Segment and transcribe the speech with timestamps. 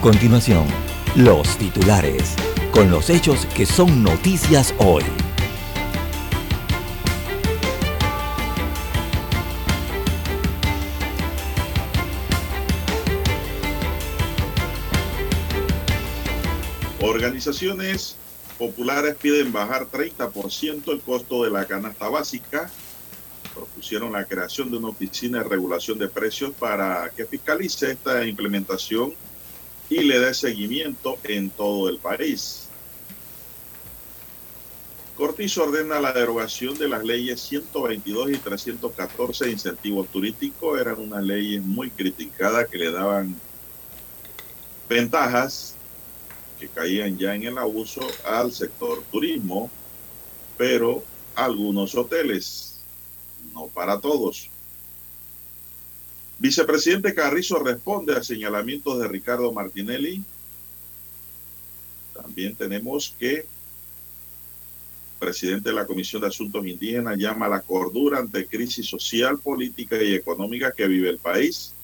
[0.00, 0.66] Continuación,
[1.14, 2.34] los titulares,
[2.72, 5.02] con los hechos que son noticias hoy.
[17.02, 18.16] Organizaciones
[18.58, 22.70] populares piden bajar 30% el costo de la canasta básica.
[23.54, 29.12] Propusieron la creación de una oficina de regulación de precios para que fiscalice esta implementación
[29.90, 32.68] y le dé seguimiento en todo el país.
[35.16, 40.80] Cortizo ordena la derogación de las leyes 122 y 314 de incentivos turísticos.
[40.80, 43.36] Eran unas leyes muy criticadas que le daban
[44.88, 45.74] ventajas
[46.58, 49.70] que caían ya en el abuso al sector turismo,
[50.56, 51.02] pero
[51.34, 52.80] algunos hoteles,
[53.52, 54.50] no para todos.
[56.40, 60.24] Vicepresidente Carrizo responde a señalamientos de Ricardo Martinelli.
[62.14, 63.44] También tenemos que
[65.18, 70.02] presidente de la Comisión de Asuntos Indígenas llama a la cordura ante crisis social, política
[70.02, 71.74] y económica que vive el país.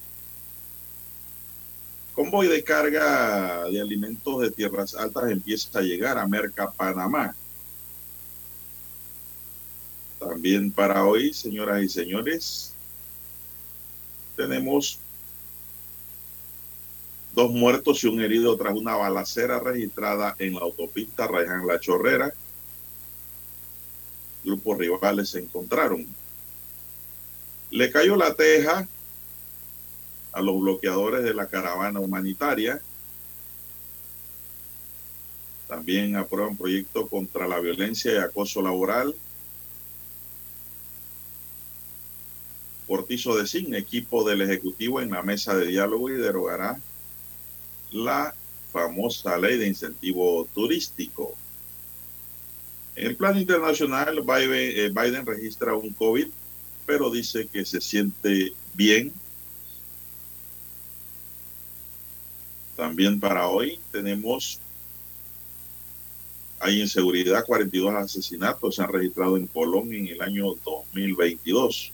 [2.13, 7.35] Convoy de carga de alimentos de tierras altas empieza a llegar a Merca, Panamá.
[10.17, 12.73] También para hoy, señoras y señores,
[14.37, 14.99] tenemos
[17.33, 22.33] dos muertos y un herido tras una balacera registrada en la autopista Rayán La Chorrera.
[24.45, 26.07] Grupos rivales se encontraron.
[27.69, 28.87] Le cayó la teja
[30.31, 32.81] a los bloqueadores de la caravana humanitaria.
[35.67, 39.15] También aprueban proyecto contra la violencia y acoso laboral.
[42.87, 46.79] Cortizo designa equipo del Ejecutivo en la mesa de diálogo y derogará
[47.91, 48.33] la
[48.71, 51.35] famosa ley de incentivo turístico.
[52.95, 56.27] En el plano internacional, Biden, eh, Biden registra un COVID,
[56.85, 59.13] pero dice que se siente bien.
[62.75, 64.59] También para hoy tenemos,
[66.59, 71.93] hay inseguridad, 42 asesinatos se han registrado en Colombia en el año 2022.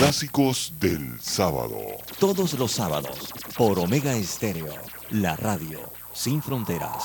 [0.00, 1.76] Clásicos del sábado.
[2.18, 4.72] Todos los sábados, por Omega Estéreo,
[5.10, 5.78] la radio
[6.14, 7.04] sin fronteras.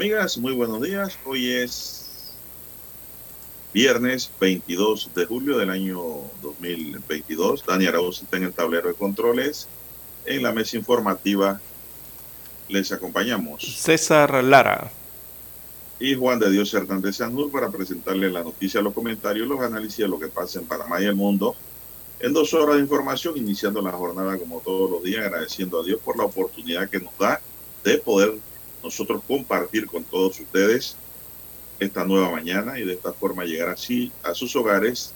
[0.00, 1.18] Amigas, muy buenos días.
[1.26, 2.32] Hoy es
[3.74, 6.00] viernes 22 de julio del año
[6.40, 7.66] 2022.
[7.66, 9.68] Dani Arauz está en el tablero de controles.
[10.24, 11.60] En la mesa informativa
[12.68, 13.62] les acompañamos.
[13.76, 14.90] César Lara.
[15.98, 20.08] Y Juan de Dios Hernández Sanjur para presentarle la noticia, los comentarios, los análisis de
[20.08, 21.54] lo que pasa en Panamá y el mundo.
[22.20, 26.00] En dos horas de información, iniciando la jornada como todos los días, agradeciendo a Dios
[26.02, 27.38] por la oportunidad que nos da
[27.84, 28.38] de poder
[28.82, 30.96] nosotros compartir con todos ustedes
[31.78, 35.12] esta nueva mañana y de esta forma llegar así a sus hogares,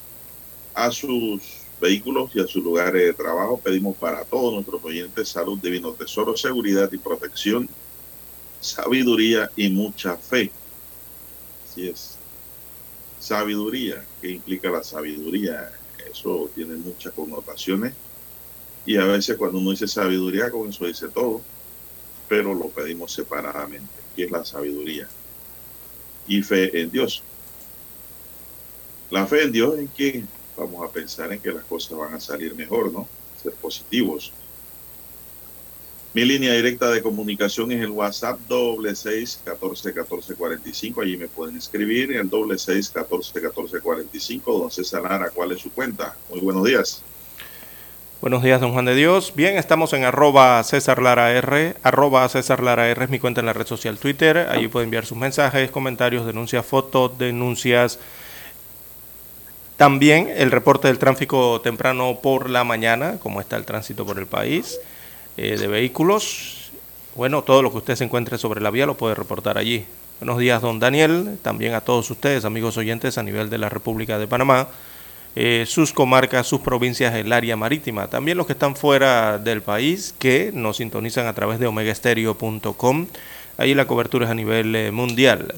[0.74, 1.42] a sus
[1.80, 3.60] vehículos y a sus lugares de trabajo.
[3.62, 7.68] Pedimos para todos nuestros oyentes salud, divino tesoro, seguridad y protección,
[8.60, 10.50] sabiduría y mucha fe.
[11.64, 12.16] Así es.
[13.18, 15.72] Sabiduría, ¿qué implica la sabiduría?
[16.10, 17.94] Eso tiene muchas connotaciones
[18.86, 21.40] y a veces cuando uno dice sabiduría, con eso dice todo,
[22.28, 23.92] pero lo pedimos separadamente.
[24.14, 25.08] ¿Qué es la sabiduría?
[26.26, 27.22] y fe en Dios.
[29.10, 30.24] La fe en Dios en que
[30.56, 33.06] vamos a pensar en que las cosas van a salir mejor, ¿no?
[33.42, 34.32] Ser positivos.
[36.14, 41.00] Mi línea directa de comunicación es el WhatsApp doble seis catorce catorce cuarenta y cinco.
[41.00, 44.58] Allí me pueden escribir el doble seis catorce catorce cuarenta y cinco.
[44.58, 46.16] Don César Lara, ¿cuál es su cuenta?
[46.30, 47.02] Muy buenos días.
[48.24, 49.34] Buenos días, don Juan de Dios.
[49.36, 51.74] Bien, estamos en arroba César Lara R.
[51.82, 54.48] Arroba César Lara R es mi cuenta en la red social Twitter.
[54.50, 57.98] Allí puede enviar sus mensajes, comentarios, denuncias, fotos, denuncias.
[59.76, 64.26] También el reporte del tráfico temprano por la mañana, cómo está el tránsito por el
[64.26, 64.80] país,
[65.36, 66.70] eh, de vehículos.
[67.16, 69.84] Bueno, todo lo que usted se encuentre sobre la vía lo puede reportar allí.
[70.20, 71.38] Buenos días, don Daniel.
[71.42, 74.68] También a todos ustedes, amigos oyentes a nivel de la República de Panamá
[75.36, 78.06] eh, sus comarcas, sus provincias, el área marítima.
[78.06, 83.06] También los que están fuera del país, que nos sintonizan a través de omegaestereo.com.
[83.58, 85.54] Ahí la cobertura es a nivel eh, mundial.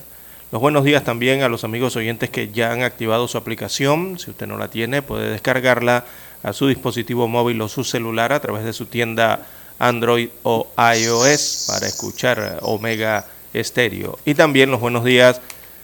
[0.53, 4.19] Los buenos días también a los amigos oyentes que ya han activado su aplicación.
[4.19, 6.05] Si usted no la tiene, puede descargarla
[6.43, 9.47] a su dispositivo móvil o su celular a través de su tienda
[9.79, 14.19] Android o iOS para escuchar Omega Estéreo.
[14.25, 15.41] Y también los buenos días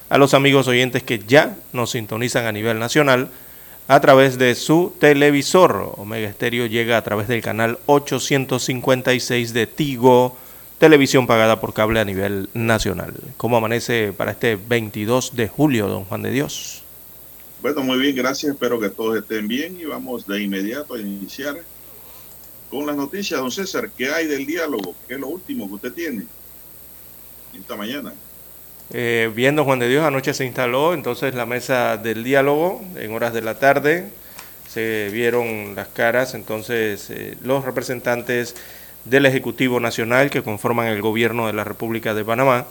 [0.08, 3.28] a los amigos oyentes que ya nos sintonizan a nivel nacional
[3.88, 5.94] a través de su televisor.
[5.96, 10.36] Omega Estéreo llega a través del canal 856 de Tigo,
[10.78, 13.14] televisión pagada por cable a nivel nacional.
[13.36, 16.82] ¿Cómo amanece para este 22 de julio, don Juan de Dios?
[17.60, 18.52] Bueno, muy bien, gracias.
[18.52, 21.56] Espero que todos estén bien y vamos de inmediato a iniciar
[22.70, 23.38] con las noticias.
[23.38, 24.94] Don César, ¿qué hay del diálogo?
[25.06, 26.26] ¿Qué es lo último que usted tiene
[27.54, 28.12] esta mañana?
[28.94, 33.32] Eh, viendo Juan de Dios, anoche se instaló entonces la mesa del diálogo en horas
[33.32, 34.08] de la tarde.
[34.68, 38.54] Se vieron las caras entonces eh, los representantes
[39.06, 42.66] del Ejecutivo Nacional que conforman el gobierno de la República de Panamá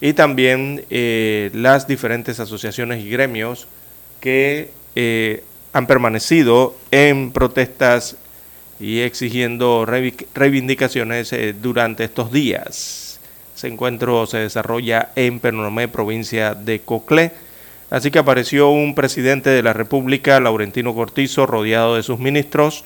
[0.00, 3.68] y también eh, las diferentes asociaciones y gremios
[4.20, 4.70] que
[5.72, 8.16] han permanecido en protestas
[8.80, 13.07] y exigiendo reivindicaciones durante estos días.
[13.58, 17.32] Ese encuentro se desarrolla en Penonomé, provincia de Coclé.
[17.90, 22.84] Así que apareció un presidente de la República, Laurentino Cortizo, rodeado de sus ministros,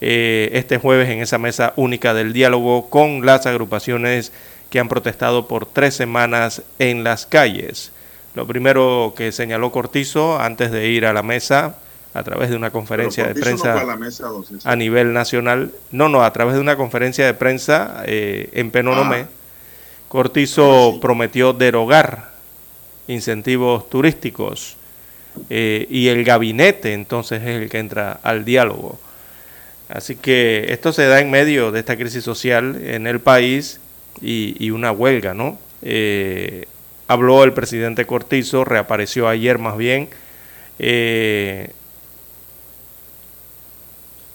[0.00, 4.32] eh, este jueves en esa mesa única del diálogo con las agrupaciones
[4.68, 7.92] que han protestado por tres semanas en las calles.
[8.34, 11.76] Lo primero que señaló Cortizo antes de ir a la mesa,
[12.14, 13.80] a través de una conferencia de prensa
[14.64, 19.26] a, nivel nacional, no, no, a través de una conferencia de prensa eh, en Penonomé.
[19.28, 19.39] Ah.
[20.10, 22.30] Cortizo prometió derogar
[23.06, 24.76] incentivos turísticos
[25.48, 28.98] eh, y el gabinete entonces es el que entra al diálogo.
[29.88, 33.78] Así que esto se da en medio de esta crisis social en el país
[34.20, 35.60] y, una huelga, ¿no?
[35.80, 36.66] Eh,
[37.06, 40.08] habló el presidente Cortizo, reapareció ayer más bien,
[40.80, 41.70] eh,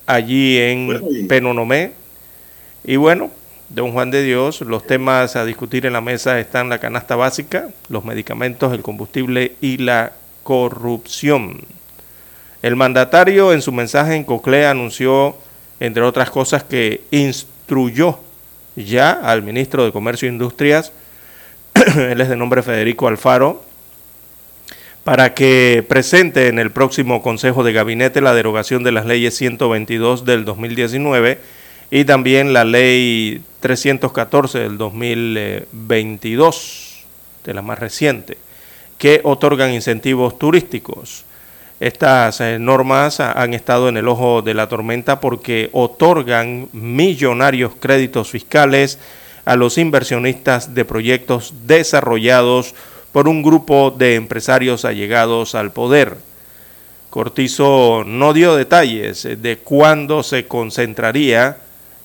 [0.06, 1.92] allí en Penonomé.
[2.86, 3.30] Y bueno,
[3.76, 7.68] Don Juan de Dios, los temas a discutir en la mesa están la canasta básica,
[7.90, 10.14] los medicamentos, el combustible y la
[10.44, 11.60] corrupción.
[12.62, 15.36] El mandatario en su mensaje en Coclea anunció,
[15.82, 18.20] entre otras cosas, que instruyó
[18.78, 20.94] ya al ministro de Comercio e Industrias,
[21.98, 23.62] él es de nombre Federico Alfaro,
[25.04, 30.24] para que presente en el próximo Consejo de Gabinete la derogación de las leyes 122
[30.24, 37.04] del 2019 y también la ley 314 del 2022,
[37.44, 38.38] de la más reciente,
[39.00, 41.26] que otorgan incentivos turísticos.
[41.80, 48.30] Estas eh, normas han estado en el ojo de la tormenta porque otorgan millonarios créditos
[48.30, 49.00] fiscales
[49.46, 52.76] a los inversionistas de proyectos desarrollados
[53.12, 56.18] por un grupo de empresarios allegados al poder.
[57.10, 61.58] Cortizo no dio detalles de cuándo se concentraría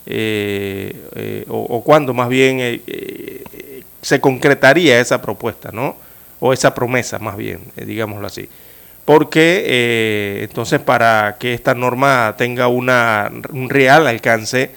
[0.06, 5.96] eh, eh, o, cuándo más bien eh, se concretaría esa propuesta, ¿no?
[6.40, 8.48] O esa promesa más bien, digámoslo así.
[9.04, 14.70] Porque entonces para que esta norma tenga una, un real alcance,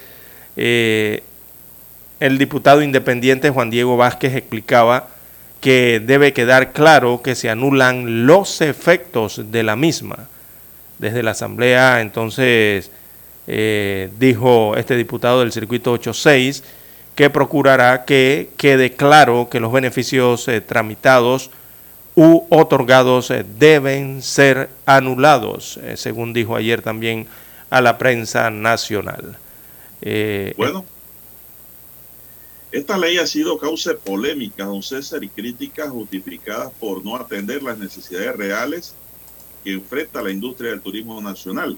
[0.55, 5.07] el diputado independiente Juan Diego Vázquez explicaba
[5.63, 10.27] que debe quedar claro que se anulan los efectos de la misma.
[10.99, 12.91] Desde la Asamblea, entonces,
[13.47, 16.63] eh, dijo este diputado del Circuito 86,
[17.15, 21.51] que procurará que quede claro que los beneficios eh, tramitados
[22.15, 27.27] u otorgados eh, deben ser anulados, según dijo ayer también
[27.69, 29.37] a la prensa nacional.
[30.57, 30.85] bueno,
[32.71, 37.61] esta ley ha sido causa de polémica, don César, y críticas justificadas por no atender
[37.61, 38.95] las necesidades reales
[39.63, 41.77] que enfrenta la industria del turismo nacional.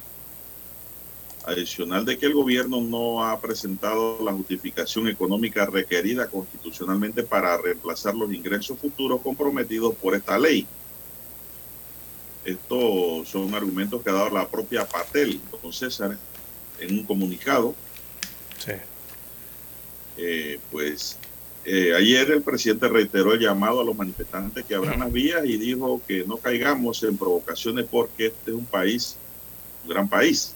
[1.48, 8.16] Adicional de que el gobierno no ha presentado la justificación económica requerida constitucionalmente para reemplazar
[8.16, 10.66] los ingresos futuros comprometidos por esta ley.
[12.44, 16.18] Estos son argumentos que ha dado la propia Patel, don César,
[16.80, 17.76] en un comunicado.
[18.58, 18.74] Sí.
[20.18, 21.18] Eh, pues
[21.66, 25.58] eh, ayer el presidente reiteró el llamado a los manifestantes que abran las vías y
[25.58, 29.18] dijo que no caigamos en provocaciones porque este es un país,
[29.84, 30.54] un gran país.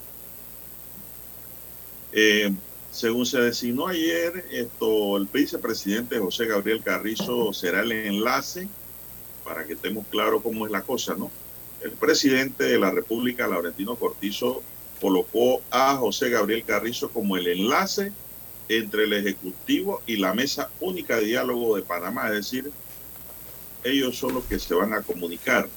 [2.11, 2.51] Eh,
[2.91, 8.67] según se designó ayer, esto, el vicepresidente José Gabriel Carrizo será el enlace
[9.43, 11.31] para que estemos claros cómo es la cosa, ¿no?
[11.83, 14.63] El presidente de la República, Laurentino Cortizo,
[14.99, 18.11] colocó a José Gabriel Carrizo como el enlace
[18.67, 22.71] entre el Ejecutivo y la Mesa Única de Diálogo de Panamá, es decir,
[23.83, 25.69] ellos son los que se van a comunicar.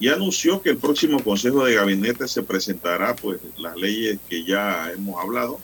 [0.00, 4.90] Y anunció que el próximo Consejo de Gabinete se presentará pues las leyes que ya
[4.90, 5.60] hemos hablado.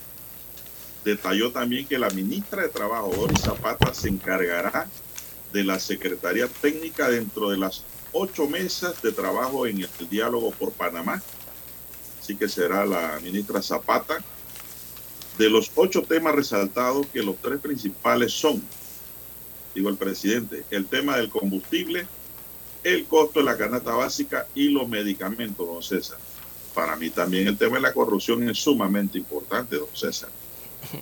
[1.06, 4.88] Detalló también que la ministra de Trabajo, Doris Zapata, se encargará
[5.54, 10.70] de la Secretaría Técnica dentro de las ocho mesas de trabajo en el diálogo por
[10.72, 11.22] Panamá.
[12.20, 14.18] Así que será la ministra Zapata
[15.38, 18.62] de los ocho temas resaltados, que los tres principales son,
[19.74, 22.06] digo el presidente, el tema del combustible,
[22.86, 26.18] el costo de la canasta básica y los medicamentos, don César.
[26.72, 30.30] Para mí también el tema de la corrupción es sumamente importante, don César.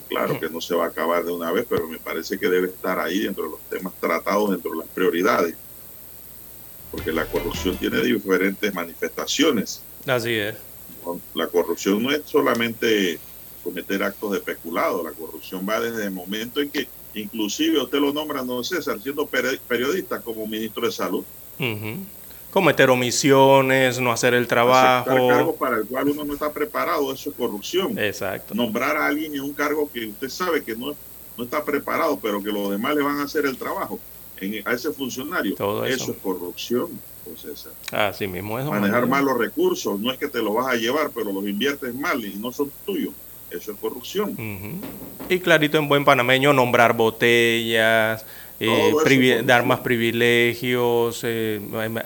[0.08, 2.68] Claro que no se va a acabar de una vez, pero me parece que debe
[2.68, 5.56] estar ahí dentro de los temas tratados, dentro de las prioridades.
[6.90, 9.82] Porque la corrupción tiene diferentes manifestaciones.
[10.06, 10.54] Así es.
[11.34, 13.18] La corrupción no es solamente
[13.62, 15.02] cometer actos de peculado.
[15.04, 19.26] La corrupción va desde el momento en que inclusive usted lo nombra, don César, siendo
[19.26, 21.24] periodista como ministro de Salud.
[22.50, 25.11] Cometer omisiones, no hacer el trabajo.
[25.11, 27.99] Aceptar cargo para el cual uno no está preparado, eso es corrupción.
[27.99, 28.54] Exacto.
[28.54, 30.94] Nombrar a alguien en un cargo que usted sabe que no,
[31.37, 33.99] no está preparado, pero que los demás le van a hacer el trabajo
[34.38, 35.54] en, a ese funcionario.
[35.56, 36.12] Todo eso.
[36.12, 37.00] es corrupción.
[37.37, 37.73] César.
[37.90, 38.66] Así mismo es.
[38.66, 41.94] Manejar mal los recursos, no es que te los vas a llevar, pero los inviertes
[41.94, 43.14] mal y no son tuyos.
[43.50, 44.37] Eso es corrupción.
[45.28, 48.26] Y clarito en buen panameño, nombrar botellas,
[48.61, 51.61] eh, dar más privilegios, eh,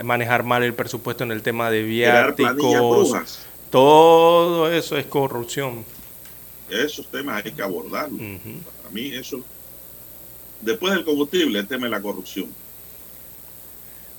[0.04, 3.38] manejar mal el presupuesto en el tema de viáticos.
[3.70, 5.84] Todo eso es corrupción.
[6.70, 8.20] Esos temas hay que abordarlos.
[8.20, 9.40] Para mí eso,
[10.60, 12.48] después del combustible, el tema de la corrupción.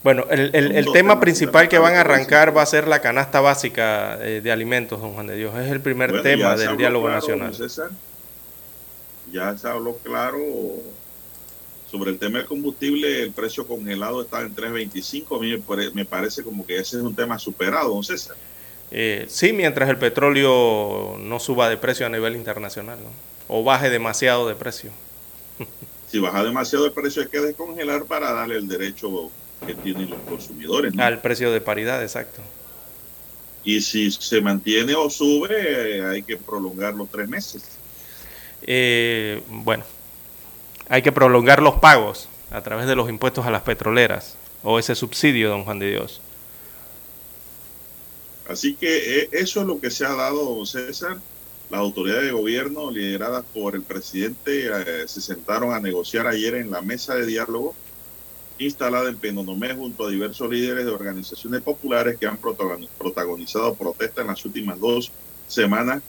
[0.01, 4.17] Bueno, el, el, tema principal que van a arrancar va a ser la canasta básica
[4.21, 5.53] eh, de alimentos, don Juan de Dios.
[5.57, 7.53] Es el primer tema del diálogo nacional.
[9.31, 10.39] ya se habló claro
[11.89, 13.23] sobre el tema del combustible.
[13.23, 15.37] El precio congelado está en 3.25.
[15.37, 18.35] A mí me parece como que ese es un tema superado, don César.
[18.91, 22.97] Eh, sí, mientras el petróleo no suba de precio a nivel internacional,
[23.47, 24.91] o baje demasiado de precio.
[26.11, 29.29] si baja demasiado de precio hay que descongelar para darle el derecho
[29.65, 30.97] que tienen los consumidores.
[30.97, 32.41] Al precio de paridad, exacto.
[33.63, 37.63] Y si se mantiene o sube, hay que prolongar los tres meses.
[38.61, 39.83] Eh, bueno,
[40.89, 44.95] hay que prolongar los pagos a través de los impuestos a las petroleras o ese
[44.95, 46.19] subsidio, don Juan de Dios.
[48.47, 51.17] Así que eh, eso es lo que se ha dado, César.
[51.69, 56.71] Las autoridades de gobierno lideradas por el presidente eh, se sentaron a negociar ayer en
[56.71, 57.75] la mesa de diálogo
[58.57, 64.27] instalada en Penonomé junto a diversos líderes de organizaciones populares que han protagonizado protestas en
[64.27, 65.11] las últimas dos
[65.47, 66.01] semanas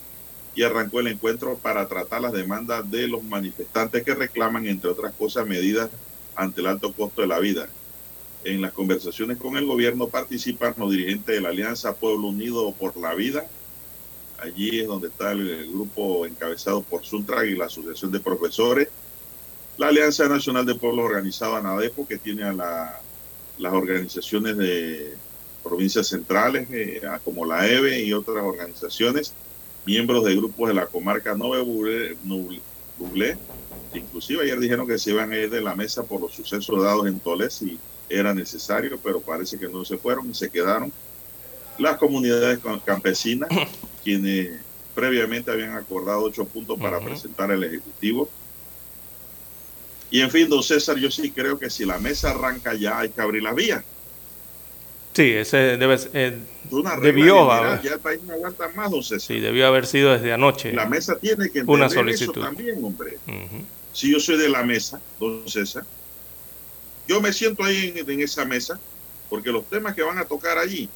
[0.55, 5.15] y arrancó el encuentro para tratar las demandas de los manifestantes que reclaman, entre otras
[5.15, 5.91] cosas, medidas
[6.35, 7.69] ante el alto costo de la vida.
[8.45, 12.97] En las conversaciones con el gobierno participan los dirigentes de la Alianza Pueblo Unido por
[12.97, 13.47] la Vida.
[14.39, 18.89] Allí es donde está el grupo encabezado por Suntra y la Asociación de Profesores.
[19.77, 25.17] La Alianza Nacional de Pueblos Organizado ANADEPO, que tiene a las organizaciones de
[25.63, 29.35] provincias centrales, eh, como la EVE y otras organizaciones,
[29.85, 31.63] miembros de grupos de la comarca Nove
[32.97, 33.39] Buglé,
[33.93, 37.07] inclusive ayer dijeron que se iban a ir de la mesa por los sucesos dados
[37.07, 40.93] en Tolés y era necesario, pero parece que no se fueron y se quedaron.
[41.79, 43.49] Las comunidades campesinas,
[44.03, 48.29] quienes previamente habían acordado ocho puntos para presentar al Ejecutivo.
[50.11, 53.13] Y en fin, don César, yo sí creo que si la mesa arranca ya hay
[53.13, 53.85] que abrir la vía.
[55.21, 56.39] Sí, ese debe eh,
[57.03, 57.47] debió
[57.83, 59.21] ya el país no aguanta más, don César.
[59.21, 60.73] Sí, debió haber sido desde anoche.
[60.73, 62.39] La mesa tiene que entender una solicitud.
[62.39, 63.19] eso también, hombre.
[63.93, 65.85] Si yo soy de la mesa, don César,
[67.07, 68.81] yo me siento ahí en, esa mesa
[69.29, 70.89] porque los temas que van a tocar allí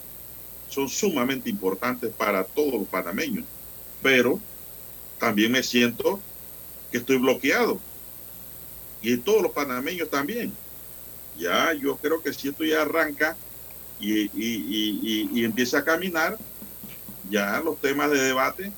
[0.71, 3.45] son sumamente importantes para todos los panameños.
[4.02, 4.40] Pero
[5.19, 6.19] también me siento
[6.90, 7.78] que estoy bloqueado.
[9.02, 10.50] Y todos los panameños también.
[11.38, 13.37] Ya, yo creo que si esto ya arranca
[14.00, 16.36] y, y, empieza a caminar,
[17.30, 18.72] ya los temas de debate,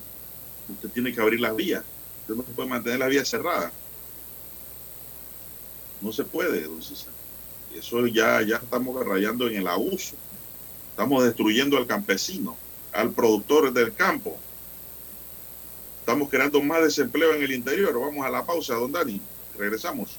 [0.68, 1.82] usted tiene que abrir las vías.
[2.22, 3.72] Usted no puede mantener las vías cerradas.
[6.00, 6.80] No se puede, don
[7.76, 10.16] eso ya, ya estamos rayando en el abuso.
[10.90, 12.56] Estamos destruyendo al campesino,
[12.92, 14.38] al productor del campo.
[16.00, 18.00] Estamos creando más desempleo en el interior.
[18.00, 19.20] Vamos a la pausa, don Dani.
[19.58, 20.18] Regresamos.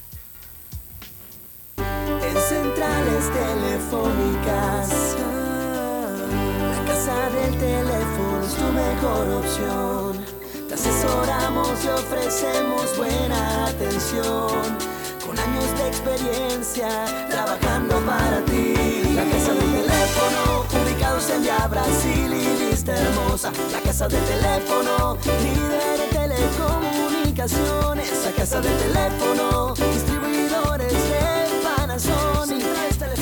[11.83, 14.77] Y ofrecemos buena atención.
[15.25, 16.89] Con años de experiencia
[17.29, 18.73] trabajando para ti.
[19.15, 23.53] La casa del teléfono, ubicados en ya Brasil y lista hermosa.
[23.71, 28.25] La casa del teléfono, líder de telecomunicaciones.
[28.25, 32.65] La casa del teléfono, distribuidores de Panasonic.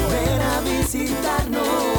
[0.10, 1.99] Ven a visitarnos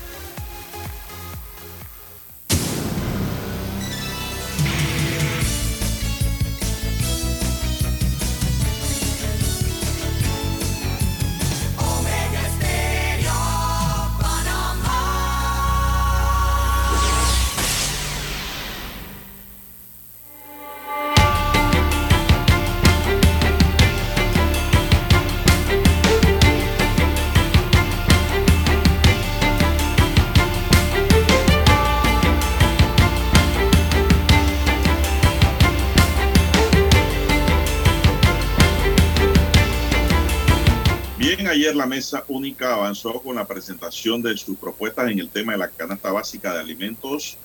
[41.81, 45.67] La mesa única avanzó con la presentación de sus propuestas en el tema de la
[45.67, 47.37] canasta básica de alimentos,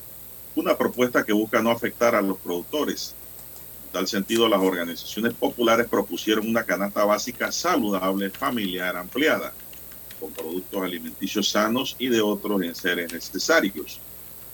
[0.55, 3.15] una propuesta que busca no afectar a los productores.
[3.87, 9.55] En tal sentido, las organizaciones populares propusieron una canasta básica saludable, familiar, ampliada,
[10.21, 14.01] con productos alimenticios sanos y de otros enseres necesarios.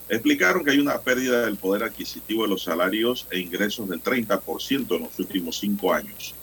[0.09, 4.95] Explicaron que hay una pérdida del poder adquisitivo de los salarios e ingresos del 30%
[4.95, 6.37] en los últimos cinco años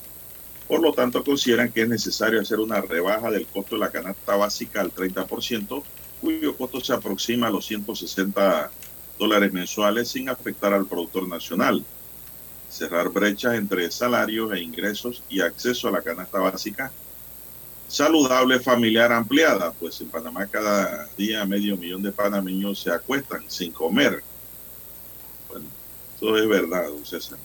[0.69, 4.37] Por lo tanto, consideran que es necesario hacer una rebaja del costo de la canasta
[4.37, 5.83] básica al 30%,
[6.21, 8.71] cuyo costo se aproxima a los 160
[9.17, 11.83] dólares mensuales sin afectar al productor nacional.
[12.69, 16.93] Cerrar brechas entre salarios e ingresos y acceso a la canasta básica
[17.89, 23.71] saludable familiar ampliada, pues en Panamá cada día medio millón de panameños se acuestan sin
[23.71, 24.23] comer.
[25.49, 25.65] Bueno,
[26.15, 27.39] eso es verdad, don César.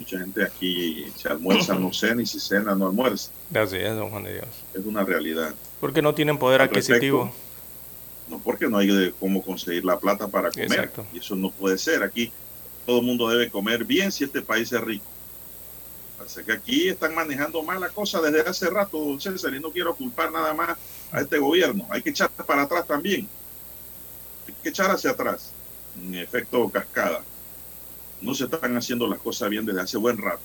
[0.00, 3.30] Mucha gente aquí se almuerza, no cena y si cena no almuerza.
[3.54, 4.46] Así es, don Juan de Dios.
[4.72, 5.54] Es una realidad.
[5.78, 7.24] Porque no tienen poder Al adquisitivo.
[7.24, 10.72] respecto, no porque no hay de cómo conseguir la plata para comer.
[10.72, 11.06] Exacto.
[11.12, 12.02] Y eso no puede ser.
[12.02, 12.32] Aquí
[12.86, 15.04] todo el mundo debe comer bien si este país es rico.
[16.24, 19.70] Así que aquí están manejando mal la cosa desde hace rato, don César, y no
[19.70, 20.78] quiero culpar nada más
[21.12, 21.86] a este gobierno.
[21.90, 23.28] Hay que echar para atrás también.
[24.48, 25.50] Hay que echar hacia atrás.
[25.98, 27.22] En efecto cascada.
[28.20, 30.42] No se están haciendo las cosas bien desde hace buen rato.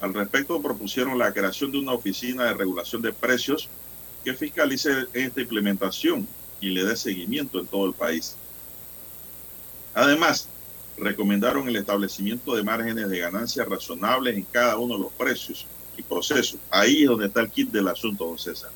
[0.00, 3.68] Al respecto, propusieron la creación de una oficina de regulación de precios
[4.24, 6.26] que fiscalice esta implementación
[6.60, 8.36] y le dé seguimiento en todo el país.
[9.94, 10.48] Además,
[10.96, 16.02] recomendaron el establecimiento de márgenes de ganancia razonables en cada uno de los precios y
[16.02, 16.58] procesos.
[16.70, 18.70] Ahí es donde está el kit del asunto, don César,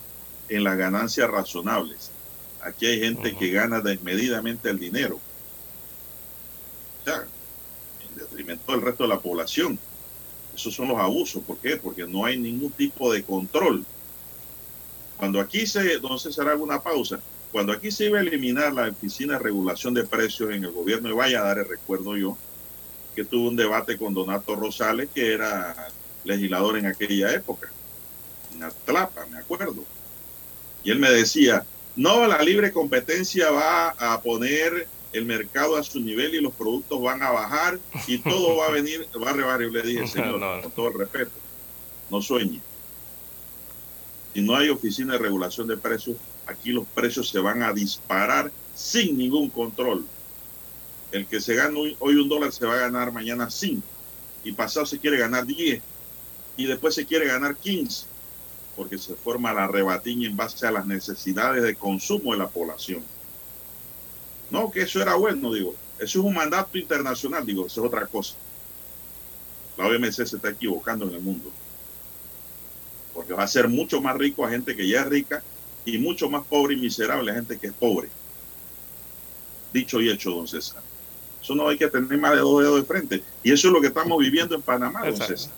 [0.49, 2.11] en las ganancias razonables.
[2.63, 5.21] Aquí hay gente que gana desmedidamente el dinero.
[7.01, 7.27] O sea,
[8.19, 9.79] detrimento del resto de la población.
[10.55, 11.43] Esos son los abusos.
[11.45, 11.77] ¿Por qué?
[11.77, 13.85] Porque no hay ningún tipo de control.
[15.17, 17.21] Cuando aquí se, César, hago una pausa.
[17.53, 21.09] Cuando aquí se iba a eliminar la Oficina de Regulación de Precios en el gobierno
[21.09, 22.37] de Valladares, recuerdo yo,
[23.15, 25.89] que tuvo un debate con Donato Rosales, que era
[26.25, 27.69] legislador en aquella época,
[28.55, 29.85] en Atlapa, me acuerdo.
[30.85, 31.65] Y él me decía,
[31.97, 37.01] no, la libre competencia va a poner el mercado a su nivel y los productos
[37.01, 40.63] van a bajar y todo va a venir, va a le dije, señor, No, no.
[40.63, 41.33] con todo el respeto,
[42.11, 42.61] no sueñe.
[44.35, 46.17] Si no hay oficina de regulación de precios,
[46.47, 50.05] aquí los precios se van a disparar sin ningún control.
[51.11, 53.83] El que se gana hoy hoy un dólar se va a ganar mañana 5
[54.45, 55.83] y pasado se quiere ganar 10
[56.59, 58.07] y después se quiere ganar 15
[58.77, 63.03] porque se forma la rebatiña en base a las necesidades de consumo de la población.
[64.51, 65.75] No, que eso era bueno, digo.
[65.99, 68.35] Eso es un mandato internacional, digo, eso es otra cosa.
[69.77, 71.51] La OMC se está equivocando en el mundo.
[73.15, 75.43] Porque va a ser mucho más rico a gente que ya es rica
[75.85, 78.09] y mucho más pobre y miserable a gente que es pobre.
[79.73, 80.83] Dicho y hecho, don César.
[81.43, 83.23] Eso no hay que tener más de dos dedos de frente.
[83.43, 85.37] Y eso es lo que estamos viviendo en Panamá, don Exacto.
[85.37, 85.53] César.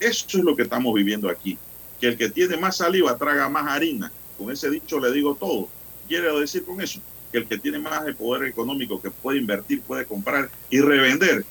[0.00, 1.56] Eso es lo que estamos viviendo aquí.
[2.00, 4.10] Que el que tiene más saliva traga más harina.
[4.38, 5.68] Con ese dicho le digo todo.
[6.08, 7.00] Quiere decir con eso
[7.38, 11.44] el que tiene más el poder económico, que puede invertir, puede comprar y revender.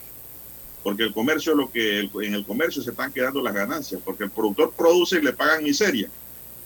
[0.83, 4.31] Porque el comercio lo que en el comercio se están quedando las ganancias, porque el
[4.31, 6.09] productor produce y le pagan miseria.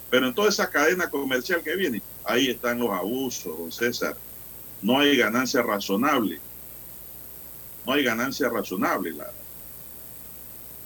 [0.09, 4.15] Pero en toda esa cadena comercial que viene, ahí están los abusos, don César.
[4.81, 6.39] No hay ganancia razonable.
[7.85, 9.13] No hay ganancia razonable.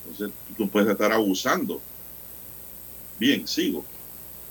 [0.07, 1.81] Entonces, tú puedes estar abusando.
[3.19, 3.85] Bien, sigo.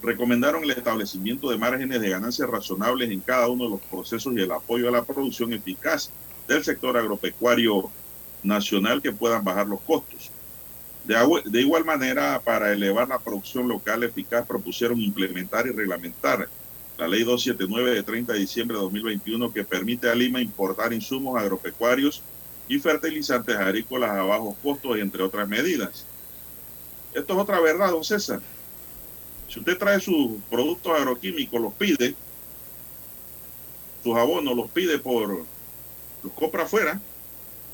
[0.02, 4.40] Recomendaron el establecimiento de márgenes de ganancias razonables en cada uno de los procesos y
[4.40, 6.10] el apoyo a la producción eficaz
[6.48, 7.90] del sector agropecuario
[8.42, 10.30] nacional que puedan bajar los costos.
[11.04, 16.48] De, de igual manera, para elevar la producción local eficaz, propusieron implementar y reglamentar
[16.96, 21.40] la ley 279 de 30 de diciembre de 2021 que permite a Lima importar insumos
[21.40, 22.22] agropecuarios
[22.68, 26.06] y fertilizantes agrícolas a bajos costos, entre otras medidas.
[27.12, 28.40] Esto es otra verdad, don César.
[29.50, 32.14] Si usted trae sus productos agroquímicos, los pide,
[34.04, 35.44] sus abonos los pide por,
[36.22, 37.00] los compra afuera,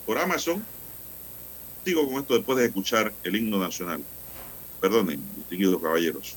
[0.06, 0.64] por Amazon.
[1.84, 4.02] Sigo con esto después de escuchar el himno nacional.
[4.80, 6.36] Perdonen, distinguidos caballeros.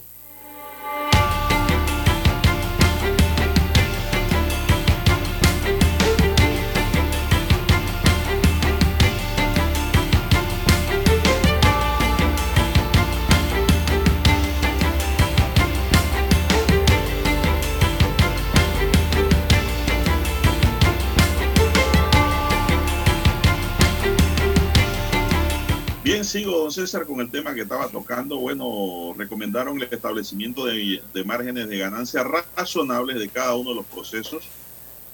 [26.81, 28.37] César, con el tema que estaba tocando.
[28.37, 33.85] Bueno, recomendaron el establecimiento de, de márgenes de ganancia razonables de cada uno de los
[33.85, 34.45] procesos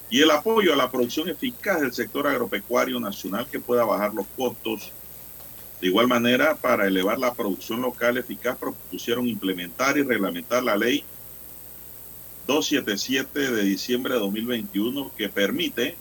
[0.08, 4.26] y el apoyo a la producción eficaz del sector agropecuario nacional que pueda bajar los
[4.28, 4.92] costos.
[5.82, 11.04] De igual manera, para elevar la producción local eficaz, propusieron implementar y reglamentar la ley
[12.46, 15.96] 277 de diciembre de 2021 que permite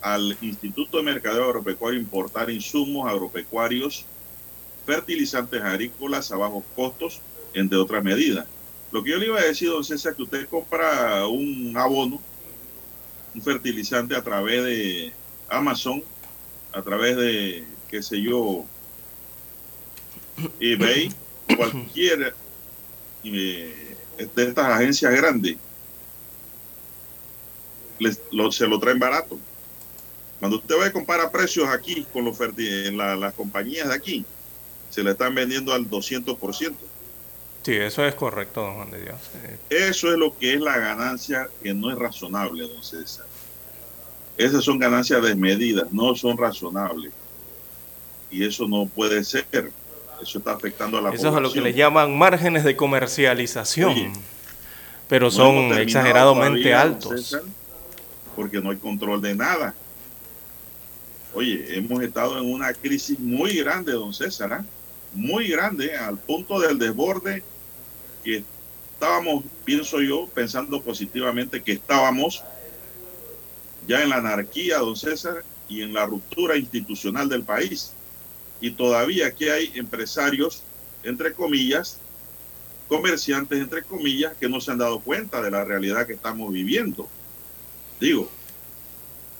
[0.00, 4.06] al Instituto de Mercadeo Agropecuario importar insumos agropecuarios,
[4.84, 7.20] fertilizantes agrícolas a bajos costos,
[7.54, 8.46] entre otras medidas.
[8.92, 12.20] Lo que yo le iba a decir, don César, que usted compra un abono,
[13.34, 15.12] un fertilizante a través de
[15.48, 16.02] Amazon,
[16.72, 18.64] a través de, qué sé yo,
[20.58, 21.12] eBay,
[21.56, 22.34] cualquier
[23.24, 25.56] eh, de estas agencias grandes,
[27.98, 29.38] les, lo, se lo traen barato.
[30.40, 32.38] Cuando usted va a comparar precios aquí con los
[32.92, 34.24] las compañías de aquí,
[34.90, 36.74] se le están vendiendo al 200%.
[37.62, 39.16] Sí, eso es correcto, don Juan de Dios.
[39.68, 43.26] Eso es lo que es la ganancia que no es razonable, don César.
[44.36, 47.12] Esas son ganancias desmedidas, no son razonables.
[48.30, 49.46] Y eso no puede ser.
[50.22, 54.12] Eso está afectando a la Eso es a lo que le llaman márgenes de comercialización.
[55.08, 57.20] Pero no son exageradamente todavía, altos.
[57.20, 57.42] César,
[58.34, 59.74] porque no hay control de nada.
[61.34, 64.64] Oye, hemos estado en una crisis muy grande, don César, ¿eh?
[65.12, 67.42] Muy grande, al punto del desborde
[68.22, 68.44] que
[68.94, 72.42] estábamos, pienso yo, pensando positivamente que estábamos
[73.86, 77.92] ya en la anarquía, don César, y en la ruptura institucional del país.
[78.60, 80.62] Y todavía aquí hay empresarios,
[81.02, 81.98] entre comillas,
[82.88, 87.08] comerciantes, entre comillas, que no se han dado cuenta de la realidad que estamos viviendo.
[88.00, 88.28] Digo,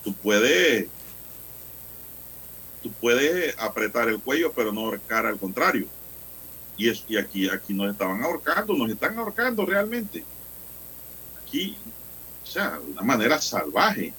[0.03, 0.87] tú puedes
[2.81, 5.87] tú puedes apretar el cuello, pero no ahorcar al contrario.
[6.77, 10.23] Y, es, y aquí, aquí nos estaban ahorcando, nos están ahorcando realmente.
[11.41, 11.77] Aquí,
[12.43, 14.13] o sea, de una manera salvaje.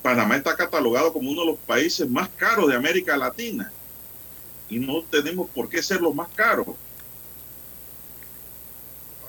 [0.00, 3.72] Panamá está catalogado como uno de los países más caros de América Latina.
[4.68, 6.68] Y no tenemos por qué ser los más caros.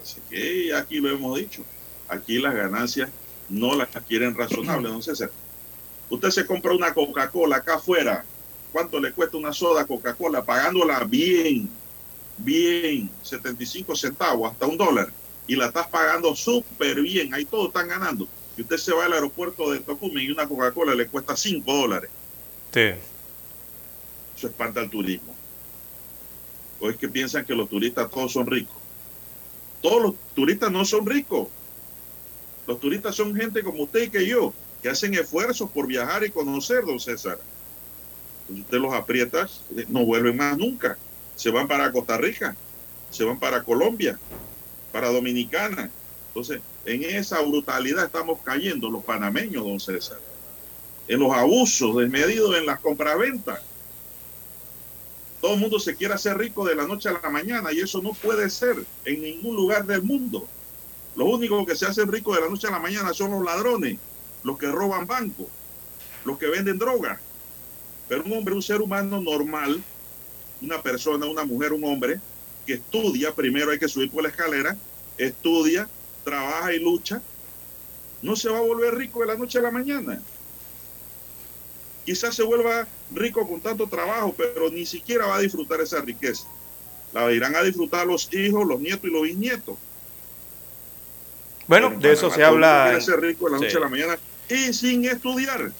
[0.01, 1.63] Así que aquí lo hemos dicho.
[2.07, 3.09] Aquí las ganancias
[3.49, 5.31] no las quieren razonables, don César.
[6.09, 8.23] Usted se compra una Coca-Cola acá afuera.
[8.71, 10.43] ¿Cuánto le cuesta una soda Coca-Cola?
[10.43, 11.69] Pagándola bien,
[12.37, 15.11] bien, 75 centavos, hasta un dólar.
[15.47, 17.33] Y la estás pagando súper bien.
[17.33, 18.27] Ahí todos están ganando.
[18.57, 22.09] Y usted se va al aeropuerto de Tocumen y una Coca-Cola le cuesta 5 dólares.
[22.73, 22.91] Sí.
[24.37, 25.35] Eso espanta el turismo.
[26.79, 28.75] O es que piensan que los turistas todos son ricos.
[29.81, 31.47] Todos los turistas no son ricos.
[32.65, 36.29] Los turistas son gente como usted y que yo, que hacen esfuerzos por viajar y
[36.29, 37.39] conocer, don César.
[38.41, 39.47] Entonces usted los aprieta,
[39.87, 40.97] no vuelven más nunca.
[41.37, 42.53] Se van para Costa Rica,
[43.09, 44.19] se van para Colombia,
[44.91, 45.89] para Dominicana.
[46.27, 50.19] Entonces, en esa brutalidad estamos cayendo los panameños, don César.
[51.07, 53.61] En los abusos desmedidos en las compraventas.
[55.39, 58.01] Todo el mundo se quiere hacer rico de la noche a la mañana y eso
[58.01, 60.45] no puede ser en ningún lugar del mundo.
[61.15, 63.97] Los únicos que se hacen ricos de la noche a la mañana son los ladrones,
[64.43, 65.47] los que roban bancos,
[66.25, 67.19] los que venden droga.
[68.07, 69.81] Pero un hombre, un ser humano normal,
[70.61, 72.19] una persona, una mujer, un hombre,
[72.65, 74.77] que estudia, primero hay que subir por la escalera,
[75.17, 75.89] estudia,
[76.23, 77.21] trabaja y lucha,
[78.21, 80.21] no se va a volver rico de la noche a la mañana.
[82.05, 86.45] Quizás se vuelva rico con tanto trabajo, pero ni siquiera va a disfrutar esa riqueza.
[87.13, 89.77] La irán a disfrutar los hijos, los nietos y los bisnietos.
[91.67, 92.99] Bueno, de eso se habla.
[92.99, 93.77] Ser rico de la noche sí.
[93.77, 94.17] a la mañana
[94.53, 95.71] y sin estudiar.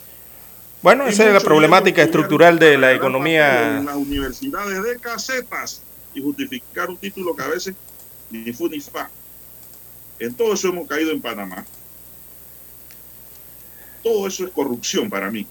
[0.82, 3.78] Bueno, esa es la problemática estructural de la economía.
[3.78, 5.82] En las universidades de casetas
[6.14, 7.76] y justificar un título que a veces
[8.30, 9.10] ni fu ni fa.
[10.20, 11.66] En todo eso hemos caído en Panamá.
[14.04, 15.48] Todo eso es corrupción para mí.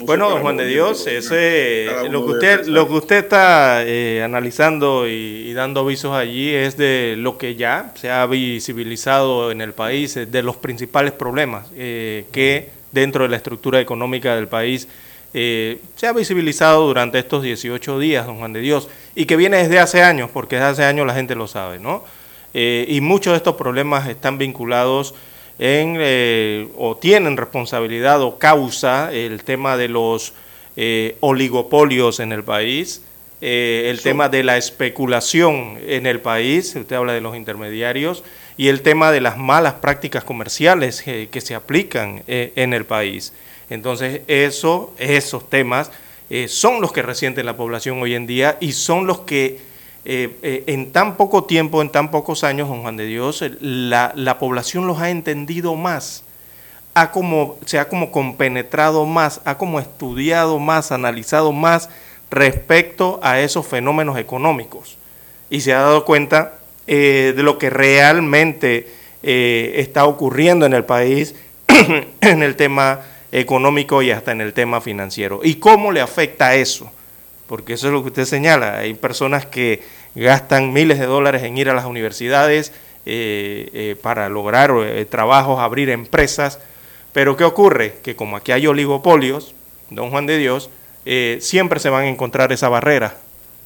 [0.00, 4.22] No bueno, don Juan de Dios, ese, lo, que usted, lo que usted está eh,
[4.24, 5.12] analizando y,
[5.46, 10.14] y, dando avisos allí es de lo que ya se ha visibilizado en el país,
[10.14, 14.88] de los principales problemas eh, que dentro de la estructura económica del país
[15.32, 19.58] eh, se ha visibilizado durante estos 18 días, don Juan de Dios, y que viene
[19.58, 22.04] desde hace años, porque desde hace años la gente lo sabe, ¿no?
[22.52, 25.14] Eh, y muchos de estos problemas están vinculados
[25.60, 30.32] en, eh, o tienen responsabilidad o causa el tema de los
[31.20, 33.02] oligopolios en el país,
[33.42, 38.24] el tema de la especulación en el país, usted habla de los intermediarios,
[38.56, 43.34] y el tema de las malas prácticas comerciales que se aplican en el país.
[43.68, 45.90] Entonces, eso, esos temas
[46.30, 49.58] eh, son los que resienten la población hoy en día y son los que
[50.04, 54.38] eh, eh, en tan poco tiempo, en tan pocos años, Juan de Dios, la, la
[54.38, 56.24] población los ha entendido más,
[56.94, 61.88] ha como, se ha como compenetrado más, ha como estudiado más, analizado más
[62.30, 64.96] respecto a esos fenómenos económicos
[65.50, 66.54] y se ha dado cuenta
[66.86, 68.88] de lo que realmente
[69.22, 71.36] está ocurriendo en el país
[72.20, 73.00] en el tema
[73.32, 75.40] económico y hasta en el tema financiero.
[75.42, 76.90] ¿Y cómo le afecta eso?
[77.50, 78.78] Porque eso es lo que usted señala.
[78.78, 79.82] Hay personas que
[80.14, 82.72] gastan miles de dólares en ir a las universidades
[83.04, 86.60] eh, eh, para lograr eh, trabajos, abrir empresas.
[87.12, 87.96] Pero ¿qué ocurre?
[88.04, 89.56] Que como aquí hay oligopolios,
[89.90, 90.70] don Juan de Dios,
[91.40, 93.16] siempre se van a encontrar esa barrera.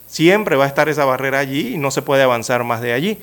[0.07, 3.19] Siempre va a estar esa barrera allí y no se puede avanzar más de allí.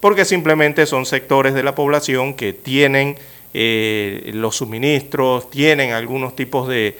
[0.00, 3.16] Porque simplemente son sectores de la población que tienen
[3.54, 6.94] los suministros, tienen algunos tipos de,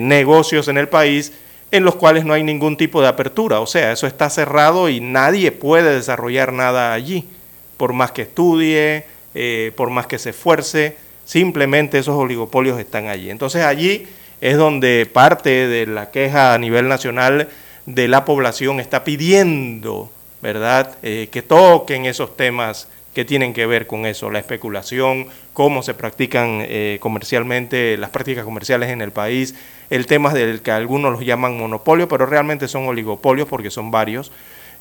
[0.00, 1.34] negocios en el país
[1.70, 3.60] en los cuales no hay ningún tipo de apertura.
[3.60, 7.28] O sea, eso está cerrado y nadie puede desarrollar nada allí,
[7.76, 9.04] por más que estudie,
[9.34, 13.30] eh, por más que se esfuerce, simplemente esos oligopolios están allí.
[13.30, 14.06] Entonces allí
[14.40, 17.48] es donde parte de la queja a nivel nacional
[17.86, 20.10] de la población está pidiendo,
[20.42, 25.94] ¿verdad?, que toquen esos temas que tienen que ver con eso, la especulación, cómo se
[25.94, 29.54] practican eh, comercialmente las prácticas comerciales en el país,
[29.90, 34.30] el tema del que algunos los llaman monopolio, pero realmente son oligopolios porque son varios,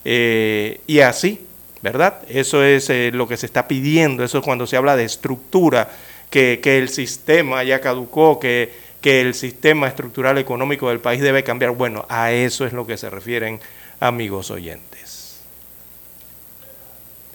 [0.05, 1.41] eh, y así,
[1.81, 2.21] ¿verdad?
[2.29, 5.89] Eso es eh, lo que se está pidiendo, eso es cuando se habla de estructura,
[6.29, 11.43] que, que el sistema ya caducó, que, que el sistema estructural económico del país debe
[11.43, 11.71] cambiar.
[11.71, 13.59] Bueno, a eso es lo que se refieren
[13.99, 14.88] amigos oyentes.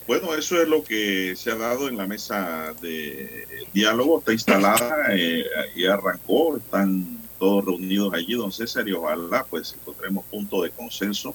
[0.06, 4.18] Bueno, eso es lo que se ha dado en la mesa de diálogo.
[4.18, 5.44] Está instalada eh,
[5.74, 6.58] y arrancó.
[6.58, 11.34] Están todos reunidos allí, don César, y ojalá pues encontremos punto de consenso.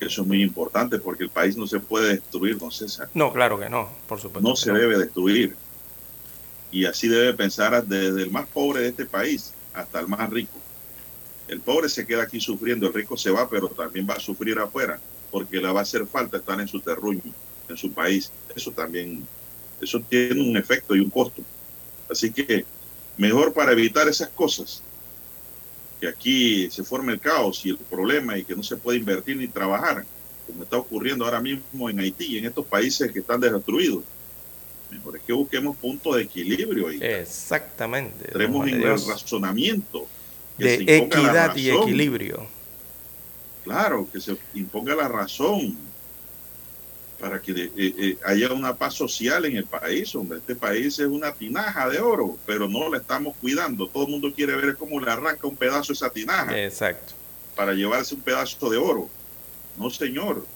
[0.00, 3.08] Eso es muy importante porque el país no se puede destruir, don César.
[3.12, 4.48] No, claro que no, por supuesto.
[4.48, 5.54] No se debe destruir.
[6.72, 10.58] Y así debe pensar desde el más pobre de este país hasta el más rico.
[11.48, 14.58] El pobre se queda aquí sufriendo, el rico se va, pero también va a sufrir
[14.58, 14.98] afuera
[15.30, 17.20] porque le va a hacer falta estar en su terruño
[17.68, 18.30] en su país.
[18.54, 19.26] Eso también,
[19.80, 21.42] eso tiene un efecto y un costo.
[22.10, 22.64] Así que
[23.16, 24.82] mejor para evitar esas cosas,
[26.00, 29.36] que aquí se forme el caos y el problema y que no se puede invertir
[29.36, 30.04] ni trabajar,
[30.46, 34.04] como está ocurriendo ahora mismo en Haití y en estos países que están destruidos.
[34.90, 36.92] Mejor es que busquemos puntos de equilibrio.
[36.92, 38.30] Y Exactamente.
[38.30, 40.06] Tenemos en el razonamiento.
[40.58, 42.46] de equidad y equilibrio.
[43.64, 45.76] Claro, que se imponga la razón,
[47.24, 50.40] para que eh, eh, haya una paz social en el país, hombre.
[50.40, 53.88] Este país es una tinaja de oro, pero no la estamos cuidando.
[53.88, 56.62] Todo el mundo quiere ver cómo le arranca un pedazo de esa tinaja.
[56.62, 57.14] Exacto.
[57.56, 59.08] Para llevarse un pedazo de oro.
[59.78, 60.46] No, señor.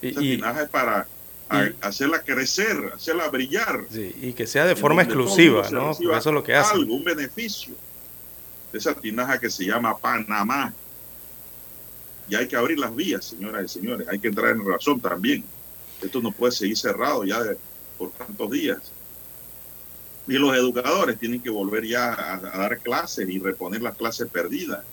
[0.00, 1.06] esa tinaja es para
[1.82, 3.84] hacerla crecer, hacerla brillar.
[3.90, 5.90] Sí, y que sea de forma exclusiva, ¿no?
[5.90, 6.76] eso es lo que hace.
[6.76, 7.74] Algo, un beneficio.
[8.72, 10.72] Esa tinaja que se llama Panamá.
[12.26, 14.08] Y hay que abrir las vías, señoras y señores.
[14.08, 15.44] Hay que entrar en razón también
[16.02, 17.42] esto no puede seguir cerrado ya
[17.98, 18.92] por tantos días.
[20.28, 24.84] Y los educadores tienen que volver ya a, dar clases y reponer las clases perdidas.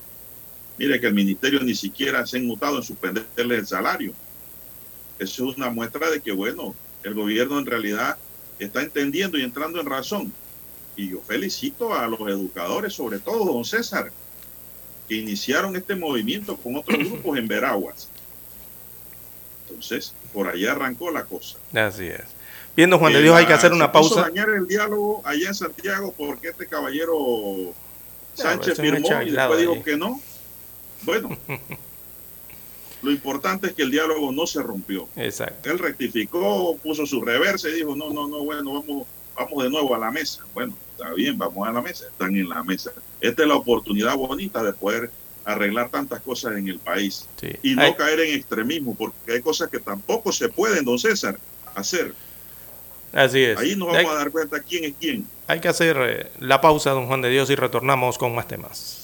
[0.77, 4.13] Mire que el ministerio ni siquiera se ha mutado en suspenderle el salario.
[5.19, 8.17] Eso es una muestra de que, bueno, el gobierno en realidad
[8.59, 10.33] está entendiendo y entrando en razón.
[10.95, 14.11] Y yo felicito a los educadores, sobre todo don César,
[15.07, 18.07] que iniciaron este movimiento con otros grupos en Veraguas.
[19.67, 21.57] Entonces, por allá arrancó la cosa.
[21.73, 22.23] Así es.
[22.75, 24.21] Viendo Juan de Dios, hay que hacer una pausa.
[24.21, 27.73] dañar el diálogo allá en Santiago porque este caballero
[28.33, 30.19] Sánchez firmó y después dijo que no.
[31.03, 31.37] Bueno,
[33.03, 35.07] lo importante es que el diálogo no se rompió.
[35.15, 35.69] Exacto.
[35.69, 39.93] Él rectificó, puso su reversa y dijo, no, no, no, bueno, vamos, vamos de nuevo
[39.93, 40.43] a la mesa.
[40.53, 42.91] Bueno, está bien, vamos a la mesa, están en la mesa.
[43.21, 45.11] Esta es la oportunidad bonita de poder
[45.45, 47.27] arreglar tantas cosas en el país
[47.61, 51.37] y no caer en extremismo, porque hay cosas que tampoco se pueden, don César,
[51.75, 52.13] hacer.
[53.11, 53.57] Así es.
[53.59, 55.27] Ahí nos vamos a dar cuenta quién es quién.
[55.47, 59.02] Hay que hacer eh, la pausa, don Juan de Dios, y retornamos con más temas.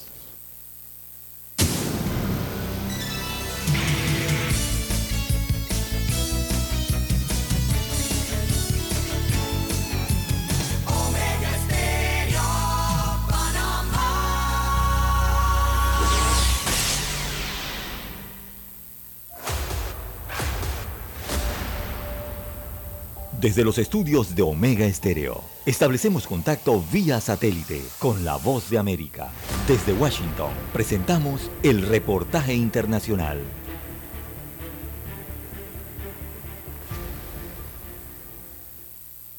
[23.39, 29.29] Desde los estudios de Omega Estéreo, establecemos contacto vía satélite con la voz de América.
[29.65, 33.39] Desde Washington, presentamos el reportaje internacional.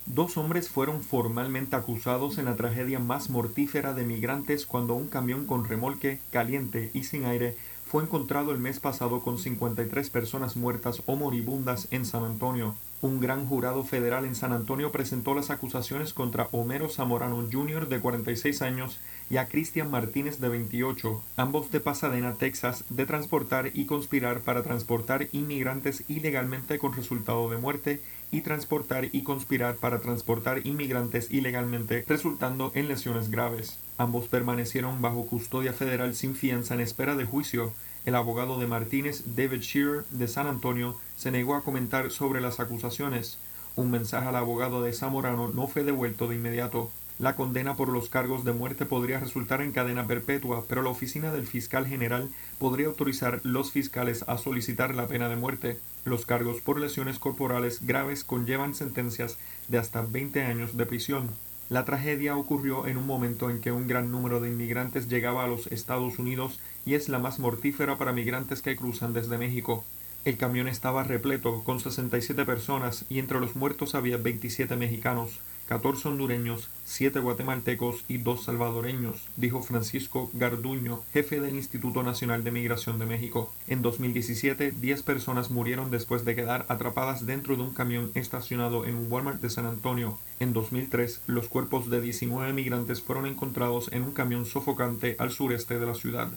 [0.07, 5.45] Dos hombres fueron formalmente acusados en la tragedia más mortífera de migrantes cuando un camión
[5.45, 7.55] con remolque caliente y sin aire
[7.87, 12.77] fue encontrado el mes pasado con 53 personas muertas o moribundas en San Antonio.
[13.03, 17.89] Un gran jurado federal en San Antonio presentó las acusaciones contra Homero Zamorano Jr.
[17.89, 23.71] de 46 años y a Cristian Martínez de 28, ambos de Pasadena, Texas, de transportar
[23.73, 30.01] y conspirar para transportar inmigrantes ilegalmente con resultado de muerte y transportar y conspirar para
[30.01, 33.79] transportar inmigrantes ilegalmente resultando en lesiones graves.
[33.97, 37.73] Ambos permanecieron bajo custodia federal sin fianza en espera de juicio.
[38.07, 42.59] El abogado de Martínez, David Shearer, de San Antonio, se negó a comentar sobre las
[42.59, 43.39] acusaciones.
[43.77, 46.91] Un mensaje al abogado de Zamorano no fue devuelto de inmediato.
[47.19, 51.31] La condena por los cargos de muerte podría resultar en cadena perpetua, pero la oficina
[51.31, 55.79] del fiscal general podría autorizar los fiscales a solicitar la pena de muerte.
[56.07, 59.37] Los cargos por lesiones corporales graves conllevan sentencias
[59.69, 61.29] de hasta 20 años de prisión.
[61.71, 65.47] La tragedia ocurrió en un momento en que un gran número de inmigrantes llegaba a
[65.47, 69.85] los Estados Unidos y es la más mortífera para migrantes que cruzan desde México.
[70.25, 75.39] El camión estaba repleto con 67 personas y entre los muertos había 27 mexicanos.
[75.71, 82.51] 14 hondureños, 7 guatemaltecos y 2 salvadoreños, dijo Francisco Garduño, jefe del Instituto Nacional de
[82.51, 83.53] Migración de México.
[83.69, 88.97] En 2017, 10 personas murieron después de quedar atrapadas dentro de un camión estacionado en
[88.97, 90.19] un Walmart de San Antonio.
[90.41, 95.79] En 2003, los cuerpos de 19 migrantes fueron encontrados en un camión sofocante al sureste
[95.79, 96.33] de la ciudad.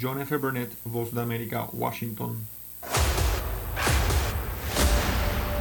[0.00, 0.36] John F.
[0.38, 2.36] Burnett, Voz de América, Washington.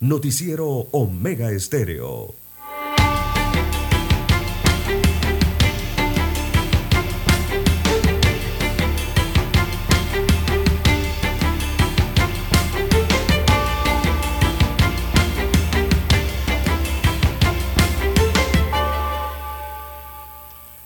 [0.00, 2.32] Noticiero Omega Estéreo.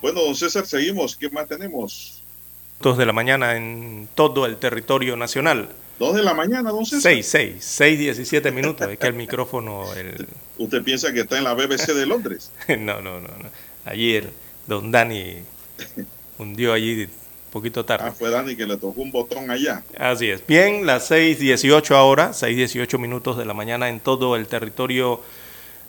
[0.00, 1.16] Bueno, don César, seguimos.
[1.16, 2.22] ¿Qué más tenemos?
[2.80, 5.68] Dos de la mañana en todo el territorio nacional.
[6.02, 7.00] Dos de la mañana, don César.
[7.00, 8.90] Seis, seis, seis, diecisiete minutos.
[8.90, 9.84] Es que el micrófono.
[9.94, 10.26] El...
[10.58, 12.50] ¿Usted piensa que está en la BBC de Londres?
[12.68, 13.48] no, no, no, no.
[13.84, 14.28] Ayer,
[14.66, 15.36] don Dani
[16.38, 17.10] hundió allí un
[17.52, 18.06] poquito tarde.
[18.08, 19.84] Ah, fue Dani que le tocó un botón allá.
[19.96, 20.44] Así es.
[20.44, 25.20] Bien, las seis dieciocho ahora, seis dieciocho minutos de la mañana en todo el territorio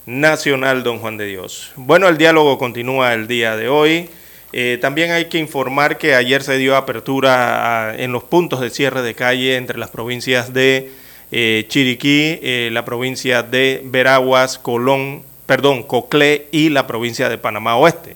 [0.06, 1.72] nacional, don Juan de Dios.
[1.76, 4.12] Bueno, el diálogo continúa el día de hoy.
[4.56, 9.02] Eh, también hay que informar que ayer se dio apertura en los puntos de cierre
[9.02, 10.92] de calle entre las provincias de
[11.32, 17.78] eh, Chiriquí, eh, la provincia de Veraguas, Colón, perdón, Coclé y la provincia de Panamá
[17.78, 18.16] Oeste.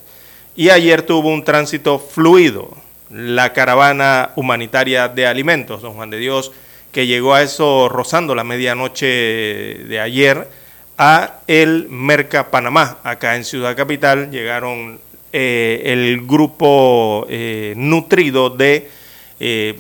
[0.56, 2.78] Y ayer tuvo un tránsito fluido
[3.10, 6.52] la caravana humanitaria de alimentos, don Juan de Dios,
[6.92, 10.48] que llegó a eso rozando la medianoche de ayer
[10.98, 14.30] a el Merca Panamá, acá en Ciudad Capital.
[14.32, 15.00] Llegaron
[15.34, 18.90] eh, el grupo eh, nutrido de
[19.42, 19.78] eh,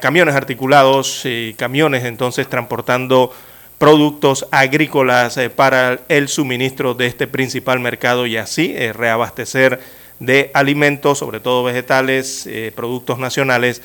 [0.00, 1.24] camiones articulados,
[1.56, 3.32] camiones entonces transportando
[3.78, 9.80] productos agrícolas para el suministro de este principal mercado y así reabastecer
[10.18, 13.80] de alimentos, sobre todo vegetales, productos nacionales,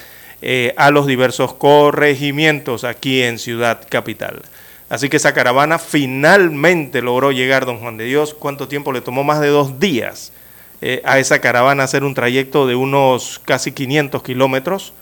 [0.75, 4.41] a los diversos corregimientos aquí en Ciudad Capital.
[4.89, 8.33] Así que esa caravana finalmente logró llegar, don Juan de Dios.
[8.33, 9.23] ¿Cuánto tiempo le tomó?
[9.23, 10.33] Más de dos días
[10.81, 14.93] eh, a esa caravana hacer un trayecto de unos casi 500 kilómetros.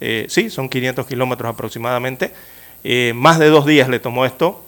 [0.00, 2.32] Eh, sí, son 500 kilómetros aproximadamente.
[2.82, 4.64] Eh, más de dos días le tomó esto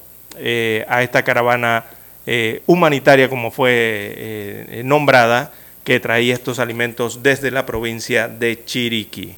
[0.89, 1.85] a esta caravana
[2.67, 5.53] humanitaria como fue nombrada,
[5.85, 9.35] que traía estos alimentos desde la provincia de Chiriquí.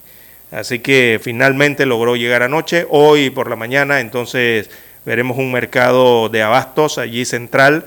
[0.52, 4.70] Así que finalmente logró llegar anoche, hoy por la mañana, entonces
[5.04, 7.86] veremos un mercado de abastos allí central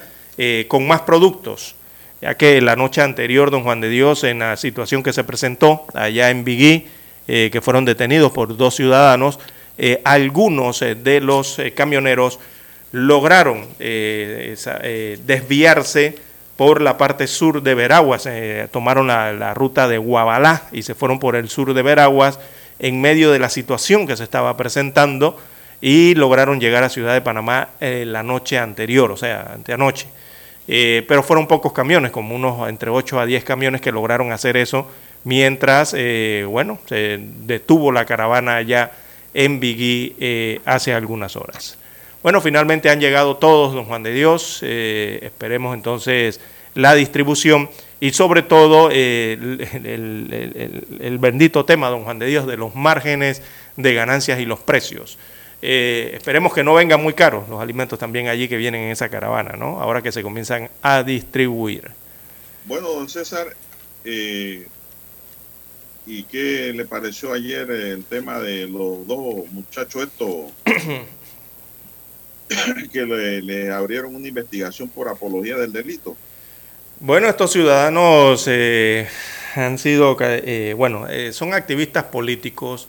[0.68, 1.76] con más productos,
[2.26, 5.86] ya que la noche anterior, don Juan de Dios, en la situación que se presentó
[5.94, 6.88] allá en Bigui,
[7.28, 9.40] que fueron detenidos por dos ciudadanos,
[10.04, 12.40] algunos de los camioneros
[12.96, 16.16] lograron eh, eh, desviarse
[16.56, 21.20] por la parte sur de Veraguas, eh, tomaron la, ruta de Guabalá y se fueron
[21.20, 22.40] por el sur de Veraguas
[22.80, 25.38] en medio de la situación que se estaba presentando
[25.82, 30.08] y lograron llegar a Ciudad de Panamá la noche anterior, o sea, anteanoche.
[30.68, 34.88] Pero fueron pocos camiones, como unos entre 8 a 10 camiones que lograron hacer eso,
[35.24, 35.96] mientras,
[36.48, 38.92] bueno, se detuvo la caravana allá
[39.34, 41.78] en Bigui hace algunas horas.
[42.26, 44.62] Bueno, finalmente han llegado todos, don Juan de Dios.
[44.64, 46.42] Eh, esperemos entonces
[46.74, 49.38] la distribución y sobre todo eh,
[49.84, 53.44] el, bendito tema, don Juan de Dios, de los márgenes
[53.76, 55.20] de ganancias y los precios.
[55.68, 59.10] Eh, esperemos que no vengan muy caros los alimentos también allí que vienen en esa
[59.10, 59.82] caravana, ¿no?
[59.82, 61.92] Ahora que se comienzan a distribuir.
[62.66, 63.56] Bueno, don César,
[64.04, 64.64] ¿y
[66.24, 70.52] qué le pareció ayer el tema de los dos muchachos estos
[72.92, 76.16] que le, abrieron una investigación por apología del delito.
[77.00, 79.08] Bueno, estos ciudadanos eh,
[79.56, 82.88] han sido, eh, bueno, eh, son activistas políticos,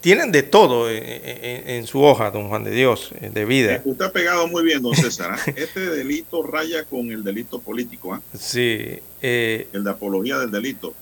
[0.00, 3.82] tienen de todo en, su hoja, don Juan de Dios, de vida.
[3.84, 5.38] Usted ha pegado muy bien, don César.
[5.56, 8.20] Este delito raya con el delito político.
[8.38, 9.00] Sí.
[9.22, 10.94] el de apología del delito.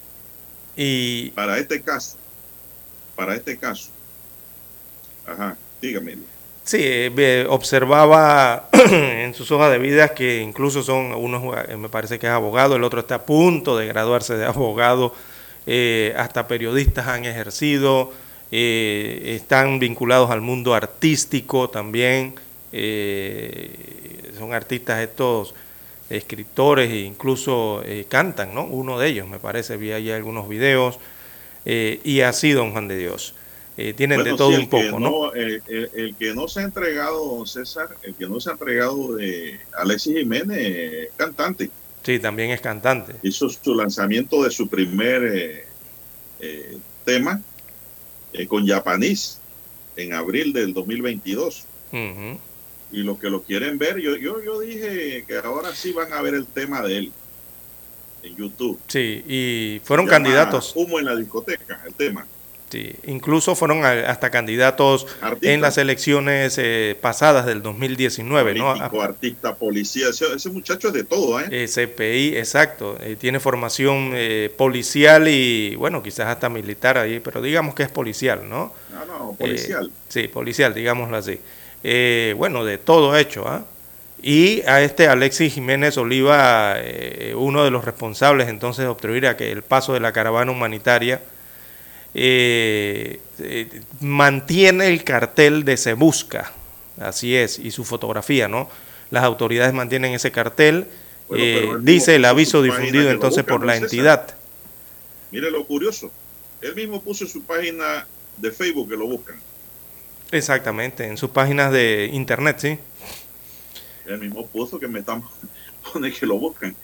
[0.77, 2.17] Y para este caso,
[3.15, 3.91] para este caso,
[5.27, 6.17] ajá, Dígame.
[6.63, 12.21] Sí, eh, observaba en sus hojas de vida que incluso son, uno eh, me parece
[12.21, 15.13] que es abogado, el otro está a punto de graduarse de abogado,
[15.67, 18.13] eh, hasta periodistas han ejercido,
[18.53, 22.35] están vinculados al mundo artístico también,
[24.39, 25.55] son artistas estos
[26.11, 28.65] escritores e incluso cantan, ¿no?
[28.65, 30.99] Uno de ellos, me parece, vi ahí algunos videos,
[31.65, 33.35] y así, don Juan de Dios.
[33.79, 35.33] Eh, tienen de todo un poco, ¿no?
[35.33, 35.63] El,
[36.19, 40.19] que no se ha entregado, don César, el que no se ha entregado de Alexis
[40.19, 41.71] Jiménez, cantante.
[42.03, 43.15] Sí, también es cantante.
[43.23, 45.67] Hizo su lanzamiento de su primer
[46.41, 46.77] eh,
[48.33, 49.39] eh, con Japanese
[49.97, 51.65] en abril del 2022.
[52.93, 56.21] Y los que lo quieren ver, yo, yo, yo dije que ahora sí van a
[56.21, 57.13] ver el tema de él
[58.23, 58.79] en YouTube.
[58.87, 60.73] Sí, y fueron candidatos.
[60.75, 62.27] Humo en la discoteca, el tema.
[62.73, 65.07] Sí, incluso fueron hasta candidatos
[65.43, 68.71] en las elecciones eh, pasadas del 2019, ¿no?
[68.71, 71.49] artista, policía, ese, muchacho es de todo, ¿eh?
[71.51, 74.15] eh CPI, exacto, eh, tiene formación
[74.57, 78.73] policial y, bueno, quizás hasta militar ahí, pero digamos que es policial, ¿no?
[78.91, 79.93] No, no, policial.
[80.09, 81.41] sí, policial, digámoslo así.
[82.39, 83.67] bueno, de todo hecho, ¿ah?
[84.23, 86.77] Y a este Alexis Jiménez Oliva,
[87.35, 91.21] uno de los responsables entonces de obstruir a que el paso de la caravana humanitaria
[92.15, 96.53] eh, eh, mantiene el cartel de Se Busca,
[97.01, 98.69] así es, y su fotografía, ¿no?
[99.11, 100.87] Las autoridades mantienen ese cartel,
[101.35, 104.35] eh, dice el aviso difundido entonces por la entidad.
[105.31, 106.11] Mire lo curioso,
[106.61, 108.07] él mismo puso en su página
[108.37, 109.41] de Facebook que lo buscan.
[110.31, 112.79] Exactamente, en sus páginas de internet, sí.
[114.07, 115.23] Él mismo puso que me están
[115.93, 116.77] pone que lo buscan.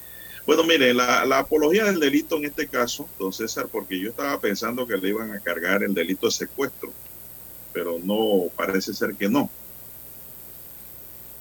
[0.48, 4.86] Bueno, mire, la, apología del delito en este caso, don César, porque yo estaba pensando
[4.86, 6.90] que le iban a cargar el delito de secuestro,
[7.74, 9.50] pero no, parece ser que no.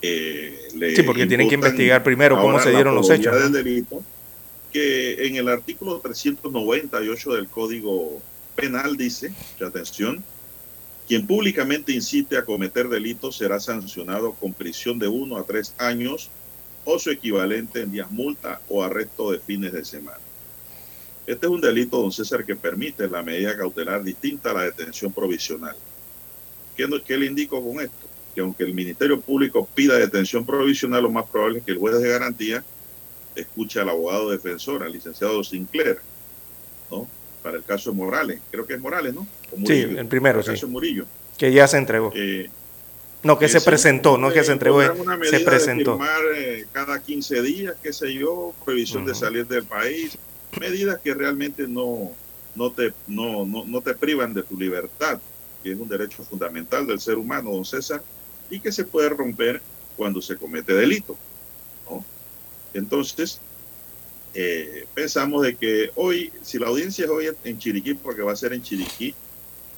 [0.02, 3.34] Eh, sí, porque tienen que investigar primero cómo se dieron los hechos.
[3.34, 4.04] del delito,
[4.74, 8.22] que en el artículo 398 del Código
[8.58, 9.34] Penal dice,
[9.66, 10.22] atención,
[11.08, 16.30] quien públicamente incite a cometer delitos será sancionado con prisión de uno a tres años
[16.90, 20.20] o su equivalente en días multa o arresto de fines de semana.
[21.28, 25.12] Este es un delito, don César, que permite la medida cautelar distinta a la detención
[25.12, 25.76] provisional.
[26.78, 28.08] ¿Qué, ¿Qué, le indico con esto?
[28.34, 32.00] Que aunque el Ministerio Público pida detención provisional, lo más probable es que el juez
[32.00, 32.64] de garantía
[33.36, 36.00] escuche al abogado defensor, al licenciado Sinclair,
[36.90, 37.06] ¿no?
[37.44, 38.40] Para el caso de Morales.
[38.50, 39.28] Creo que es Morales, ¿no?
[39.66, 40.72] sí, el primero, el caso sí.
[40.72, 41.06] Murillo.
[41.38, 42.14] Que ya se entregó.
[42.16, 42.50] Eh,
[43.24, 44.82] no, que se presentó, no que se entregó,
[45.24, 46.00] se presentó.
[46.36, 50.18] Eh, cada 15 días, qué sé yo, prohibición de salir del país,
[50.60, 52.12] medidas que realmente no,
[52.56, 55.20] no, te, no, no, te privan de tu libertad,
[55.64, 58.04] que es un derecho fundamental del ser humano, don César,
[58.50, 59.62] y que se puede romper
[59.96, 61.18] cuando se comete delito.
[61.90, 62.06] ¿no?
[62.74, 63.42] Entonces,
[64.34, 68.36] eh, pensamos de que hoy, si la audiencia es hoy en Chiriquí, porque va a
[68.36, 69.16] ser en Chiriquí,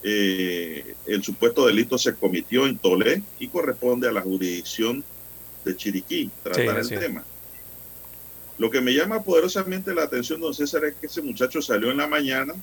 [0.03, 5.03] eh, el supuesto delito se cometió en Tolé y corresponde a la jurisdicción
[5.65, 7.23] de Chiriquí tratar Sí, el tema.
[8.57, 11.97] Lo que me llama poderosamente la atención, don César, es que ese muchacho salió en
[11.97, 12.53] la mañana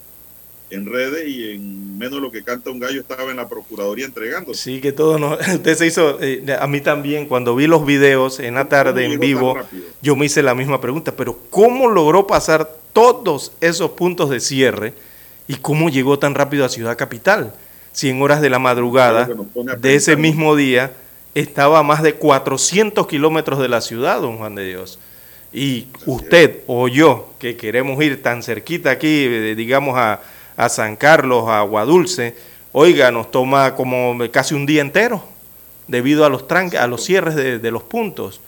[0.69, 4.63] en redes y en menos lo que canta un gallo estaba en la Procuraduría entregándose.
[4.63, 5.35] Sí, que todo no.
[5.55, 6.19] Usted se hizo.
[6.21, 9.57] eh, a mí también, cuando vi los videos en la tarde en vivo,
[10.03, 11.15] yo me hice la misma pregunta.
[11.17, 14.93] Pero, ¿cómo logró pasar todos esos puntos de cierre
[15.49, 17.53] y cómo llegó tan rápido a Ciudad Capital?
[17.93, 19.29] Si en horas de la madrugada
[19.79, 20.93] de ese mismo día
[21.35, 24.99] estaba a más de 400 kilómetros de la ciudad, don Juan de Dios.
[25.53, 30.21] Y usted o yo, que queremos ir tan cerquita aquí, eh, digamos a,
[30.57, 32.37] a San Carlos, a Aguadulce,
[32.73, 35.23] oiga, nos toma como casi un día entero,
[35.89, 38.41] debido a los tranques, a los cierres de, de los puntos.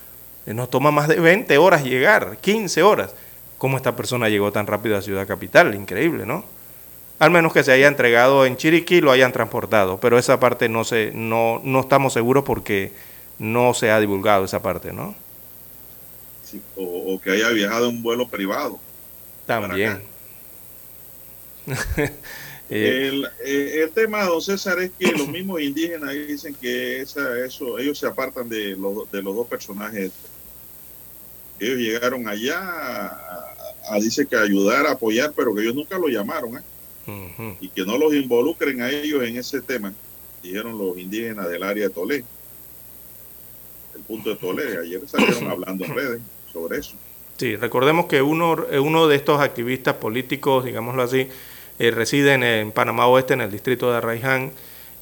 [0.47, 3.15] Eh, Nos toma más de 20 horas llegar, 15 horas.
[3.59, 5.75] ¿Cómo esta persona llegó tan rápido a Ciudad Capital?
[5.75, 6.45] Increíble, ¿no?
[7.19, 10.69] Al menos que se haya entregado en Chiriquí y lo hayan transportado, pero esa parte
[10.69, 12.93] no, se, no, no estamos seguros porque
[13.39, 15.17] no se ha divulgado esa parte, ¿no?
[16.41, 18.85] Sí, o, o que haya viajado en vuelo privado.
[19.47, 20.09] También.
[22.71, 27.39] Eh, El, eh, el tema, don César, es que los mismos indígenas dicen que esa,
[27.45, 30.13] eso, ellos se apartan de los, de los dos personajes.
[31.59, 36.09] Ellos llegaron allá a, a- dice que ayudar, a apoyar, pero que ellos nunca lo
[36.09, 36.63] llamaron, ¿eh?
[37.61, 39.93] Y que no los involucren a ellos en ese tema,
[40.43, 42.25] dijeron los indígenas del área de Tolé.
[43.95, 46.21] El punto de Tolé, ayer salieron hablando en redes
[46.53, 46.95] sobre eso.
[47.37, 51.29] Sí, recordemos que uno, uno de estos activistas políticos, digámoslo así,
[51.79, 54.53] eh, reside en, en Panamá Oeste, en el distrito de Arraiján,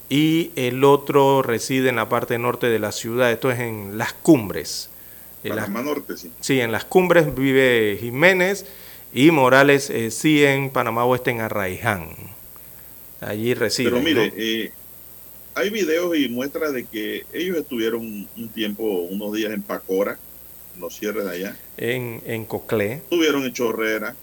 [0.09, 4.13] y el otro reside en la parte norte de la ciudad, esto es en Las
[4.13, 4.89] Cumbres.
[5.43, 6.31] En Panamá Norte, sí.
[6.39, 8.65] sí, en Las Cumbres vive Jiménez
[9.13, 12.09] y Morales eh, sí en Panamá Oeste, en Arraiján.
[13.21, 13.89] Allí reside.
[13.89, 14.33] Pero mire, ¿no?
[14.37, 14.71] eh,
[15.55, 20.19] hay videos y muestras de que ellos estuvieron un, tiempo, unos días en Pacora,
[20.75, 21.57] en los cierres de allá.
[21.77, 24.15] en, en Coclé, Estuvieron en Chorrera,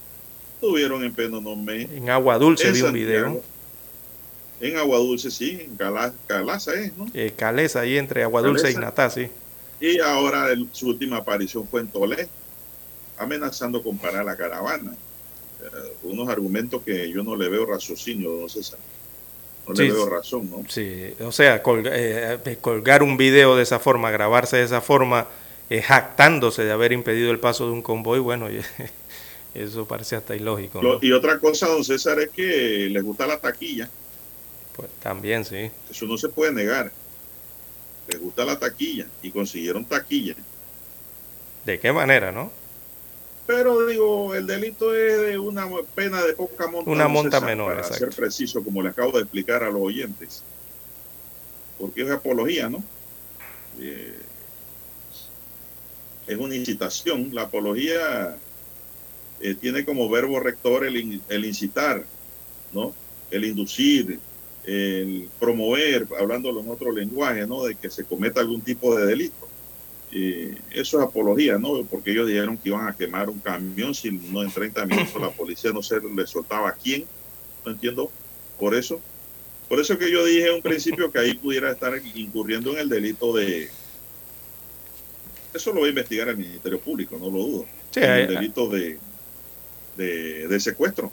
[0.54, 3.42] estuvieron en Penonomé, en Agua Dulce vi un video.
[4.60, 7.06] En Aguadulce, sí, en Cala- Calaza es, ¿no?
[7.12, 8.76] Eh, Calesa, ahí entre Agua Dulce y.
[8.76, 9.26] Natá, sí.
[9.80, 12.28] Y ahora el- su última aparición fue en Tolé,
[13.18, 14.92] amenazando con parar la caravana.
[15.62, 18.78] Eh, unos argumentos que yo no le veo raciocinio, don César.
[19.66, 20.62] No Sí, le veo razón, ¿no?
[20.68, 24.80] Sí, o sea, colga- eh, eh, colgar un video de esa forma, grabarse de esa
[24.82, 25.26] forma,
[25.70, 28.48] eh, jactándose de haber impedido el paso de un convoy, bueno,
[29.54, 30.82] eso parece hasta ilógico.
[30.82, 30.98] ¿no?
[31.00, 33.88] Y otra cosa, don César, es que les gusta la taquilla.
[34.76, 35.70] Pues también, sí.
[35.90, 36.90] Eso no se puede negar.
[38.08, 40.34] Les gusta la taquilla y consiguieron taquilla.
[41.64, 42.50] ¿De qué manera, no?
[43.46, 46.90] Pero digo, el delito es de una pena de poca monta.
[46.90, 48.06] Una monta menor, Para exacto.
[48.06, 50.42] ser preciso, como le acabo de explicar a los oyentes.
[51.78, 52.82] Porque es apología, ¿no?
[53.80, 54.18] Eh,
[56.26, 57.30] es una incitación.
[57.34, 58.36] La apología
[59.40, 62.02] eh, tiene como verbo rector el, in- el incitar,
[62.72, 62.94] ¿no?
[63.30, 64.18] El inducir,
[64.64, 67.64] el promover, hablándolo en otro lenguaje, ¿no?
[67.64, 69.43] De que se cometa algún tipo de delito.
[70.12, 71.82] Eh, eso es apología, ¿no?
[71.84, 75.30] Porque ellos dijeron que iban a quemar un camión si no en 30 minutos la
[75.30, 77.04] policía no se le soltaba a quién.
[77.64, 78.10] No entiendo.
[78.58, 79.00] Por eso.
[79.68, 82.88] Por eso que yo dije en un principio que ahí pudiera estar incurriendo en el
[82.88, 83.70] delito de...
[85.52, 87.66] Eso lo va a investigar el Ministerio Público, no lo dudo.
[87.90, 88.98] Sí, el delito de,
[89.96, 91.10] de, de secuestro.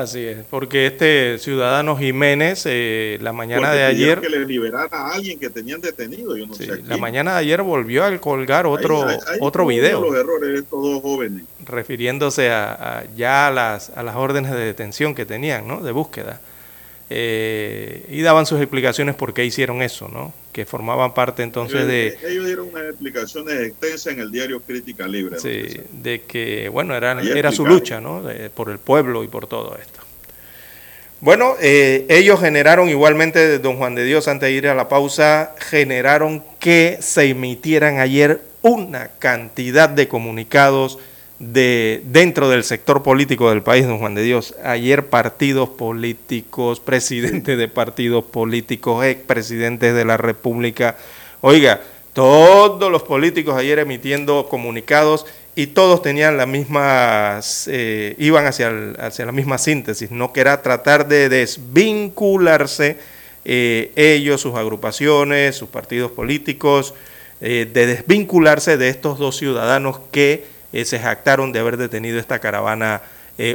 [0.00, 4.88] Así es, porque este ciudadano Jiménez, eh, la mañana Porque de ayer, que le liberara
[4.90, 6.36] a alguien que tenían detenido.
[6.36, 9.66] Yo no sí, sé la mañana de ayer volvió a colgar otro, Ahí- ahí otro
[9.66, 10.00] video.
[10.00, 11.44] Los errores de estos dos jóvenes.
[11.66, 15.80] refiriéndose a, a ya a las, a las órdenes de detención que tenían, ¿no?
[15.82, 16.40] De búsqueda.
[17.10, 20.32] Eh, y daban sus explicaciones por qué hicieron eso, ¿no?
[20.52, 25.38] Que formaban parte entonces de, Ellos dieron unas explicaciones extensas en el diario Crítica Libre.
[25.38, 28.22] sí, de que, bueno, era, era su lucha, ¿no?
[28.22, 30.00] De- por el pueblo y por todo esto.
[31.20, 35.54] Bueno, eh, ellos generaron igualmente, don Juan de Dios, antes de ir a la pausa,
[35.58, 40.98] generaron que se emitieran ayer una cantidad de comunicados
[41.52, 44.54] de dentro del sector político del país, don Juan de Dios.
[44.64, 50.96] Ayer partidos políticos, presidentes de partidos políticos, expresidentes de la República.
[51.40, 51.80] Oiga,
[52.12, 55.26] todos los políticos ayer emitiendo comunicados
[55.56, 60.62] y todos tenían las mismas, eh, iban hacia, hacia la misma síntesis, no que era
[60.62, 62.98] tratar de desvincularse
[63.44, 66.94] eh, ellos, sus agrupaciones, sus partidos políticos,
[67.40, 70.46] de desvincularse de estos dos ciudadanos que
[70.84, 73.02] se jactaron de haber detenido esta caravana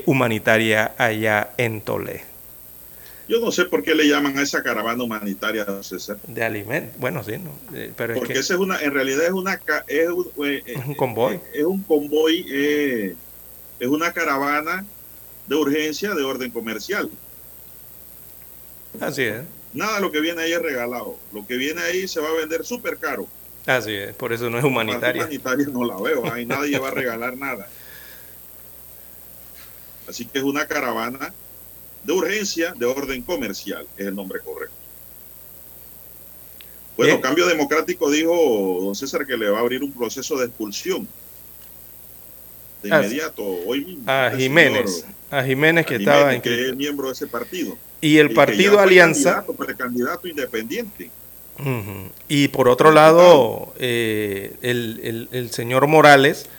[0.06, 2.30] humanitaria allá en Tolé.
[3.30, 6.18] Yo no sé por qué le llaman a esa caravana humanitaria, César.
[6.26, 9.32] De alimentos, bueno, sí, no, eh, pero Porque es esa es una, en realidad es
[9.32, 11.36] una es un, eh, un convoy.
[11.36, 13.16] Eh, es, un convoy,
[13.80, 14.84] es una caravana
[15.46, 17.08] de urgencia de orden comercial.
[19.00, 19.44] Así es.
[19.74, 21.16] Nada de lo que viene ahí es regalado.
[21.32, 23.28] Lo que viene ahí se va a vender súper caro.
[23.70, 25.22] Así es, por eso no es humanitaria.
[25.22, 27.68] Humanitaria no la veo, ahí nadie va a regalar nada.
[30.08, 31.32] Así que es una caravana
[32.04, 34.74] de urgencia de orden comercial, es el nombre correcto.
[36.98, 41.08] Bueno, Cambio Democrático dijo don César que le va a abrir un proceso de expulsión
[42.82, 44.04] de inmediato, hoy mismo.
[44.08, 47.78] A Jiménez, a Jiménez que estaba en que es miembro de ese partido.
[48.02, 49.46] Y el partido Alianza.
[49.46, 51.12] Candidato, candidato independiente.
[52.28, 56.50] Y por otro lado, eh, el, el señor Morales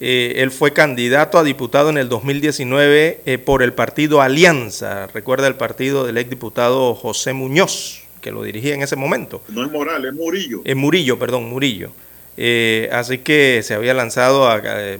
[0.00, 5.08] eh, él fue candidato a diputado en el 2019 eh, por el partido Alianza.
[5.08, 9.42] Recuerda el partido del exdiputado José Muñoz, que lo dirigía en ese momento.
[9.48, 10.62] No es Morales, es Murillo.
[10.64, 11.90] Es Murillo, perdón, Murillo.
[12.36, 14.48] Eh, así que se había lanzado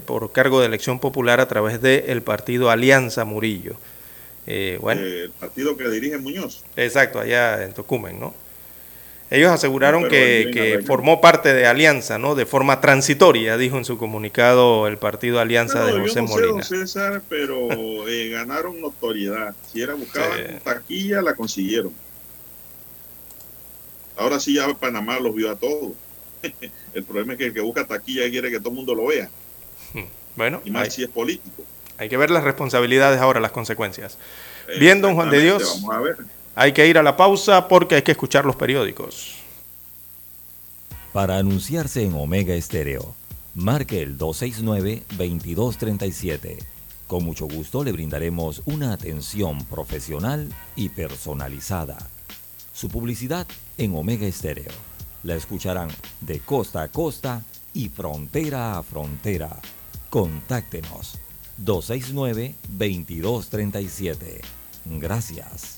[0.04, 3.76] por cargo de elección popular a través del partido Alianza Murillo.
[4.80, 5.02] bueno.
[5.02, 6.64] el partido que dirige Muñoz.
[6.76, 8.34] Exacto, allá en Tocumen, ¿no?
[9.30, 12.34] Ellos aseguraron que, formó parte de Alianza, ¿no?
[12.34, 16.62] De forma transitoria, dijo en su comunicado el partido Alianza de José yo no Molina.
[16.62, 17.68] César, pero
[18.08, 19.54] eh, ganaron notoriedad.
[19.70, 21.92] Si era buscada taquilla, la consiguieron.
[24.16, 25.92] Ahora sí ya Panamá los vio a todos.
[26.94, 29.28] el problema es que el que busca taquilla quiere que todo el mundo lo vea.
[30.36, 31.64] Bueno, y más si es político.
[31.98, 34.18] Hay que ver las responsabilidades ahora, las consecuencias.
[34.78, 35.82] Bien, don Juan de Dios.
[35.82, 36.16] Vamos a ver.
[36.60, 39.36] Hay que ir a la pausa porque hay que escuchar los periódicos.
[41.12, 43.14] Para anunciarse en Omega Estéreo,
[43.54, 46.58] marque el 269-2237.
[47.06, 51.96] Con mucho gusto le brindaremos una atención profesional y personalizada.
[52.72, 53.46] Su publicidad
[53.76, 54.72] en Omega Estéreo.
[55.22, 55.90] La escucharán
[56.22, 59.60] de costa a costa y frontera a frontera.
[60.10, 61.20] Contáctenos
[61.62, 64.40] 269-2237.
[64.86, 65.77] Gracias.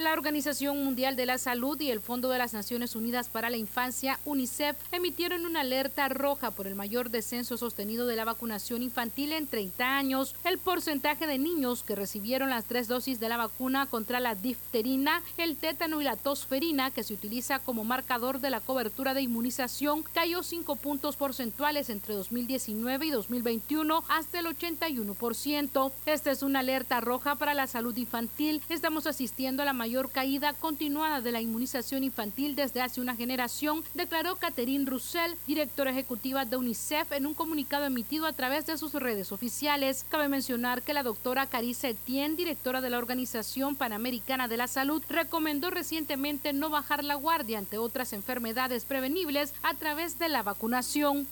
[0.00, 3.58] La Organización Mundial de la Salud y el Fondo de las Naciones Unidas para la
[3.58, 9.34] Infancia, UNICEF, emitieron una alerta roja por el mayor descenso sostenido de la vacunación infantil
[9.34, 10.36] en 30 años.
[10.44, 15.22] El porcentaje de niños que recibieron las tres dosis de la vacuna contra la difterina,
[15.36, 20.02] el tétano y la tosferina, que se utiliza como marcador de la cobertura de inmunización,
[20.14, 25.92] cayó 5 puntos porcentuales entre 2019 y 2021 hasta el 81%.
[26.06, 28.62] Esta es una alerta roja para la salud infantil.
[28.70, 33.16] Estamos asistiendo a la mayor mayor caída continuada de la inmunización infantil desde hace una
[33.16, 38.78] generación, declaró Catherine Russell, directora ejecutiva de UNICEF, en un comunicado emitido a través de
[38.78, 40.06] sus redes oficiales.
[40.08, 45.02] Cabe mencionar que la doctora Carissa Etienne, directora de la Organización Panamericana de la Salud,
[45.08, 51.26] recomendó recientemente no bajar la guardia ante otras enfermedades prevenibles a través de la vacunación.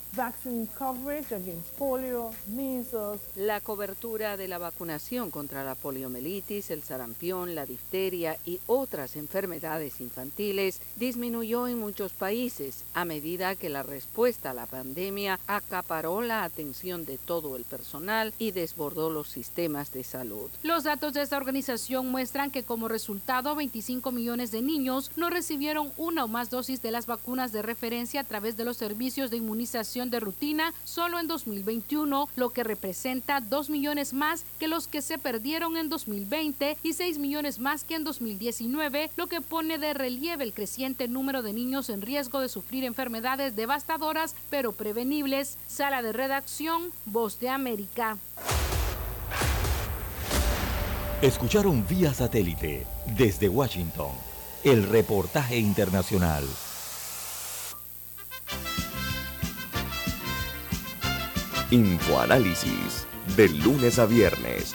[3.36, 10.00] La cobertura de la vacunación contra la poliomielitis, el sarampión, la difteria y otras enfermedades
[10.00, 16.44] infantiles disminuyó en muchos países a medida que la respuesta a la pandemia acaparó la
[16.44, 20.48] atención de todo el personal y desbordó los sistemas de salud.
[20.62, 25.92] Los datos de esta organización muestran que como resultado 25 millones de niños no recibieron
[25.98, 29.36] una o más dosis de las vacunas de referencia a través de los servicios de
[29.36, 35.02] inmunización de rutina solo en 2021, lo que representa 2 millones más que los que
[35.02, 38.37] se perdieron en 2020 y 6 millones más que en 2020
[39.16, 43.56] lo que pone de relieve el creciente número de niños en riesgo de sufrir enfermedades
[43.56, 45.58] devastadoras pero prevenibles.
[45.66, 48.16] Sala de redacción, Voz de América.
[51.20, 52.86] Escucharon vía satélite
[53.16, 54.12] desde Washington
[54.62, 56.44] el reportaje internacional.
[61.70, 64.74] Infoanálisis de lunes a viernes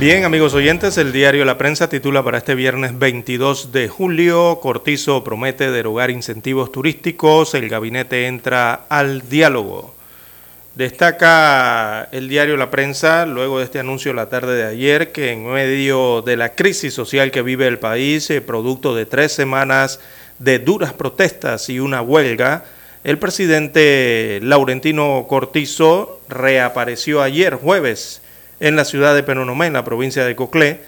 [0.00, 5.22] Bien, amigos oyentes, el diario La Prensa titula para este viernes 22 de julio, Cortizo
[5.22, 9.94] promete derogar incentivos turísticos, el gabinete entra al diálogo.
[10.74, 15.46] Destaca el diario La Prensa, luego de este anuncio la tarde de ayer, que en
[15.46, 20.00] medio de la crisis social que vive el país, eh, producto de tres semanas
[20.40, 22.64] de duras protestas y una huelga,
[23.04, 28.23] el presidente Laurentino Cortizo reapareció ayer jueves
[28.64, 30.80] en la ciudad de Penonomé, en la provincia de Coclé,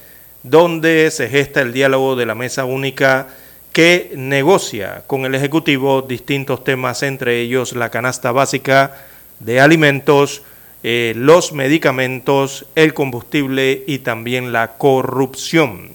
[0.43, 3.29] donde se gesta el diálogo de la mesa única
[3.71, 9.05] que negocia con el Ejecutivo distintos temas, entre ellos la canasta básica
[9.41, 10.43] de alimentos,
[10.83, 15.91] eh, los medicamentos, el combustible y también la corrupción.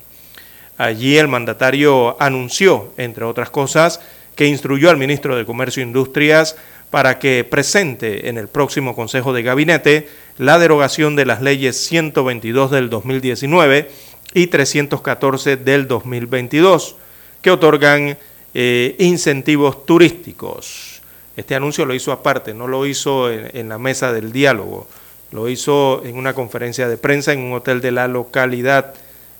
[0.77, 4.01] Allí el mandatario anunció, entre otras cosas,
[4.35, 6.55] que instruyó al ministro de Comercio e Industrias
[6.91, 10.07] para que presente en el próximo Consejo de Gabinete
[10.41, 13.91] la derogación de las leyes 122 del 2019
[14.33, 16.95] y 314 del 2022,
[17.43, 18.17] que otorgan
[18.55, 21.03] eh, incentivos turísticos.
[21.37, 24.87] Este anuncio lo hizo aparte, no lo hizo en, la mesa del diálogo,
[25.31, 28.95] lo hizo en una conferencia de prensa en un hotel de la localidad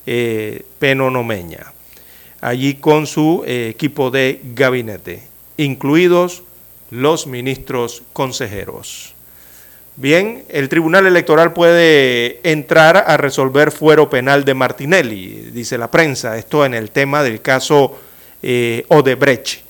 [0.06, 1.74] eh, penonomeña,
[2.42, 5.24] allí con su eh, equipo de gabinete,
[5.58, 6.44] incluidos
[6.92, 9.16] los ministros consejeros.
[10.02, 16.40] Bien, el Tribunal Electoral puede entrar a resolver fuero penal de Martinelli, dice la prensa,
[16.40, 18.00] esto en el tema del caso
[18.42, 19.62] eh, Odebrecht.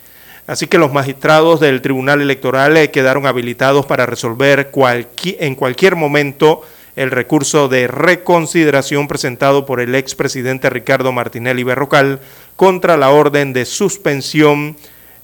[0.48, 6.62] Así que los magistrados del Tribunal Electoral eh, quedaron habilitados para resolver en cualquier momento
[6.96, 12.22] el recurso de reconsideración presentado por el expresidente Ricardo Martinelli Berrocal
[12.56, 14.78] contra la orden de suspensión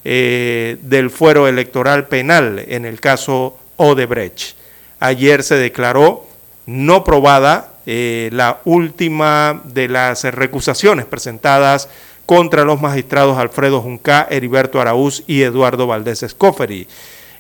[0.03, 4.66] eh, del fuero electoral penal en el caso Odebrecht.
[5.00, 6.26] Ayer se declaró
[6.66, 11.88] no probada eh, la última de las recusaciones presentadas
[12.26, 16.88] contra los magistrados Alfredo Junca, Heriberto Araúz y Eduardo Valdés Escoferi,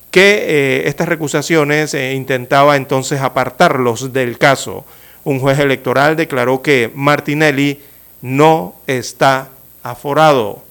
[0.09, 4.85] que eh, estas recusaciones eh, intentaba entonces apartarlos del caso.
[5.25, 7.81] Un juez electoral declaró que Martinelli
[8.21, 9.49] no está
[9.83, 10.63] aforado.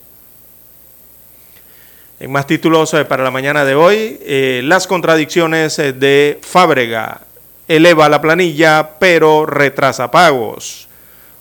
[2.18, 7.20] En más títulos eh, para la mañana de hoy, eh, las contradicciones eh, de Fábrega.
[7.68, 10.88] Eleva la planilla, pero retrasa pagos.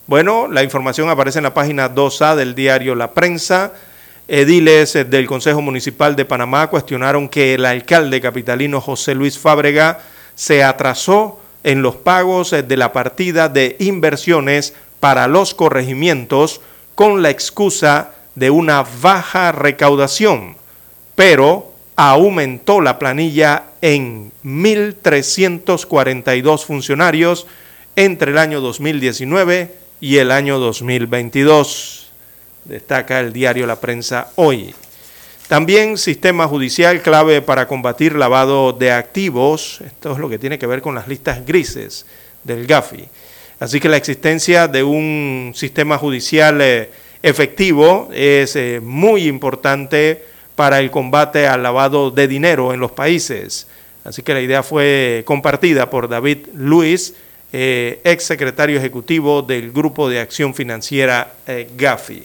[0.06, 3.72] Bueno, la información aparece en la página 2A del diario La Prensa.
[4.28, 10.02] Ediles del Consejo Municipal de Panamá cuestionaron que el alcalde capitalino José Luis Fábrega
[10.36, 16.60] se atrasó en los pagos de la partida de inversiones para los corregimientos
[16.96, 20.58] con la excusa de una baja recaudación
[21.16, 27.48] pero aumentó la planilla en 1.342 funcionarios
[27.96, 32.12] entre el año 2019 y el año 2022.
[32.66, 34.76] Destaca el diario La Prensa hoy.
[35.48, 39.80] También sistema judicial clave para combatir lavado de activos.
[39.86, 42.06] Esto es lo que tiene que ver con las listas grises
[42.44, 43.08] del GAFI.
[43.60, 46.90] Así que la existencia de un sistema judicial eh,
[47.22, 53.68] efectivo es eh, muy importante para el combate al lavado de dinero en los países.
[54.04, 57.14] Así que la idea fue compartida por David Luis,
[57.52, 62.24] eh, ex secretario ejecutivo del Grupo de Acción Financiera eh, GAFI.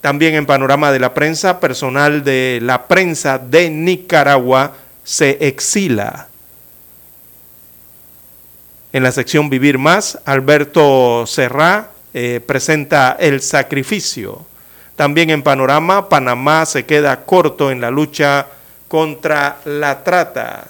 [0.00, 4.74] También en panorama de la prensa, personal de la prensa de Nicaragua
[5.04, 6.28] se exila.
[8.92, 14.44] En la sección Vivir Más, Alberto Serrá eh, presenta el sacrificio.
[15.00, 18.48] También en panorama, Panamá se queda corto en la lucha
[18.86, 20.66] contra la trata,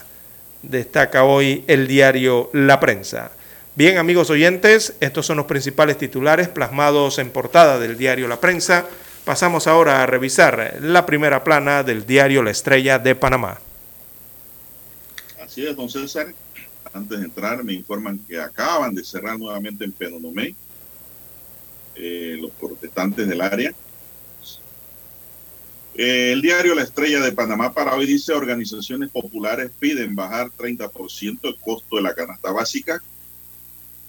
[0.62, 3.32] destaca hoy el diario La Prensa.
[3.74, 8.86] Bien, amigos oyentes, estos son los principales titulares plasmados en portada del diario La Prensa.
[9.24, 13.58] Pasamos ahora a revisar la primera plana del diario La Estrella de Panamá.
[15.44, 16.28] Así es, don César.
[16.92, 20.54] Antes de entrar, me informan que acaban de cerrar nuevamente en Penonomé
[21.96, 23.74] eh, los protestantes del área.
[26.02, 31.40] Eh, el diario La Estrella de Panamá para hoy dice organizaciones populares piden bajar 30%
[31.42, 33.02] el costo de la canasta básica.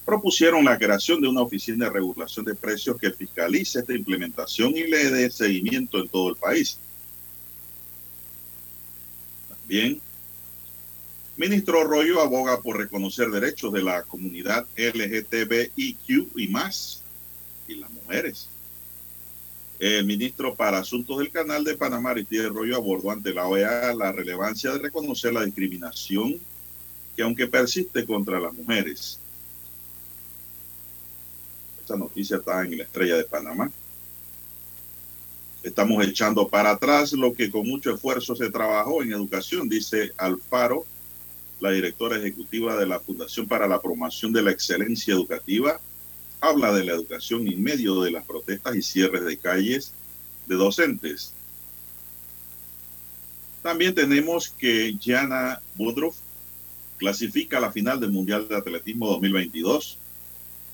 [0.06, 4.84] Propusieron la creación de una oficina de regulación de precios que fiscalice esta implementación y
[4.84, 6.78] le dé seguimiento en todo el país.
[9.50, 10.00] También
[11.36, 17.04] Ministro Rollo aboga por reconocer derechos de la comunidad LGTBIQ y más,
[17.68, 18.48] y las mujeres.
[19.82, 24.12] El ministro para Asuntos del Canal de Panamá, Aristide Rollo, abordó ante la OEA la
[24.12, 26.40] relevancia de reconocer la discriminación
[27.16, 29.18] que aunque persiste contra las mujeres.
[31.80, 33.72] Esta noticia está en la estrella de Panamá.
[35.64, 40.86] Estamos echando para atrás lo que con mucho esfuerzo se trabajó en educación, dice Alfaro,
[41.60, 45.82] la directora ejecutiva de la Fundación para la Promoción de la Excelencia Educativa,
[46.42, 49.94] habla de la educación en medio de las protestas y cierres de calles
[50.48, 51.34] de docentes.
[53.62, 56.16] También tenemos que Jana Budroff
[56.98, 59.98] clasifica a la final del Mundial de Atletismo 2022.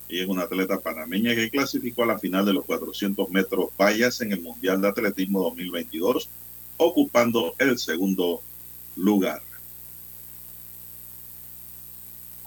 [0.08, 4.22] y es una atleta panameña que clasificó a la final de los 400 metros vallas
[4.22, 6.30] en el Mundial de Atletismo 2022,
[6.78, 8.40] ocupando el segundo
[8.96, 9.42] lugar.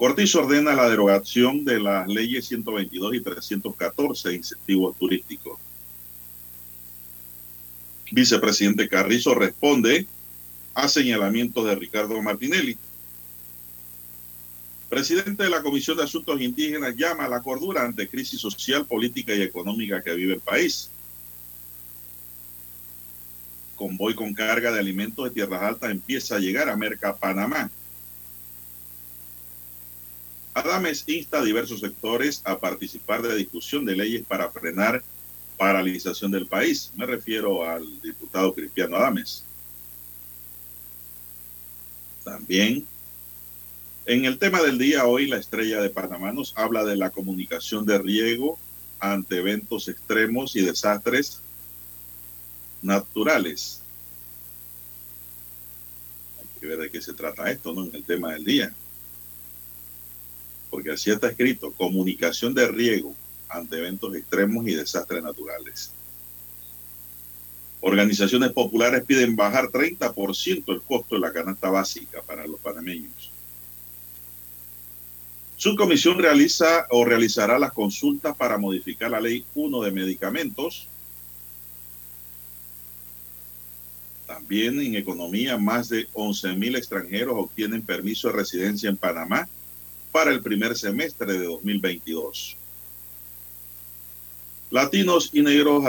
[0.02, 5.60] Cortizo ordena la derogación de las leyes 122 y 314 de incentivos turísticos.
[8.10, 10.08] Vicepresidente Carrizo responde
[10.74, 12.76] a señalamientos de Ricardo Martinelli.
[14.88, 19.32] Presidente de la Comisión de Asuntos Indígenas llama a la cordura ante crisis social, política
[19.36, 20.90] y económica que vive el país.
[23.76, 27.70] Convoy con carga de alimentos de tierras altas empieza a llegar a Merca, Panamá.
[30.54, 35.02] Adames insta a diversos sectores a participar de la discusión de leyes para frenar
[35.56, 36.92] paralización del país.
[36.94, 39.44] Me refiero al diputado Cristiano Adames.
[42.22, 42.86] También,
[44.04, 47.86] en el tema del día hoy, la estrella de Panamá nos habla de la comunicación
[47.86, 48.58] de riego
[49.00, 51.40] ante eventos extremos y desastres
[52.82, 53.80] naturales.
[56.38, 57.84] Hay que ver de qué se trata esto, ¿no?
[57.86, 58.74] En el tema del día
[60.72, 63.14] porque así está escrito, comunicación de riego
[63.46, 65.92] ante eventos extremos y desastres naturales.
[67.82, 73.30] Organizaciones populares piden bajar 30% el costo de la canasta básica para los panameños.
[75.58, 80.88] Su comisión realiza o realizará las consultas para modificar la ley 1 de medicamentos.
[84.26, 89.46] También en economía, más de 11.000 extranjeros obtienen permiso de residencia en Panamá
[90.12, 92.56] para el primer semestre de 2022.
[94.70, 95.84] Latinos y negros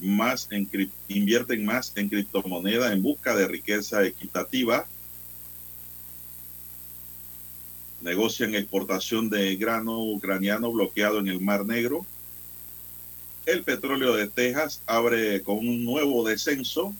[0.00, 0.68] más en,
[1.08, 4.86] invierten más en criptomoneda en busca de riqueza equitativa.
[8.00, 12.06] Negocian exportación de grano ucraniano bloqueado en el Mar Negro.
[13.46, 16.94] El petróleo de Texas abre con un nuevo descenso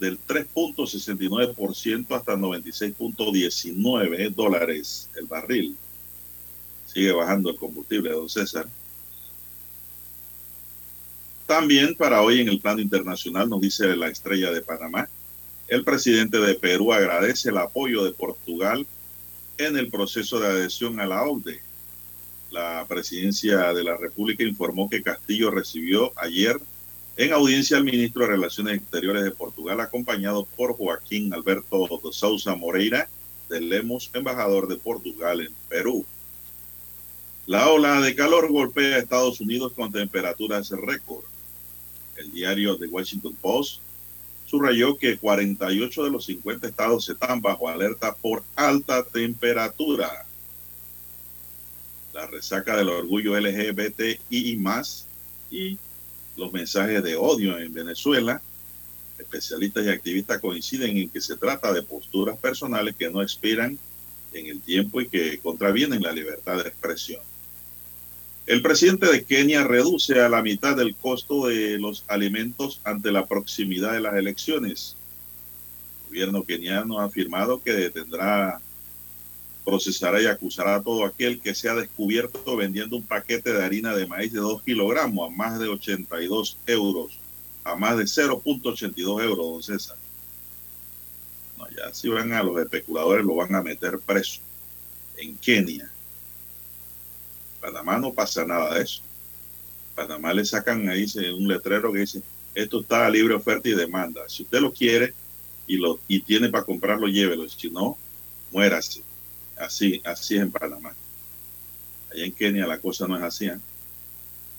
[0.00, 5.76] del 3.69% hasta 96.19 dólares el barril.
[6.86, 8.66] Sigue bajando el combustible, don César.
[11.46, 15.08] También para hoy en el plano internacional nos dice la estrella de Panamá,
[15.68, 18.86] el presidente de Perú agradece el apoyo de Portugal
[19.58, 21.60] en el proceso de adhesión a la OCDE.
[22.50, 26.60] La presidencia de la República informó que Castillo recibió ayer
[27.16, 32.54] en audiencia, el ministro de Relaciones Exteriores de Portugal, acompañado por Joaquín Alberto de Sousa
[32.54, 33.08] Moreira,
[33.48, 36.04] del Lemos, embajador de Portugal en Perú.
[37.46, 41.24] La ola de calor golpea a Estados Unidos con temperaturas récord.
[42.16, 43.80] El diario The Washington Post
[44.46, 50.26] subrayó que 48 de los 50 estados están bajo alerta por alta temperatura.
[52.12, 55.06] La resaca del orgullo LGBTI y más
[55.50, 55.78] y
[56.36, 58.40] los mensajes de odio en Venezuela,
[59.18, 63.78] especialistas y activistas coinciden en que se trata de posturas personales que no expiran
[64.32, 67.22] en el tiempo y que contravienen la libertad de expresión.
[68.46, 73.26] El presidente de Kenia reduce a la mitad el costo de los alimentos ante la
[73.26, 74.96] proximidad de las elecciones.
[76.04, 78.60] El gobierno keniano ha afirmado que detendrá,
[79.66, 84.06] procesará y acusará a todo aquel que sea descubierto vendiendo un paquete de harina de
[84.06, 87.18] maíz de 2 kilogramos a más de 82 euros,
[87.64, 89.96] a más de 0.82 euros, don César.
[91.58, 94.40] No, ya si van a los especuladores lo van a meter preso
[95.16, 95.90] en Kenia.
[97.60, 99.02] Panamá no pasa nada de eso.
[99.96, 101.06] Panamá le sacan ahí
[101.36, 102.22] un letrero que dice,
[102.54, 104.28] esto está a libre oferta y demanda.
[104.28, 105.12] Si usted lo quiere
[105.66, 107.48] y, lo, y tiene para comprarlo, llévelo.
[107.48, 107.98] Si no,
[108.52, 109.05] muérase.
[109.56, 110.94] Así, así es en Panamá.
[112.12, 113.46] Allá en Kenia la cosa no es así.
[113.46, 113.58] ¿eh?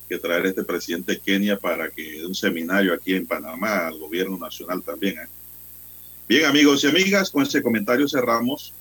[0.07, 3.87] que traer a este presidente de Kenia para que dé un seminario aquí en Panamá
[3.87, 5.19] al gobierno nacional también.
[5.19, 5.27] ¿eh?
[6.27, 8.73] Bien, amigos y amigas, con ese comentario cerramos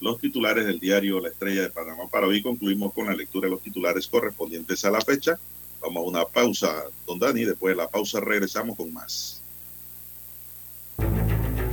[0.00, 2.08] los titulares del diario La Estrella de Panamá.
[2.08, 5.38] Para hoy concluimos con la lectura de los titulares correspondientes a la fecha.
[5.80, 7.44] Vamos a una pausa, don Dani.
[7.44, 9.39] Después de la pausa regresamos con más.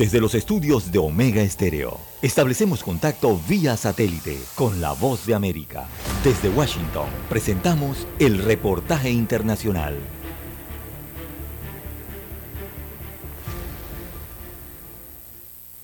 [0.00, 5.88] Desde los estudios de Omega Estéreo, establecemos contacto vía satélite con la voz de América.
[6.24, 9.98] Desde Washington, presentamos el reportaje internacional.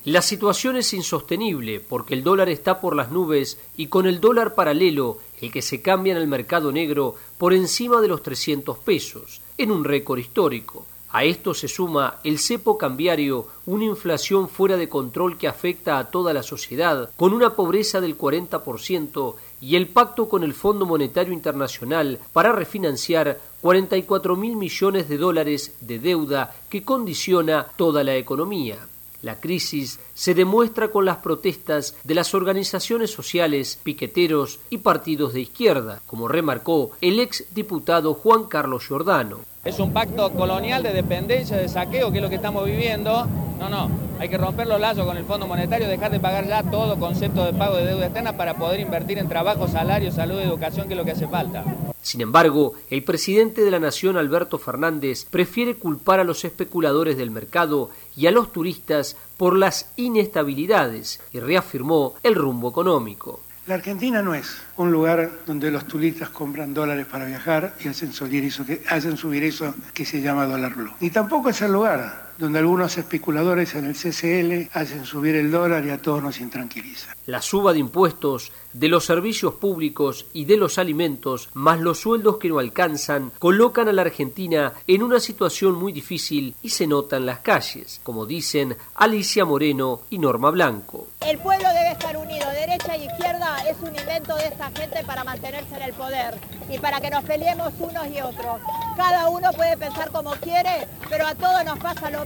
[0.06, 4.54] La situación es insostenible porque el dólar está por las nubes y con el dólar
[4.54, 9.42] paralelo, el que se cambia en el mercado negro, por encima de los 300 pesos,
[9.58, 10.86] en un récord histórico.
[11.10, 16.10] A esto se suma el cepo cambiario, una inflación fuera de control que afecta a
[16.10, 21.32] toda la sociedad, con una pobreza del 40% y el pacto con el Fondo Monetario
[21.32, 28.78] Internacional para refinanciar 44 mil millones de dólares de deuda que condiciona toda la economía.
[29.22, 35.40] La crisis se demuestra con las protestas de las organizaciones sociales, piqueteros y partidos de
[35.40, 39.40] izquierda, como remarcó el ex diputado Juan Carlos Giordano.
[39.66, 43.26] Es un pacto colonial de dependencia, de saqueo, que es lo que estamos viviendo.
[43.58, 43.90] No, no,
[44.20, 47.44] hay que romper los lazos con el Fondo Monetario, dejar de pagar ya todo concepto
[47.44, 50.98] de pago de deuda externa para poder invertir en trabajo, salario, salud, educación, que es
[50.98, 51.64] lo que hace falta.
[52.00, 57.32] Sin embargo, el presidente de la Nación, Alberto Fernández, prefiere culpar a los especuladores del
[57.32, 63.40] mercado y a los turistas por las inestabilidades y reafirmó el rumbo económico.
[63.66, 68.12] La Argentina no es un lugar donde los turistas compran dólares para viajar y hacen
[68.12, 70.92] subir eso que, hacen subir eso que se llama dólar blue.
[71.00, 75.84] Ni tampoco es el lugar donde algunos especuladores en el CCL hacen subir el dólar
[75.84, 77.14] y a todos nos intranquiliza.
[77.26, 82.36] La suba de impuestos, de los servicios públicos y de los alimentos, más los sueldos
[82.36, 87.16] que no alcanzan, colocan a la Argentina en una situación muy difícil y se nota
[87.16, 91.08] en las calles, como dicen Alicia Moreno y Norma Blanco.
[91.20, 95.24] El pueblo debe estar unido, derecha y izquierda es un invento de esta gente para
[95.24, 96.34] mantenerse en el poder
[96.68, 98.60] y para que nos peleemos unos y otros.
[98.96, 102.25] Cada uno puede pensar como quiere, pero a todos nos pasa lo mismo.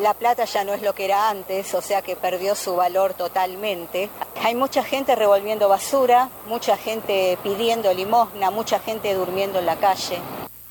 [0.00, 3.14] La plata ya no es lo que era antes, o sea que perdió su valor
[3.14, 4.08] totalmente.
[4.42, 10.18] Hay mucha gente revolviendo basura, mucha gente pidiendo limosna, mucha gente durmiendo en la calle.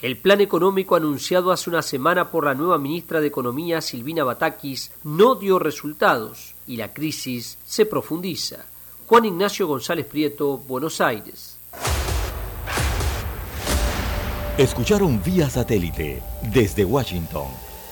[0.02, 4.91] El plan económico anunciado hace una semana por la nueva ministra de Economía, Silvina Batakis,
[5.03, 8.65] no dio resultados y la crisis se profundiza.
[9.07, 11.57] Juan Ignacio González Prieto, Buenos Aires.
[14.57, 16.22] Escucharon vía satélite
[16.53, 17.65] desde Washington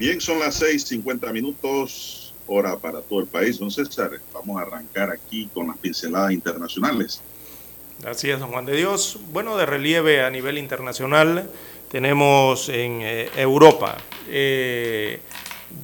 [0.00, 3.58] Bien, son las 6:50 minutos, hora para todo el país.
[3.58, 7.20] Don César, vamos a arrancar aquí con las pinceladas internacionales.
[8.10, 9.18] Es, don Juan de Dios.
[9.30, 11.50] Bueno, de relieve a nivel internacional
[11.90, 13.98] tenemos en eh, Europa,
[14.30, 15.20] eh,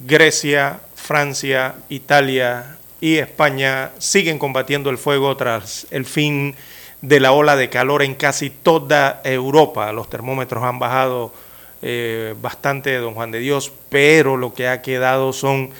[0.07, 6.57] Grecia, Francia, Italia y España siguen combatiendo el fuego tras el fin
[7.03, 9.93] de la ola de calor en casi toda Europa.
[9.93, 11.35] Los termómetros han bajado
[11.83, 15.71] eh, bastante, don Juan de Dios, pero lo que ha quedado son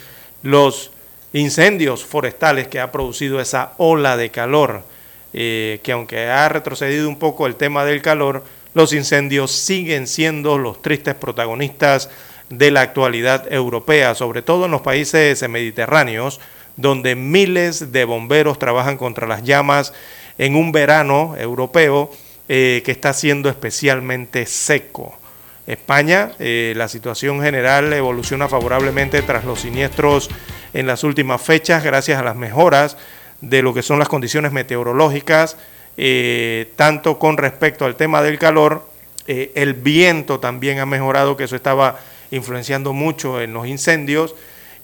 [0.43, 0.91] los
[1.33, 4.85] incendios forestales que ha producido esa ola de calor.
[5.33, 8.43] Eh, que aunque ha retrocedido un poco el tema del calor,
[8.73, 12.09] los incendios siguen siendo los tristes protagonistas
[12.49, 16.41] de la actualidad europea, sobre todo en los países mediterráneos,
[16.77, 19.93] donde miles de bomberos trabajan contra las llamas
[20.39, 22.11] en un verano europeo
[22.49, 25.19] eh, que está siendo especialmente seco.
[25.67, 30.31] España, eh, la situación general evoluciona favorablemente tras los siniestros
[30.73, 32.97] en las últimas fechas, gracias a las mejoras
[33.41, 35.57] de lo que son las condiciones meteorológicas,
[35.97, 38.89] eh, tanto con respecto al tema del calor,
[39.27, 41.99] eh, el viento también ha mejorado, que eso estaba
[42.31, 44.37] influenciando mucho en los incendios,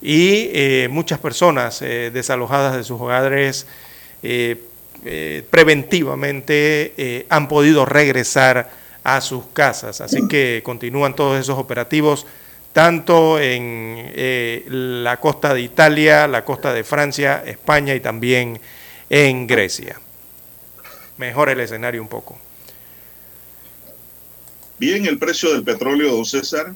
[0.04, 0.50] y
[0.90, 3.68] muchas personas desalojadas de sus hogares
[5.48, 10.00] preventivamente han podido regresar a sus casas.
[10.00, 12.26] Así que continúan todos esos operativos
[12.72, 18.60] tanto en eh, la costa de Italia, la costa de Francia, España y también
[19.10, 20.00] en Grecia.
[21.18, 22.38] Mejor el escenario un poco.
[24.78, 26.74] Bien, el precio del petróleo, don César,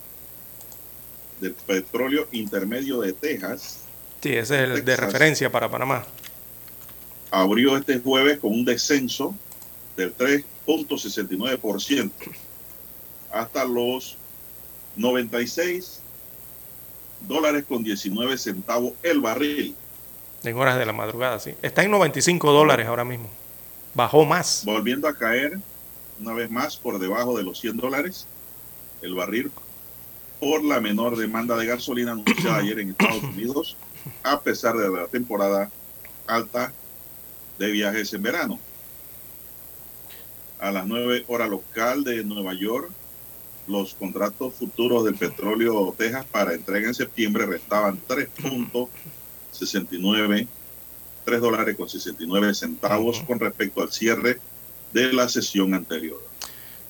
[1.41, 3.81] del petróleo intermedio de Texas.
[4.23, 6.05] Sí, ese es el de referencia para Panamá.
[7.31, 9.35] Abrió este jueves con un descenso
[9.97, 12.11] del 3.69%
[13.33, 14.17] hasta los
[14.97, 16.01] 96
[17.27, 19.75] dólares con 19 centavos el barril.
[20.43, 21.55] En horas de la madrugada, sí.
[21.63, 23.29] Está en 95 dólares ahora mismo.
[23.95, 24.63] Bajó más.
[24.65, 25.59] Volviendo a caer
[26.21, 28.27] una vez más por debajo de los 100 dólares
[29.03, 29.51] el barril
[30.41, 33.77] por la menor demanda de gasolina anunciada ayer en Estados Unidos,
[34.23, 35.71] a pesar de la temporada
[36.27, 36.73] alta
[37.59, 38.59] de viajes en verano.
[40.59, 42.91] A las 9 horas local de Nueva York,
[43.69, 50.49] los contratos futuros del petróleo Texas para entrega en septiembre restaban 3.69,
[51.25, 54.39] 3 dólares con 69 centavos con respecto al cierre
[54.93, 56.21] de la sesión anterior.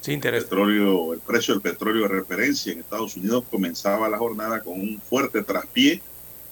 [0.00, 4.60] Sí, el, petróleo, el precio del petróleo de referencia en Estados Unidos comenzaba la jornada
[4.60, 6.00] con un fuerte traspié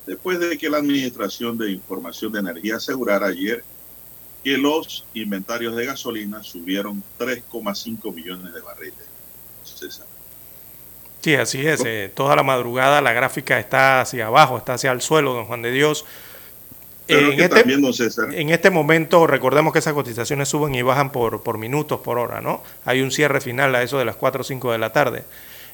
[0.07, 3.62] después de que la Administración de Información de Energía asegurara ayer
[4.45, 8.95] que los inventarios de gasolina subieron 3,5 millones de barriles.
[11.23, 11.83] Sí, así es.
[11.87, 15.62] Eh, toda la madrugada la gráfica está hacia abajo, está hacia el suelo, don Juan
[15.62, 16.05] de Dios.
[17.09, 17.65] en, este,
[18.41, 22.43] en este momento, recordemos que esas cotizaciones suben y bajan por, por minutos, por hora,
[22.43, 22.62] ¿no?
[22.85, 25.25] Hay un cierre final a eso de las 4 o 5 de la tarde.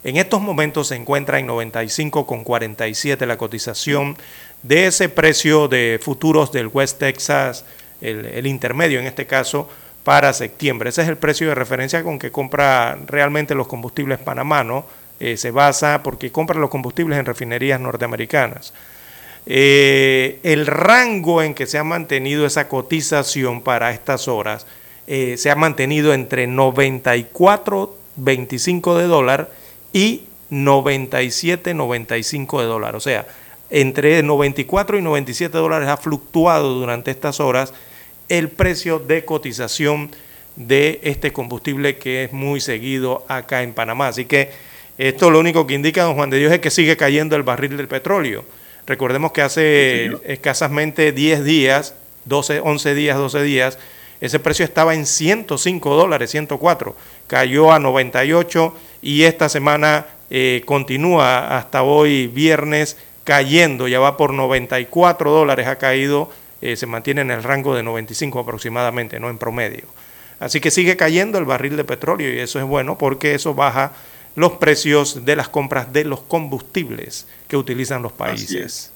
[0.02, 4.16] En estos momentos se encuentra en 95,47 la cotización
[4.62, 7.64] de ese precio de futuros del West Texas,
[8.00, 9.68] el, intermedio en este caso,
[10.04, 10.90] para septiembre.
[10.90, 14.84] Ese es el precio de referencia con que compra realmente los combustibles Panamá.
[15.18, 18.72] Eh, se basa porque compra los combustibles en refinerías norteamericanas.
[19.46, 24.66] Eh, el rango en que se ha mantenido esa cotización para estas horas
[25.06, 29.50] eh, se ha mantenido entre 94 25 de dólar
[29.92, 32.96] y 97.95 de dólar.
[32.96, 33.26] O sea,
[33.70, 37.72] entre 94 y 97 dólares ha fluctuado durante estas horas
[38.30, 40.10] el precio de cotización
[40.56, 44.08] de este combustible que es muy seguido acá en Panamá.
[44.08, 44.50] Así que
[44.96, 47.76] esto lo único que indica, don Juan de Dios, es que sigue cayendo el barril
[47.76, 48.44] del petróleo.
[48.86, 51.94] Recordemos que hace escasamente 10 días,
[52.24, 53.78] 12, 11 días, 12 días,
[54.20, 56.94] ese precio estaba en 105 dólares, 104.
[57.26, 64.34] Cayó a 98 y esta semana eh, continúa hasta hoy viernes cayendo, ya va por
[64.34, 66.30] 94 dólares, ha caído,
[66.62, 69.84] eh, se mantiene en el rango de 95 aproximadamente, no en promedio.
[70.38, 73.92] Así que sigue cayendo el barril de petróleo y eso es bueno porque eso baja
[74.36, 78.92] los precios de las compras de los combustibles que utilizan los países.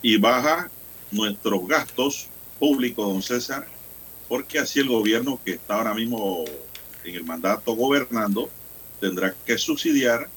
[0.00, 0.70] Y baja
[1.10, 2.28] nuestros gastos
[2.58, 3.66] públicos, don César,
[4.28, 6.44] porque así el gobierno que está ahora mismo
[7.04, 8.48] en el mandato gobernando
[9.00, 10.28] tendrá que subsidiar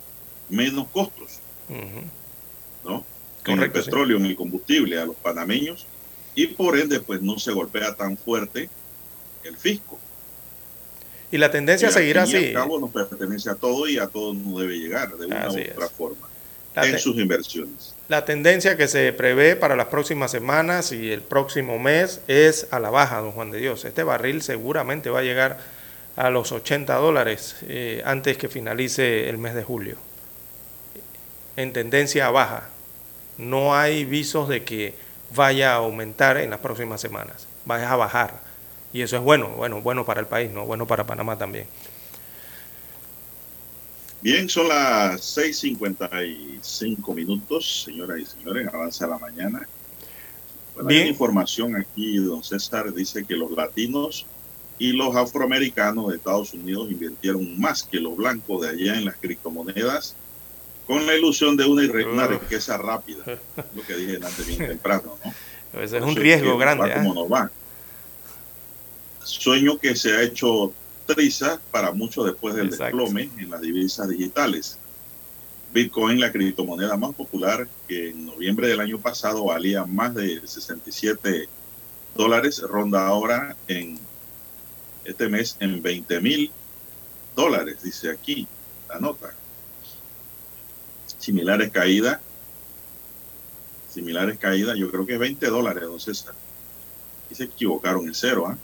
[0.50, 1.40] menos costos,
[2.84, 3.06] ¿no?
[3.46, 5.86] Con el petróleo, en el combustible a los panameños
[6.38, 8.70] y por ende pues no se golpea tan fuerte
[9.44, 10.00] el fisco.
[11.32, 12.50] Y la tendencia seguirá así.
[12.50, 15.60] Al cabo nos pertenece a todo y a todos nos debe llegar de una u
[15.60, 16.30] otra forma
[16.76, 17.96] en sus inversiones.
[18.08, 22.80] La tendencia que se prevé para las próximas semanas y el próximo mes es a
[22.80, 23.84] la baja, don Juan de Dios.
[23.84, 25.58] Este barril seguramente va a llegar
[26.16, 29.98] a los 80 dólares eh, antes que finalice el mes de julio.
[31.56, 32.70] En tendencia a baja.
[33.40, 37.48] No hay visos de que vaya a aumentar en las próximas semanas.
[37.66, 38.42] Vaya a bajar.
[38.94, 41.68] Y eso es bueno, bueno, bueno para el país, no bueno para Panamá también.
[44.22, 49.68] Bien, son las 6:55 minutos, señoras y señores, avanza la mañana.
[50.84, 51.08] Bien.
[51.08, 54.28] información aquí, don César dice que los latinos
[54.78, 59.16] y los afroamericanos de Estados Unidos invirtieron más que los blancos de allá en las
[59.18, 60.16] criptomonedas
[60.88, 63.24] con la ilusión de una, una riqueza rápida,
[63.76, 65.34] lo que dije antes bien temprano, ¿no?
[65.74, 66.92] Pues es un riesgo grande.
[66.92, 67.02] ¿eh?
[67.04, 67.52] no va
[69.28, 70.72] sueño que se ha hecho
[71.06, 74.78] triza para muchos después del desplome en las divisas digitales.
[75.74, 81.50] Bitcoin, la criptomoneda más popular, que en noviembre del año pasado valía más de 67
[82.16, 84.00] dólares, ronda ahora en
[85.04, 86.52] este mes en 20 mil
[87.36, 88.48] dólares, dice aquí
[88.90, 89.34] la nota.
[91.28, 92.22] Similares caídas,
[93.94, 96.34] similares caídas, yo creo que 20 dólares, don César.
[97.30, 98.58] Y se equivocaron en cero, ¿ah?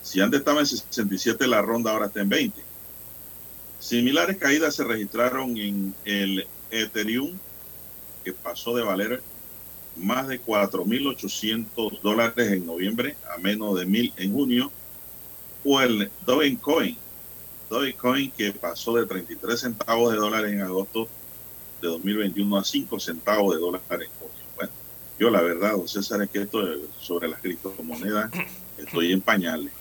[0.00, 2.62] Si antes estaba en 67, la ronda ahora está en 20.
[3.80, 7.36] Similares caídas se registraron en el Ethereum,
[8.24, 9.20] que pasó de valer
[9.96, 14.70] más de 4.800 dólares en noviembre a menos de 1.000 en junio,
[15.64, 16.96] o el Dogecoin,
[17.68, 21.08] Dogecoin que pasó de 33 centavos de dólares en agosto
[21.80, 24.44] de 2021 a 5 centavos de dólares en junio.
[24.56, 24.72] Bueno,
[25.18, 26.62] yo la verdad, don César, es que esto
[27.00, 28.30] sobre las criptomonedas
[28.78, 29.72] estoy en pañales.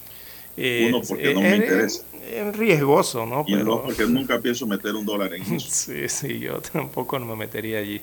[0.58, 2.04] Uno, porque no me interesa.
[2.28, 3.46] Es riesgoso, ¿no?
[3.48, 3.84] Y Pero...
[3.84, 5.70] porque nunca pienso meter un dólar en eso.
[5.70, 8.02] sí, sí, yo tampoco no me metería allí.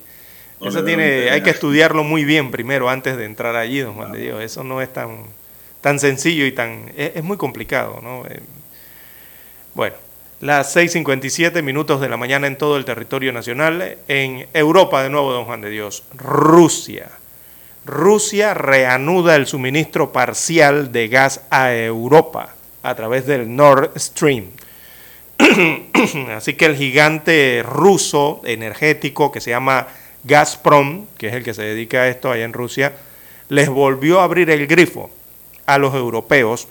[0.61, 4.21] eso tiene, hay que estudiarlo muy bien primero antes de entrar allí, don Juan de
[4.21, 4.43] Dios.
[4.43, 5.25] Eso no es tan,
[5.81, 8.25] tan sencillo y tan, es, muy complicado, ¿no?
[8.27, 8.41] Eh,
[9.75, 9.97] bueno,
[10.41, 13.99] las 6.57 minutos de la mañana en todo el territorio nacional.
[14.09, 17.09] En Europa, de nuevo, don Juan de Dios, Rusia
[17.85, 24.47] Rusia reanuda el suministro parcial de gas a Europa a través del Nord Stream.
[26.35, 29.89] Así que el gigante ruso energético que se llama
[30.25, 32.95] Gazprom, que es el que se dedica a esto allá en Rusia,
[33.51, 35.11] les volvió a abrir el grifo
[35.67, 36.69] a los europeos,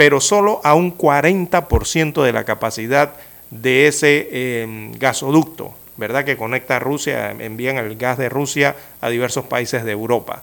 [0.00, 3.12] pero solo a un 40% de la capacidad
[3.50, 5.74] de ese eh, gasoducto.
[5.98, 6.24] ¿verdad?
[6.24, 10.42] Que conecta a Rusia, envían el gas de Rusia a diversos países de Europa.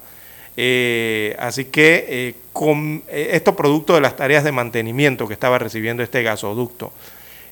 [0.56, 5.58] Eh, así que eh, con eh, esto producto de las tareas de mantenimiento que estaba
[5.58, 6.92] recibiendo este gasoducto.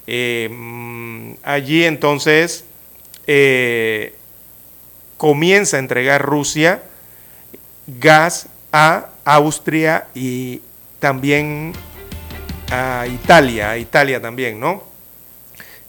[0.06, 2.64] Mm, allí entonces
[5.16, 6.84] comienza a entregar Rusia
[7.88, 10.60] gas a Austria y
[11.00, 11.72] también
[12.70, 14.97] a Italia, a Italia también, ¿no?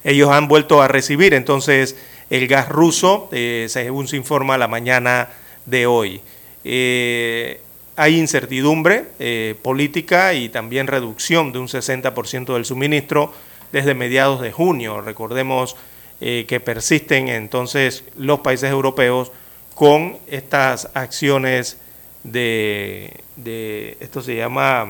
[0.07, 1.97] ellos han vuelto a recibir entonces
[2.29, 5.27] el gas ruso, eh, según se informa la mañana
[5.65, 6.21] de hoy.
[6.63, 7.59] Eh,
[7.97, 13.33] hay incertidumbre eh, política y también reducción de un 60% del suministro
[13.73, 15.01] desde mediados de junio.
[15.01, 15.75] Recordemos
[16.19, 19.31] que persisten entonces los países europeos
[19.75, 21.77] con estas acciones
[22.23, 24.87] de, de, esto se llama,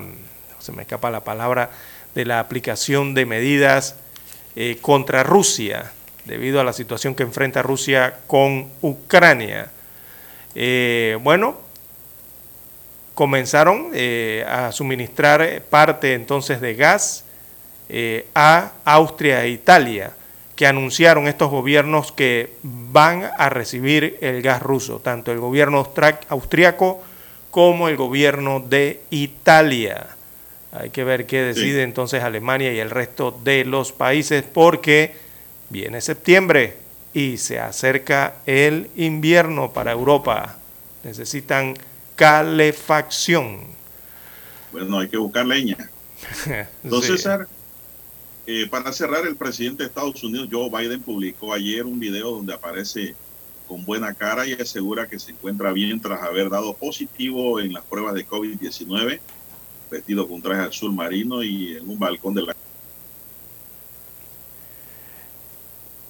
[0.68, 1.70] se me escapa la palabra,
[2.14, 3.96] de la aplicación de medidas
[4.58, 5.94] eh, contra Rusia,
[6.26, 9.72] debido a la situación que enfrenta Rusia con Ucrania.
[10.56, 11.56] Eh, bueno,
[13.14, 17.24] comenzaron eh, a suministrar parte entonces de gas
[18.36, 20.12] a Austria e Italia,
[20.58, 25.88] que anunciaron estos gobiernos que van a recibir el gas ruso, tanto el gobierno
[26.28, 27.02] austriaco
[27.52, 30.17] como el gobierno de Italia.
[30.72, 35.16] Hay que ver qué decide entonces Alemania y el resto de los países porque
[35.70, 36.78] viene septiembre
[37.14, 40.58] y se acerca el invierno para Europa.
[41.04, 41.76] Necesitan
[42.16, 43.62] calefacción.
[44.72, 45.78] Bueno, hay que buscar leña.
[46.84, 47.48] Entonces, César,
[48.46, 52.54] eh, para cerrar, el presidente de Estados Unidos, Joe Biden, publicó ayer un video donde
[52.54, 53.16] aparece
[53.68, 57.84] con buena cara y asegura que se encuentra bien tras haber dado positivo en las
[57.84, 59.20] pruebas de COVID-19
[59.90, 62.56] vestido con traje azul marino y en un balcón de la...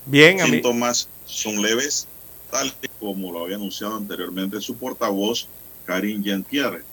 [0.06, 2.08] Bien, Los síntomas son leves,
[2.49, 5.48] tal como lo había anunciado anteriormente su portavoz,
[5.86, 6.84] Karin Jean-Pierre.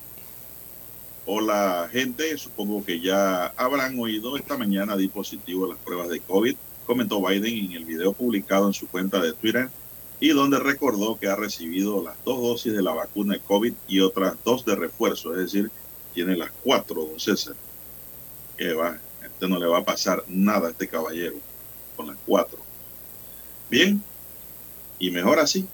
[1.27, 6.55] Hola gente, supongo que ya habrán oído esta mañana di positivo las pruebas de COVID,
[6.86, 9.70] comentó Biden en el video publicado en su cuenta de Twitter
[10.20, 14.01] y donde recordó que ha recibido las dos dosis de la vacuna de COVID y
[14.01, 15.70] otras dos de refuerzo, es decir,
[16.15, 17.55] tiene las cuatro, don César.
[18.57, 21.36] Que va, este no le va a pasar nada a este caballero
[21.97, 22.59] con las cuatro.
[23.69, 24.03] Bien,
[24.99, 25.66] y mejor así.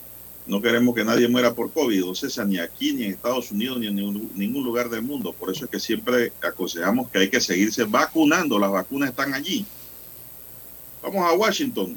[0.47, 3.79] No queremos que nadie muera por COVID, don César, ni aquí, ni en Estados Unidos,
[3.79, 3.95] ni en
[4.35, 5.33] ningún lugar del mundo.
[5.33, 8.59] Por eso es que siempre aconsejamos que hay que seguirse vacunando.
[8.59, 9.65] Las vacunas están allí.
[11.03, 11.97] Vamos a Washington.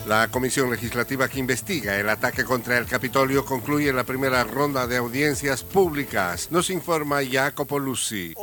[0.07, 4.97] La comisión legislativa que investiga el ataque contra el Capitolio concluye la primera ronda de
[4.97, 6.47] audiencias públicas.
[6.51, 8.33] Nos informa Jacopo Lucy.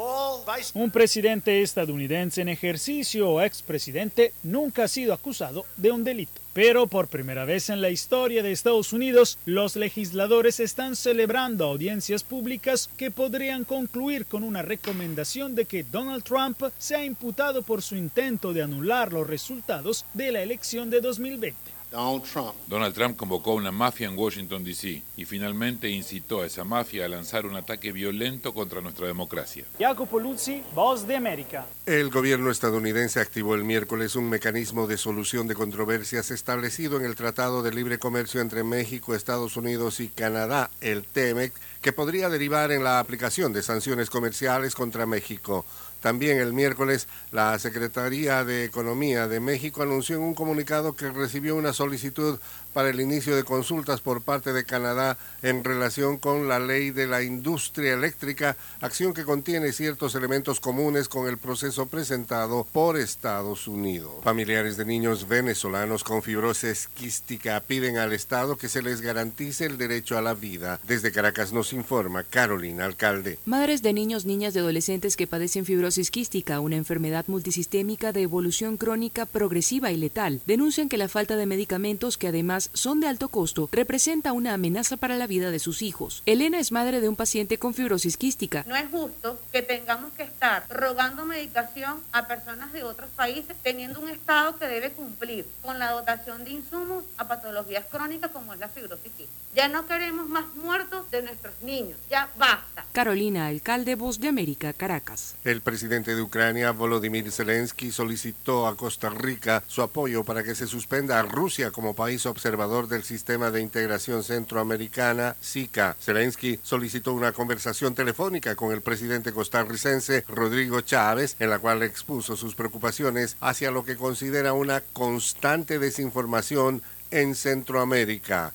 [0.74, 6.40] Un presidente estadounidense en ejercicio o expresidente nunca ha sido acusado de un delito.
[6.54, 12.24] Pero por primera vez en la historia de Estados Unidos, los legisladores están celebrando audiencias
[12.24, 17.94] públicas que podrían concluir con una recomendación de que Donald Trump sea imputado por su
[17.94, 21.57] intento de anular los resultados de la elección de 2020.
[21.90, 22.54] Donald Trump.
[22.66, 25.02] Donald Trump convocó a una mafia en Washington, D.C.
[25.16, 29.64] y finalmente incitó a esa mafia a lanzar un ataque violento contra nuestra democracia.
[29.78, 31.66] Jacopo Luzzi, Voz de América.
[31.86, 37.16] El gobierno estadounidense activó el miércoles un mecanismo de solución de controversias establecido en el
[37.16, 42.70] Tratado de Libre Comercio entre México, Estados Unidos y Canadá, el TEMEC, que podría derivar
[42.70, 45.64] en la aplicación de sanciones comerciales contra México.
[46.00, 51.56] También el miércoles, la Secretaría de Economía de México anunció en un comunicado que recibió
[51.56, 52.38] una solicitud
[52.78, 57.08] para el inicio de consultas por parte de Canadá en relación con la ley de
[57.08, 63.66] la industria eléctrica, acción que contiene ciertos elementos comunes con el proceso presentado por Estados
[63.66, 64.22] Unidos.
[64.22, 69.76] Familiares de niños venezolanos con fibrosis quística piden al Estado que se les garantice el
[69.76, 70.78] derecho a la vida.
[70.86, 73.40] Desde Caracas nos informa Carolina Alcalde.
[73.44, 78.76] Madres de niños, niñas y adolescentes que padecen fibrosis quística, una enfermedad multisistémica de evolución
[78.76, 83.28] crónica progresiva y letal, denuncian que la falta de medicamentos que además son de alto
[83.28, 86.22] costo, representa una amenaza para la vida de sus hijos.
[86.26, 88.64] Elena es madre de un paciente con fibrosis quística.
[88.66, 94.00] No es justo que tengamos que estar rogando medicación a personas de otros países teniendo
[94.00, 98.60] un Estado que debe cumplir con la dotación de insumos a patologías crónicas como es
[98.60, 99.30] la fibrosis quística.
[99.54, 101.98] Ya no queremos más muertos de nuestros niños.
[102.10, 102.84] Ya basta.
[102.92, 105.36] Carolina, alcalde Voz de América, Caracas.
[105.44, 110.66] El presidente de Ucrania, Volodymyr Zelensky, solicitó a Costa Rica su apoyo para que se
[110.66, 115.96] suspenda a Rusia como país observador del Sistema de Integración Centroamericana, SICA.
[116.00, 122.36] Zelensky solicitó una conversación telefónica con el presidente costarricense Rodrigo Chávez, en la cual expuso
[122.36, 126.80] sus preocupaciones hacia lo que considera una constante desinformación
[127.10, 128.54] en Centroamérica.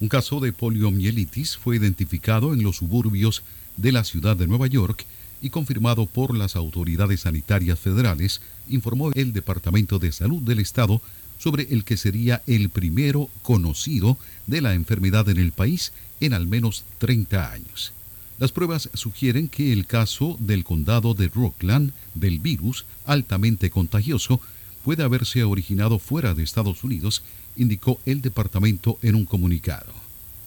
[0.00, 3.42] Un caso de poliomielitis fue identificado en los suburbios
[3.78, 5.06] de la ciudad de Nueva York
[5.40, 11.00] y confirmado por las autoridades sanitarias federales, informó el Departamento de Salud del Estado
[11.38, 16.46] sobre el que sería el primero conocido de la enfermedad en el país en al
[16.46, 17.92] menos 30 años.
[18.38, 24.40] Las pruebas sugieren que el caso del condado de Rockland del virus altamente contagioso
[24.84, 27.22] puede haberse originado fuera de Estados Unidos,
[27.56, 29.92] indicó el departamento en un comunicado.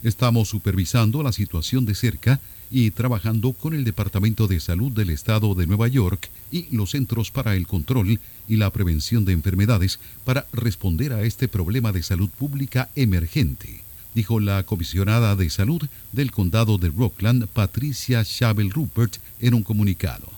[0.04, 2.40] Estamos supervisando la situación de cerca
[2.72, 7.30] y trabajando con el Departamento de Salud del Estado de Nueva York y los Centros
[7.30, 8.18] para el Control
[8.48, 13.82] y la Prevención de Enfermedades para responder a este problema de salud pública emergente,
[14.16, 15.82] dijo la comisionada de salud
[16.14, 20.30] del condado de Rockland, Patricia Shabel Rupert, en un comunicado.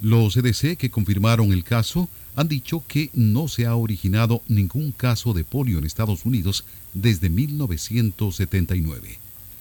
[0.00, 5.32] Los CDC que confirmaron el caso han dicho que no se ha originado ningún caso
[5.32, 6.64] de polio en Estados Unidos
[6.94, 9.18] desde 1979.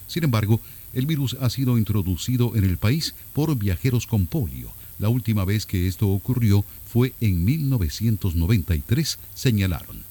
[0.07, 0.59] Sin embargo,
[0.93, 4.71] el virus ha sido introducido en el país por viajeros con polio.
[4.99, 10.03] La última vez que esto ocurrió fue en 1993, señalaron.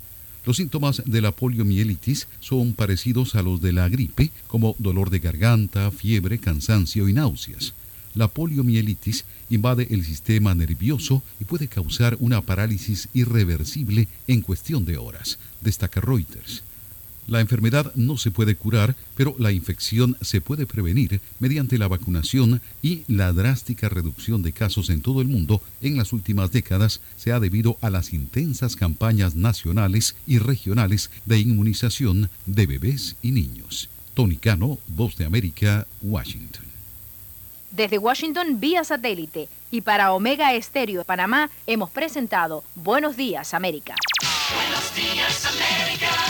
[0.45, 5.19] Los síntomas de la poliomielitis son parecidos a los de la gripe, como dolor de
[5.19, 7.75] garganta, fiebre, cansancio y náuseas.
[8.15, 14.97] La poliomielitis invade el sistema nervioso y puede causar una parálisis irreversible en cuestión de
[14.97, 16.65] horas, destaca Reuters.
[17.27, 22.61] La enfermedad no se puede curar, pero la infección se puede prevenir mediante la vacunación
[22.83, 27.33] y la drástica reducción de casos en todo el mundo en las últimas décadas se
[27.33, 33.89] ha debido a las intensas campañas nacionales y regionales de inmunización de bebés y niños.
[34.15, 36.65] Tony Cano, Voz de América, Washington.
[37.71, 43.95] Desde Washington vía satélite y para Omega Estéreo de Panamá hemos presentado Buenos Días América.
[44.53, 46.30] Buenos días, América.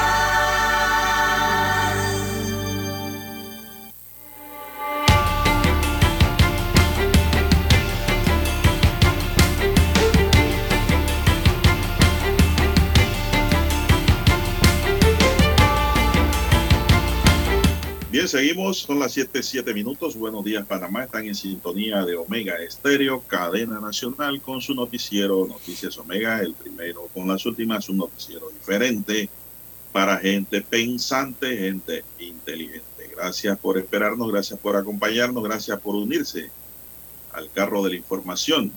[18.31, 20.15] Seguimos, son las 7, 7 minutos.
[20.15, 21.03] Buenos días, Panamá.
[21.03, 27.09] Están en sintonía de Omega Estéreo, cadena nacional, con su noticiero Noticias Omega, el primero
[27.13, 29.27] con las últimas, un noticiero diferente
[29.91, 33.09] para gente pensante, gente inteligente.
[33.13, 36.49] Gracias por esperarnos, gracias por acompañarnos, gracias por unirse
[37.33, 38.71] al carro de la información.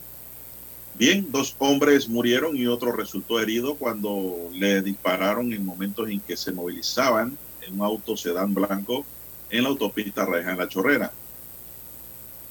[0.95, 6.37] Bien, dos hombres murieron y otro resultó herido cuando le dispararon en momentos en que
[6.37, 9.07] se movilizaban en un auto sedán blanco
[9.55, 11.13] en la autopista Raja La Chorrera.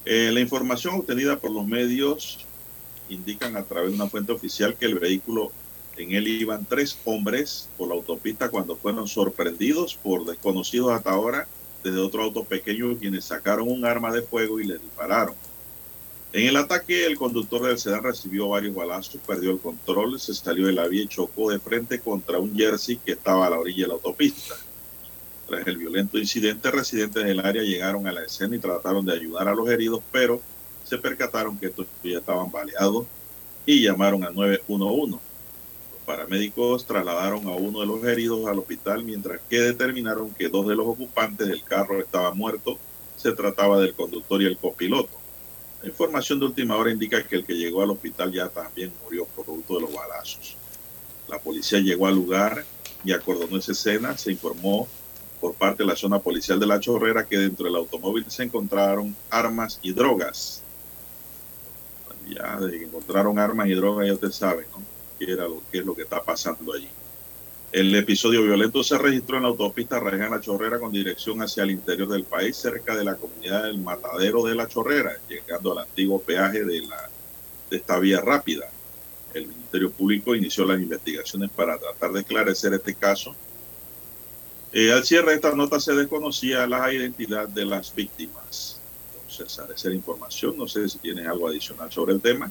[0.06, 2.46] Eh, la información obtenida por los medios
[3.10, 5.52] indican a través de una fuente oficial que el vehículo
[5.98, 11.46] en él iban tres hombres por la autopista cuando fueron sorprendidos por desconocidos hasta ahora
[11.82, 15.34] desde otro auto pequeño quienes sacaron un arma de fuego y le dispararon.
[16.32, 20.66] En el ataque el conductor del sedán recibió varios balazos, perdió el control, se salió
[20.66, 23.82] de la vía y chocó de frente contra un jersey que estaba a la orilla
[23.82, 24.56] de la autopista.
[25.46, 29.48] Tras el violento incidente, residentes del área llegaron a la escena y trataron de ayudar
[29.48, 30.40] a los heridos, pero
[30.84, 33.06] se percataron que estos ya estaban baleados
[33.66, 35.12] y llamaron al 911.
[35.12, 35.20] Los
[36.06, 40.76] paramédicos trasladaron a uno de los heridos al hospital, mientras que determinaron que dos de
[40.76, 42.76] los ocupantes del carro estaban muertos.
[43.16, 45.16] Se trataba del conductor y el copiloto.
[45.82, 49.26] La información de última hora indica que el que llegó al hospital ya también murió
[49.26, 50.56] producto de los balazos.
[51.28, 52.64] La policía llegó al lugar
[53.04, 54.16] y acordonó esa escena.
[54.16, 54.88] Se informó
[55.44, 59.14] por parte de la zona policial de La Chorrera que dentro del automóvil se encontraron
[59.28, 60.62] armas y drogas.
[62.30, 64.82] Ya desde que encontraron armas y drogas, ya usted sabe, ¿no?
[65.18, 66.88] ¿Qué, era lo, qué es lo que está pasando allí?
[67.72, 71.72] El episodio violento se registró en la autopista Raján La Chorrera con dirección hacia el
[71.72, 76.22] interior del país, cerca de la comunidad del Matadero de La Chorrera, llegando al antiguo
[76.22, 77.10] peaje de, la,
[77.68, 78.70] de esta vía rápida.
[79.34, 83.36] El Ministerio Público inició las investigaciones para tratar de esclarecer este caso.
[84.76, 88.80] Eh, al cierre de esta nota se desconocía la identidad de las víctimas.
[89.14, 92.50] Entonces, a esa información, no sé si tienen algo adicional sobre el tema.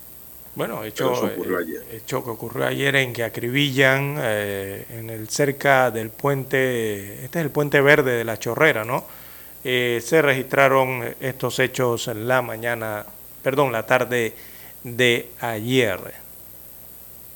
[0.55, 1.83] Bueno, hecho, ayer.
[1.91, 7.45] hecho que ocurrió ayer en que acribillan eh, en el cerca del puente, este es
[7.45, 9.05] el puente verde de la Chorrera, ¿no?
[9.65, 13.05] Eh, se registraron estos hechos en la mañana,
[13.41, 14.33] perdón, la tarde
[14.85, 15.99] de ayer.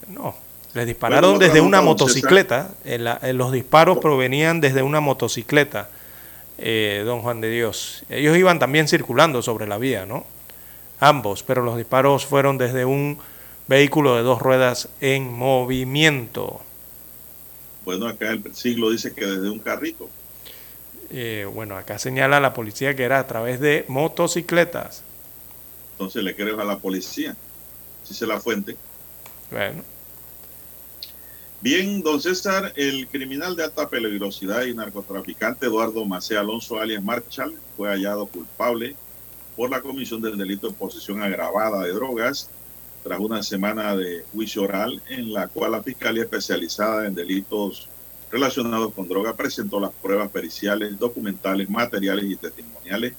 [0.08, 0.47] No,
[0.78, 2.72] les dispararon Bueno, desde una motocicleta.
[2.86, 5.90] En la- en los disparos provenían desde una motocicleta,
[6.58, 8.04] eh, don Juan de Dios.
[8.10, 10.26] Ellos iban también circulando sobre la vía, ¿no?
[11.00, 13.18] Ambos, pero los disparos fueron desde un
[13.68, 16.62] vehículo de dos ruedas en movimiento.
[17.86, 20.10] Bueno, acá el siglo dice que desde un carrito.
[21.10, 25.04] Eh, bueno, acá señala la policía que era a través de motocicletas.
[25.94, 27.36] Entonces le creo a la policía.
[28.04, 28.76] Si se la fuente.
[29.52, 29.84] Bueno,
[31.60, 37.60] Bien, don César, el criminal de alta peligrosidad y narcotraficante Eduardo Macea Alonso alias Marshall
[37.76, 38.96] fue hallado culpable
[39.56, 42.52] por la comisión del delito de posesión agravada de drogas
[43.04, 47.90] tras una semana de juicio oral en la cual la Fiscalía Especializada en Delitos
[48.32, 53.14] relacionados con droga presentó las pruebas periciales, documentales, materiales y testimoniales.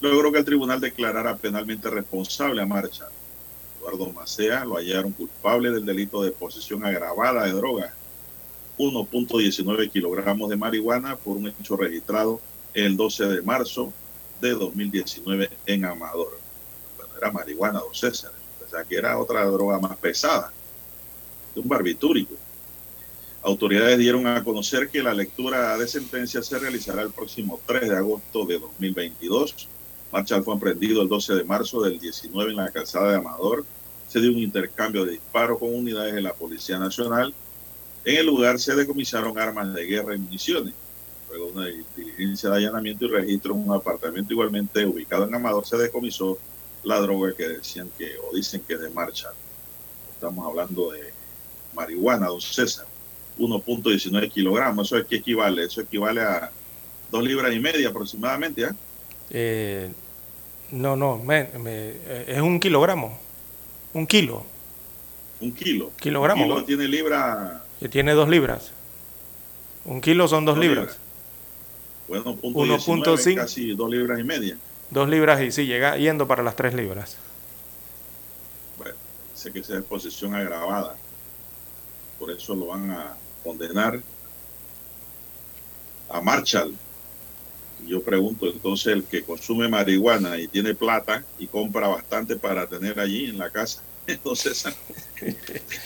[0.00, 3.19] Logró que el tribunal declarara penalmente responsable a Marshall.
[3.90, 7.92] Eduardo Macea lo hallaron culpable del delito de posesión agravada de drogas,
[8.78, 12.40] 1.19 kilogramos de marihuana por un hecho registrado
[12.72, 13.92] el 12 de marzo
[14.40, 16.38] de 2019 en Amador.
[16.96, 18.32] Bueno, era marihuana, don César.
[18.64, 20.52] O sea, que era otra droga más pesada,
[21.54, 22.34] de un barbitúrico.
[23.42, 27.96] Autoridades dieron a conocer que la lectura de sentencia se realizará el próximo 3 de
[27.96, 29.68] agosto de 2022.
[30.12, 33.64] Marshall fue emprendido el 12 de marzo del 19 en la calzada de Amador.
[34.10, 37.32] Se dio un intercambio de disparos con unidades de la Policía Nacional.
[38.04, 40.74] En el lugar se decomisaron armas de guerra y municiones.
[41.28, 41.66] Luego de una
[41.96, 46.38] diligencia de allanamiento y registro en un apartamento igualmente ubicado en Amador, se decomisó
[46.82, 49.34] la droga que decían que, o dicen que es de Marshall.
[50.12, 51.12] Estamos hablando de
[51.74, 52.86] marihuana, don César.
[53.38, 54.88] 1.19 kilogramos.
[54.88, 55.64] ¿Eso es que equivale?
[55.64, 56.50] Eso equivale a
[57.12, 58.74] dos libras y media aproximadamente, ¿ah?
[59.30, 59.92] eh,
[60.72, 63.18] no, no, me- eh, es un kilogramo.
[63.94, 64.44] Un kilo.
[65.40, 65.90] Un kilo.
[65.98, 66.44] Kilogramo.
[66.44, 68.72] Un kilo tiene libra, Que tiene dos libras.
[69.84, 70.98] Un kilo son dos Dos libras.
[72.08, 73.16] bueno, punto 1.5.
[73.16, 74.56] 19, casi dos libras y media.
[74.90, 77.16] Dos libras y sí, llega yendo para las tres libras.
[78.76, 78.94] Bueno,
[79.34, 80.96] dice que esa es posesión agravada.
[82.18, 84.00] Por eso lo van a condenar
[86.10, 86.74] a Marshall.
[87.86, 93.00] Yo pregunto, entonces el que consume marihuana y tiene plata y compra bastante para tener
[93.00, 94.64] allí en la casa, entonces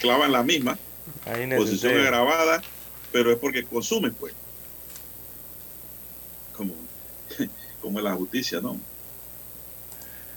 [0.01, 0.77] clavan la misma
[1.25, 2.61] Ahí posición necesité- agravada,
[3.11, 4.33] pero es porque consume, pues.
[6.55, 6.73] Como,
[7.81, 8.79] como es la justicia, ¿no?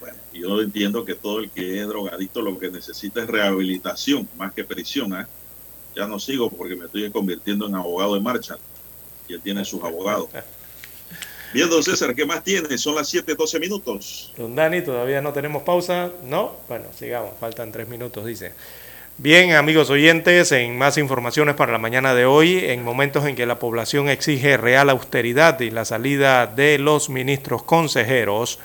[0.00, 4.52] Bueno, yo entiendo que todo el que es drogadicto lo que necesita es rehabilitación, más
[4.52, 5.28] que prisión, ¿ah?
[5.94, 8.56] Ya no sigo porque me estoy convirtiendo en abogado de marcha.
[9.26, 10.28] Y él tiene sus abogados.
[11.52, 12.76] Bien, don César, ¿qué más tiene?
[12.76, 14.32] Son las 7:12 minutos.
[14.36, 16.10] Don Dani, todavía no tenemos pausa.
[16.24, 18.52] No, bueno, sigamos, faltan tres minutos, dice.
[19.16, 23.46] Bien, amigos oyentes, en más informaciones para la mañana de hoy, en momentos en que
[23.46, 28.60] la población exige real austeridad y la salida de los ministros consejeros,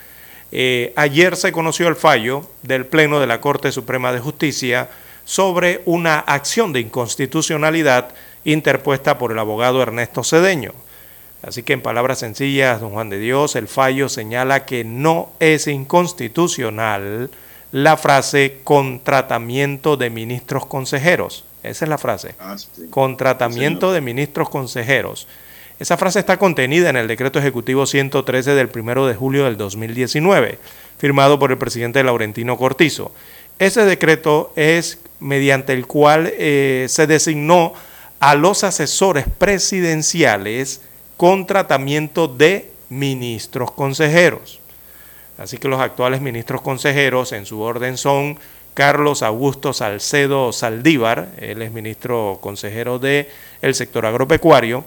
[0.52, 4.90] eh, ayer se conoció el fallo del Pleno de la Corte Suprema de Justicia
[5.26, 10.74] sobre una acción de inconstitucionalidad interpuesta por el abogado Ernesto Cedeño.
[11.44, 15.68] Así que en palabras sencillas, don Juan de Dios, el fallo señala que no es
[15.68, 17.30] inconstitucional
[17.74, 21.44] la frase contratamiento de ministros consejeros.
[21.62, 22.36] Esa es la frase.
[22.40, 22.88] Ah, sí.
[22.90, 25.28] Contratamiento de ministros consejeros.
[25.80, 30.60] Esa frase está contenida en el decreto ejecutivo 113 del 1 de julio del 2019,
[30.98, 33.12] firmado por el presidente Laurentino Cortizo.
[33.60, 37.74] Ese decreto es mediante el cual eh, se designó
[38.20, 40.82] a los asesores presidenciales
[41.18, 44.60] con tratamiento de ministros consejeros.
[45.38, 48.38] Así que los actuales ministros consejeros en su orden son
[48.74, 53.28] Carlos Augusto Salcedo Saldívar, él es ministro consejero del
[53.62, 54.84] el sector agropecuario,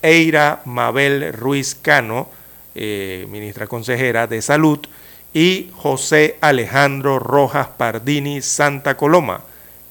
[0.00, 2.28] Eira Mabel Ruiz Cano,
[2.74, 4.78] eh, ministra consejera de Salud,
[5.34, 9.42] y José Alejandro Rojas Pardini Santa Coloma,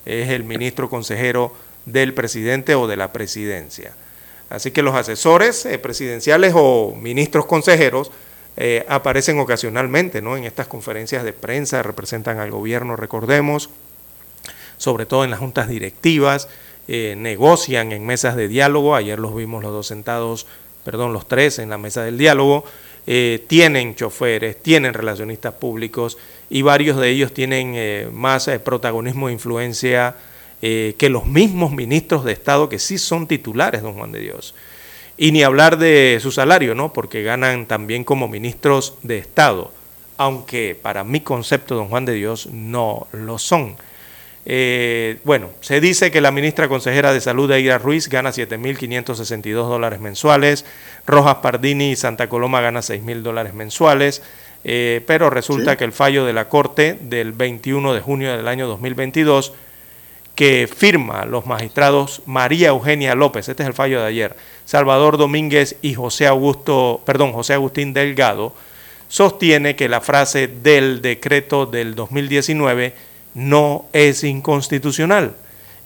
[0.06, 1.54] es el ministro consejero
[1.86, 3.94] del presidente o de la presidencia.
[4.50, 8.12] Así que los asesores eh, presidenciales o ministros consejeros
[8.56, 10.38] eh, aparecen ocasionalmente ¿no?
[10.38, 13.70] en estas conferencias de prensa, representan al gobierno, recordemos,
[14.78, 16.48] sobre todo en las juntas directivas,
[16.88, 20.48] eh, negocian en mesas de diálogo, ayer los vimos los dos sentados,
[20.86, 22.64] perdón, los tres en la mesa del diálogo,
[23.48, 26.18] tienen choferes, tienen relacionistas públicos
[26.50, 30.14] y varios de ellos tienen más protagonismo e influencia
[30.62, 34.56] eh, que los mismos ministros de Estado que sí son titulares, don Juan de Dios.
[35.18, 36.94] Y ni hablar de su salario, ¿no?
[36.94, 39.72] Porque ganan también como ministros de Estado,
[40.18, 43.76] aunque para mi concepto, don Juan de Dios, no lo son.
[44.50, 50.00] Eh, bueno, se dice que la ministra consejera de Salud, Eira Ruiz, gana 7.562 dólares
[50.00, 50.64] mensuales,
[51.06, 54.22] Rojas Pardini y Santa Coloma gana 6.000 dólares mensuales,
[54.64, 58.68] eh, pero resulta que el fallo de la Corte del 21 de junio del año
[58.68, 59.52] 2022
[60.38, 64.36] que firma los magistrados María Eugenia López, este es el fallo de ayer,
[64.66, 68.54] Salvador Domínguez y José Augusto, perdón, José Agustín Delgado,
[69.08, 72.94] sostiene que la frase del decreto del 2019
[73.34, 75.34] no es inconstitucional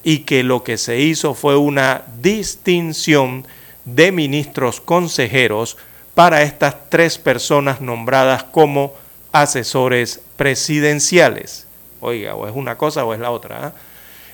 [0.03, 3.48] y que lo que se hizo fue una distinción
[3.86, 5.78] de ministros consejeros
[6.14, 8.95] para estas tres personas nombradas como
[9.32, 11.68] asesores presidenciales.
[12.02, 13.68] Oiga, o es una cosa o es la otra.
[13.69, 13.91] ¿eh?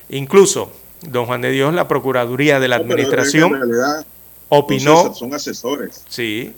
[0.09, 0.71] Incluso,
[1.01, 3.59] don Juan de Dios, la Procuraduría de la Administración
[4.49, 5.13] opinó...
[5.13, 6.03] Son asesores.
[6.07, 6.53] Sí.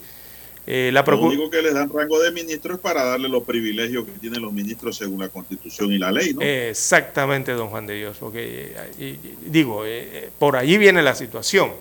[0.66, 4.04] Eh, la Lo único que les dan rango de ministro es para darle los privilegios
[4.04, 6.42] que tienen los ministros según la Constitución y la ley, ¿no?
[6.42, 8.18] exactamente, don Juan de Dios.
[8.20, 9.16] Porque, eh,
[9.46, 11.72] digo, eh, por allí viene la situación.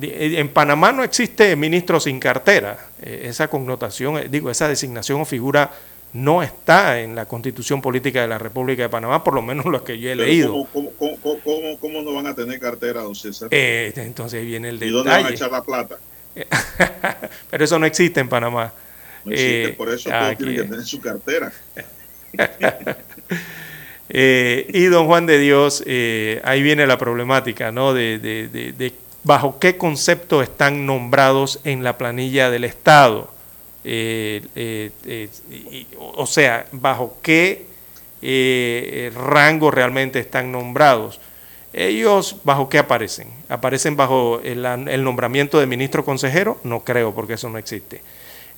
[0.00, 2.88] En Panamá no existe ministro sin cartera.
[3.00, 5.70] esa connotación, digo, esa designación o figura
[6.14, 9.82] no está en la constitución política de la República de Panamá, por lo menos lo
[9.82, 10.66] que yo he leído.
[10.72, 10.90] ¿cómo,
[11.80, 13.48] cómo, no van a tener cartera, don César?
[13.50, 14.90] Eh, entonces viene el detalle.
[14.90, 15.98] ¿Y dónde van a echar la plata?
[17.50, 18.72] Pero eso no existe en Panamá.
[19.24, 21.52] No existe, eh, por eso todos tienen que tener su cartera.
[24.08, 27.92] eh, y don Juan de Dios, eh, ahí viene la problemática, ¿no?
[27.92, 28.92] De, de, de, de
[29.24, 33.34] bajo qué concepto están nombrados en la planilla del Estado.
[33.84, 37.66] Eh, eh, eh, o sea, bajo qué
[39.14, 41.20] rango realmente están nombrados.
[41.72, 43.28] Ellos, ¿bajo qué aparecen?
[43.48, 46.58] ¿Aparecen bajo el, nombramiento de ministro consejero?
[46.64, 48.00] No creo, porque eso no existe.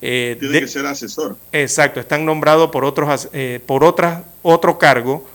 [0.01, 1.37] Tiene que ser asesor.
[1.53, 3.29] Exacto, están nombrados por otros
[3.65, 5.27] por otras otro cargo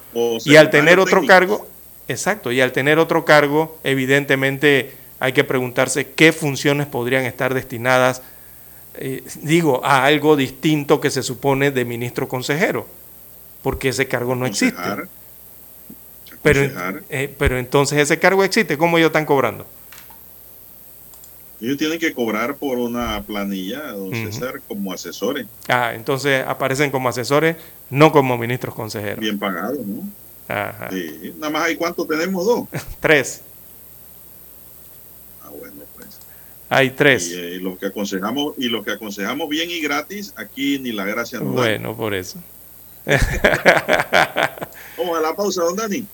[0.45, 1.67] y al tener otro cargo,
[2.07, 8.21] exacto, y al tener otro cargo, evidentemente hay que preguntarse qué funciones podrían estar destinadas
[8.95, 12.87] eh, digo, a algo distinto que se supone de ministro consejero,
[13.61, 14.81] porque ese cargo no existe.
[16.41, 16.61] Pero,
[17.09, 19.65] eh, pero entonces ese cargo existe, ¿cómo ellos están cobrando?
[21.61, 25.45] Ellos tienen que cobrar por una planilla, don César, como asesores.
[25.67, 27.55] Ah, entonces aparecen como asesores,
[27.91, 29.19] no como ministros consejeros.
[29.19, 30.01] Bien pagados, ¿no?
[30.47, 30.89] Ajá.
[30.91, 31.35] Sí.
[31.37, 32.67] Nada más hay cuánto tenemos, dos.
[32.99, 33.43] Tres.
[36.73, 37.29] Hay tres.
[37.29, 41.03] Y, eh, lo que aconsejamos y lo que aconsejamos bien y gratis, aquí ni la
[41.03, 42.41] gracia nos Bueno, por eso.
[44.97, 46.05] Vamos a la pausa, don Dani.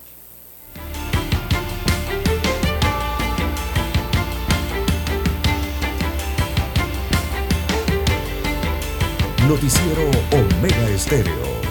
[9.47, 11.61] Noticiero Omega Estéreo,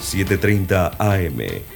[0.00, 1.75] 7:30 AM.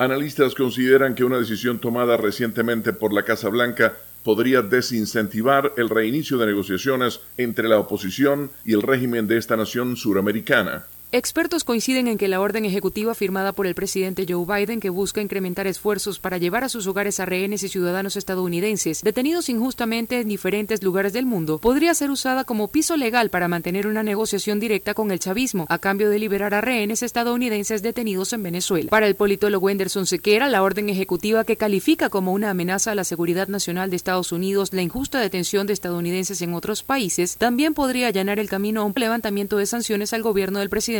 [0.00, 6.38] Analistas consideran que una decisión tomada recientemente por la Casa Blanca podría desincentivar el reinicio
[6.38, 10.86] de negociaciones entre la oposición y el régimen de esta nación suramericana.
[11.12, 15.20] Expertos coinciden en que la orden ejecutiva firmada por el presidente Joe Biden, que busca
[15.20, 20.28] incrementar esfuerzos para llevar a sus hogares a rehenes y ciudadanos estadounidenses detenidos injustamente en
[20.28, 24.94] diferentes lugares del mundo, podría ser usada como piso legal para mantener una negociación directa
[24.94, 28.88] con el chavismo, a cambio de liberar a rehenes estadounidenses detenidos en Venezuela.
[28.88, 33.02] Para el politólogo Anderson Sequera, la orden ejecutiva que califica como una amenaza a la
[33.02, 38.06] seguridad nacional de Estados Unidos la injusta detención de estadounidenses en otros países, también podría
[38.06, 40.99] allanar el camino a un levantamiento de sanciones al gobierno del presidente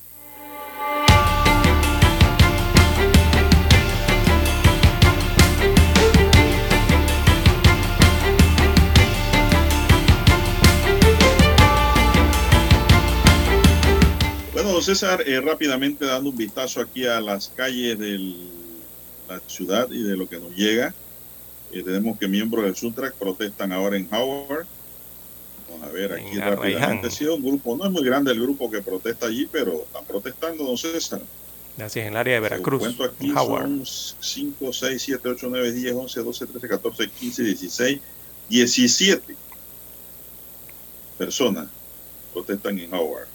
[14.81, 18.17] Bueno, César, eh, rápidamente dando un vistazo aquí a las calles de
[19.29, 20.91] la ciudad y de lo que nos llega.
[21.71, 24.65] Eh, tenemos que miembros del Suntrack protestan ahora en Howard.
[25.69, 27.11] Vamos a ver aquí En rápidamente.
[27.11, 30.63] Sido un grupo, no es muy grande el grupo que protesta allí, pero están protestando,
[30.63, 31.21] don César.
[31.77, 33.85] Gracias, en el área de Veracruz, Cuento aquí, en Howard.
[33.85, 37.99] son 5, 6, 7, 8, 9, 10, 11, 12, 13, 14, 15, 16,
[38.49, 39.35] 17
[41.19, 41.67] personas
[42.33, 43.27] protestan en Howard.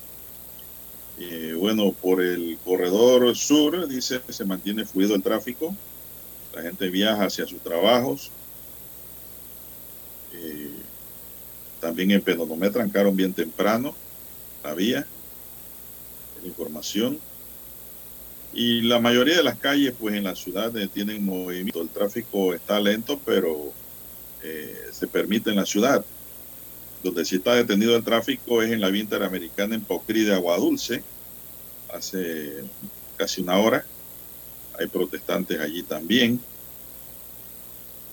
[1.19, 5.75] Eh, bueno, por el corredor sur, dice, se mantiene fluido el tráfico.
[6.55, 8.31] La gente viaja hacia sus trabajos.
[10.33, 10.71] Eh,
[11.81, 13.95] también en Penonomé trancaron bien temprano
[14.63, 15.07] la vía.
[16.43, 17.19] La información.
[18.53, 21.83] Y la mayoría de las calles, pues en la ciudad eh, tienen movimiento.
[21.83, 23.73] El tráfico está lento, pero
[24.43, 26.05] eh, se permite en la ciudad.
[27.07, 31.05] Donde sí está detenido el tráfico es en la vía interamericana en Pocri de Aguadulce.
[31.95, 32.65] Hace
[33.17, 33.85] casi una hora.
[34.79, 36.41] Hay protestantes allí también.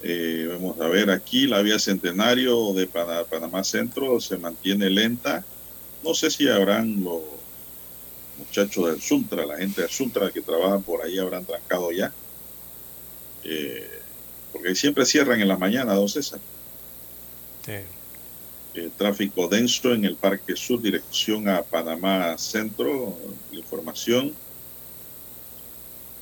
[0.04, 5.44] Eh, vamos a ver aquí la vía Centenario de Pana- Panamá Centro se mantiene lenta.
[6.04, 7.22] No sé si habrán los
[8.38, 12.14] muchachos del Suntra, la gente del Suntra que trabajan por ahí habrán trancado ya.
[13.44, 13.90] Eh,
[14.52, 16.40] porque siempre cierran en la mañana, don César.
[18.76, 23.16] Eh, tráfico denso en el Parque Sur, dirección a Panamá Centro.
[23.52, 24.34] La información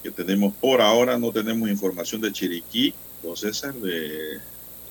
[0.03, 4.33] que tenemos por ahora, no tenemos información de Chiriquí, don César, de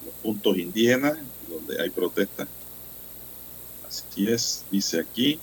[0.04, 1.18] los puntos indígenas
[1.48, 2.48] donde hay protesta.
[3.86, 5.38] Así es, dice aquí.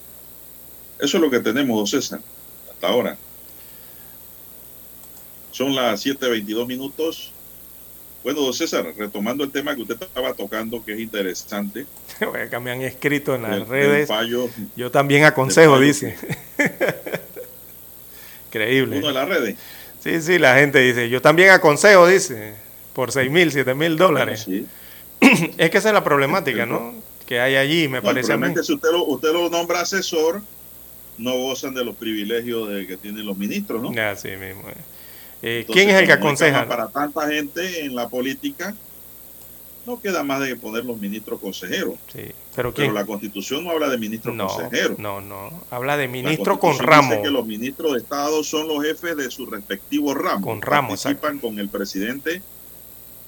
[0.99, 2.21] Eso es lo que tenemos, don César,
[2.71, 3.17] hasta ahora.
[5.51, 7.31] Son las 7.22 minutos.
[8.27, 11.85] Bueno, don César, retomando el tema que usted estaba tocando, que es interesante.
[12.45, 14.09] Acá me han escrito en las del redes.
[14.09, 16.17] fallo- Yo también aconsejo, dice.
[18.49, 18.97] Increíble.
[18.97, 19.55] Uno de las redes.
[20.03, 22.55] Sí, sí, la gente dice, yo también aconsejo, dice,
[22.91, 24.45] por 6 mil, 7 mil dólares.
[25.21, 26.95] es que esa es la problemática, ¿no?
[27.25, 28.53] Que hay allí, me No, el parece a mí.
[28.53, 30.41] que si usted lo, usted lo nombra asesor,
[31.17, 34.01] no gozan de los privilegios de que tienen los ministros, ¿no?
[34.01, 34.67] Así mismo.
[34.67, 34.73] Eh,
[35.41, 36.67] Entonces, ¿Quién es el que no aconseja?
[36.67, 38.75] Para tanta gente en la política,
[39.85, 41.95] no queda más de poner los ministros consejeros.
[42.11, 42.23] Sí,
[42.55, 44.99] pero Pero la constitución no habla de ministros No, consejeros.
[44.99, 45.63] no, no.
[45.69, 47.23] Habla de ministro con Constitución dice ramo.
[47.23, 50.45] que los ministros de Estado son los jefes de su respectivo ramo.
[50.45, 52.41] Con ramo, Participan con el presidente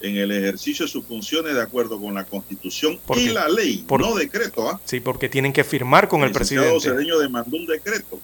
[0.01, 3.83] en el ejercicio de sus funciones de acuerdo con la Constitución Porque- y la ley,
[3.87, 4.67] por- no decreto.
[4.69, 4.81] ¿ah?
[4.85, 6.89] Sí, porque tienen que firmar con el licenciado presidente.
[7.03, 8.19] Cedeño demandó un decreto.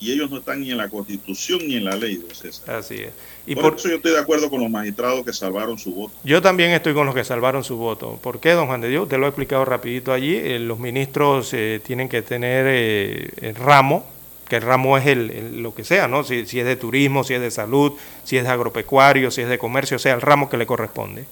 [0.00, 2.76] Y ellos no están ni en la Constitución ni en la ley, don César.
[2.76, 3.10] Así es.
[3.46, 6.14] Y por, por, eso yo estoy de acuerdo con los magistrados que salvaron su voto.
[6.22, 8.18] Yo también estoy con los que salvaron su voto.
[8.22, 9.04] ¿Por qué, don Juan de Dios?
[9.04, 10.36] Usted lo ha explicado rapidito allí.
[10.36, 14.06] Eh, los ministros eh, tienen que tener eh, el ramo,
[14.48, 16.22] que el ramo es el, el- lo que sea, ¿no?
[16.24, 17.92] Si, si es de turismo, si es de salud,
[18.24, 21.24] si es de agropecuario, si es de comercio, o sea, el ramo que le corresponde.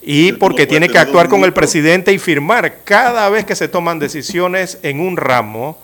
[0.00, 2.78] Y porque tiene que actuar con el presidente y firmar.
[2.84, 5.76] Cada vez que se toman decisiones en un ramo,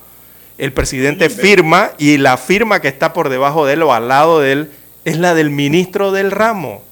[0.59, 4.41] el presidente firma y la firma que está por debajo de él o al lado
[4.41, 4.71] de él
[5.05, 6.83] es la del ministro del ramo.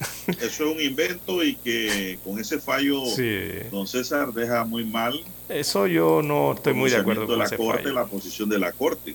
[0.26, 3.48] Eso es un invento y que con ese fallo, Sí.
[3.70, 7.56] don César deja muy mal Eso yo no estoy muy de acuerdo con ese la
[7.58, 7.94] Corte, fallo.
[7.94, 9.14] la posición de la Corte.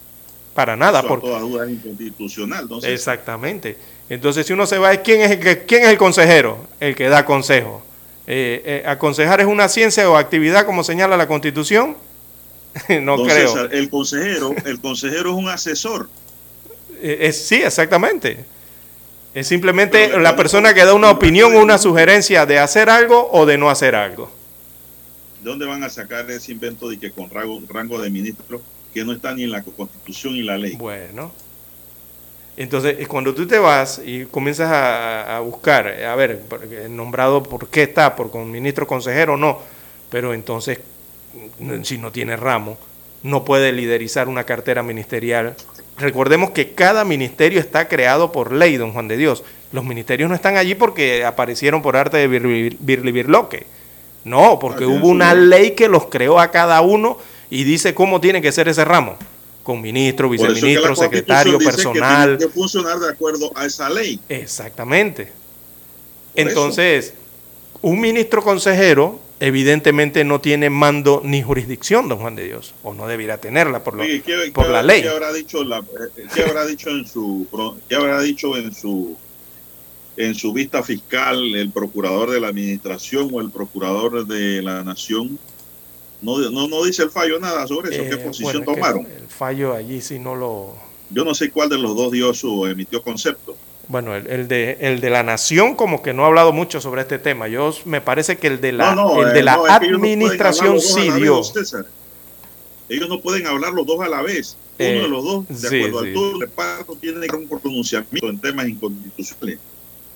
[0.53, 2.63] Para nada, Eso a por, todas dudas es inconstitucional.
[2.63, 3.77] Entonces, exactamente.
[4.09, 6.65] Entonces, si uno se va, ¿quién es el, que- quién es el consejero?
[6.79, 7.83] El que da consejo.
[8.27, 11.95] Eh, eh, ¿Aconsejar es una ciencia o actividad como señala la Constitución?
[13.01, 13.47] no don creo.
[13.47, 16.09] César, el consejero, el consejero es un asesor.
[17.01, 18.45] Eh, es- sí, exactamente.
[19.33, 23.29] Es simplemente Pero la persona que da una opinión o una sugerencia de hacer algo
[23.31, 24.31] o de no hacer algo.
[25.41, 28.61] ¿De dónde van a sacar ese invento de que con rango, rango de ministro
[28.93, 30.75] que no está ni en la Constitución y la ley?
[30.75, 31.31] Bueno.
[32.57, 36.41] Entonces, eh, cuando tú te vas y comienzas a, a buscar, eh, a ver,
[36.89, 39.59] nombrado por qué está, por con ministro consejero, no,
[40.09, 40.79] pero entonces,
[41.83, 42.77] si no tiene ramo,
[43.23, 45.55] no puede liderizar una cartera ministerial.
[45.97, 49.43] Recordemos que cada ministerio está creado por ley, don Juan de Dios.
[49.71, 53.65] Los ministerios no están allí porque aparecieron por arte de Birli- Birloque.
[54.23, 55.71] No, porque hubo una ley.
[55.71, 57.17] que los creó a cada uno
[57.49, 59.15] y dice cómo tiene que ser ese ramo.
[59.63, 62.37] Con ministro, es que viceministro, secretario, dice que personal.
[62.37, 64.19] tiene que funcionar de acuerdo a esa ley.
[64.29, 65.25] Exactamente.
[65.25, 65.33] Por
[66.47, 67.13] Entonces,
[67.81, 73.07] un ministro consejero evidentemente no tiene mando ni jurisdicción, don Juan de Dios, o no
[73.07, 75.01] debiera tenerla por, lo- Oye, ¿qué- por qué- la ley.
[75.01, 75.83] ¿Qué habrá dicho la,
[76.33, 77.47] qué habrá dicho en su
[77.87, 79.17] qué habrá dicho en su
[80.17, 85.39] en su vista fiscal el procurador de la administración o el procurador de la nación?
[86.21, 88.03] No, no, no dice el fallo nada sobre eso.
[88.03, 89.05] ¿Qué Eh, posición bueno, es que tomaron?
[89.05, 90.75] El fallo allí sí no lo...
[91.11, 93.55] Yo no sé cuál de los dos dio su emitió concepto.
[93.89, 97.01] Bueno, el, el de, el de la nación como que no ha hablado mucho sobre
[97.01, 97.47] este tema.
[97.47, 99.79] Yo me parece que el de la, no, no, el de eh, la no, es
[99.79, 101.41] que ellos administración los dos a sí dio.
[102.87, 104.57] Ellos no pueden hablar los dos a la vez.
[104.79, 106.07] Uno Eh, de los dos, de sí, acuerdo sí.
[106.07, 109.59] al todo el reparto, tiene que dar un pronunciamiento en temas inconstitucionales.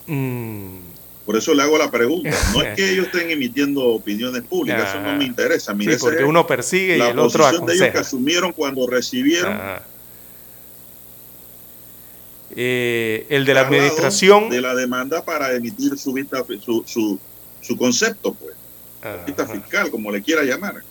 [0.08, 0.78] Mm,
[1.26, 2.30] Por eso le hago la pregunta.
[2.54, 5.74] No es que ellos estén emitiendo opiniones públicas, eso no me interesa.
[5.74, 8.00] Mire, sí, porque es uno persigue y el otro posición de ellos que aconseja.
[8.00, 9.82] asumieron cuando recibieron Ah.
[12.56, 14.50] Eh, el de la administración...
[14.50, 17.20] de la demanda para emitir su vista, su, su,
[17.62, 18.56] su concepto, pues,
[19.26, 20.84] vista fiscal, como le quiera llamar.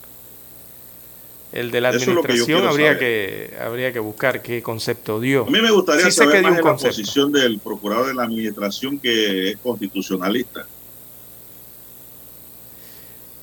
[1.52, 2.98] El de la Eso que administración habría saber.
[2.98, 5.46] que habría que buscar qué concepto dio.
[5.46, 8.98] A mí me gustaría Sí saber más de la posición del procurador de la administración
[8.98, 10.66] que es constitucionalista.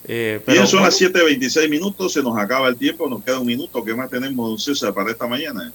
[0.06, 3.40] Eh, Bien, pero son bueno, las 7.26 minutos, se nos acaba el tiempo, nos queda
[3.40, 3.84] un minuto.
[3.84, 5.72] ¿Qué más tenemos, don César, para esta mañana?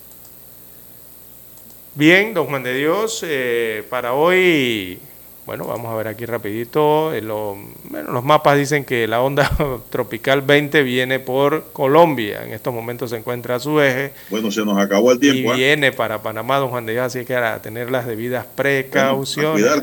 [1.95, 4.99] Bien, don Juan de Dios, eh, para hoy,
[5.47, 7.15] bueno, vamos a ver aquí rapidito.
[7.15, 9.49] eh, lo- bueno, los mapas dicen que la onda
[9.91, 12.43] tropical 20 viene por Colombia.
[12.45, 14.11] En estos momentos se encuentra a su eje.
[14.29, 15.51] Bueno, se nos acabó el tiempo.
[15.51, 15.55] Y ¿ah?
[15.57, 19.53] viene para Panamá, don Juan de Dios, así que a tener las debidas Bueno, precauciones.
[19.63, 19.81] cuidar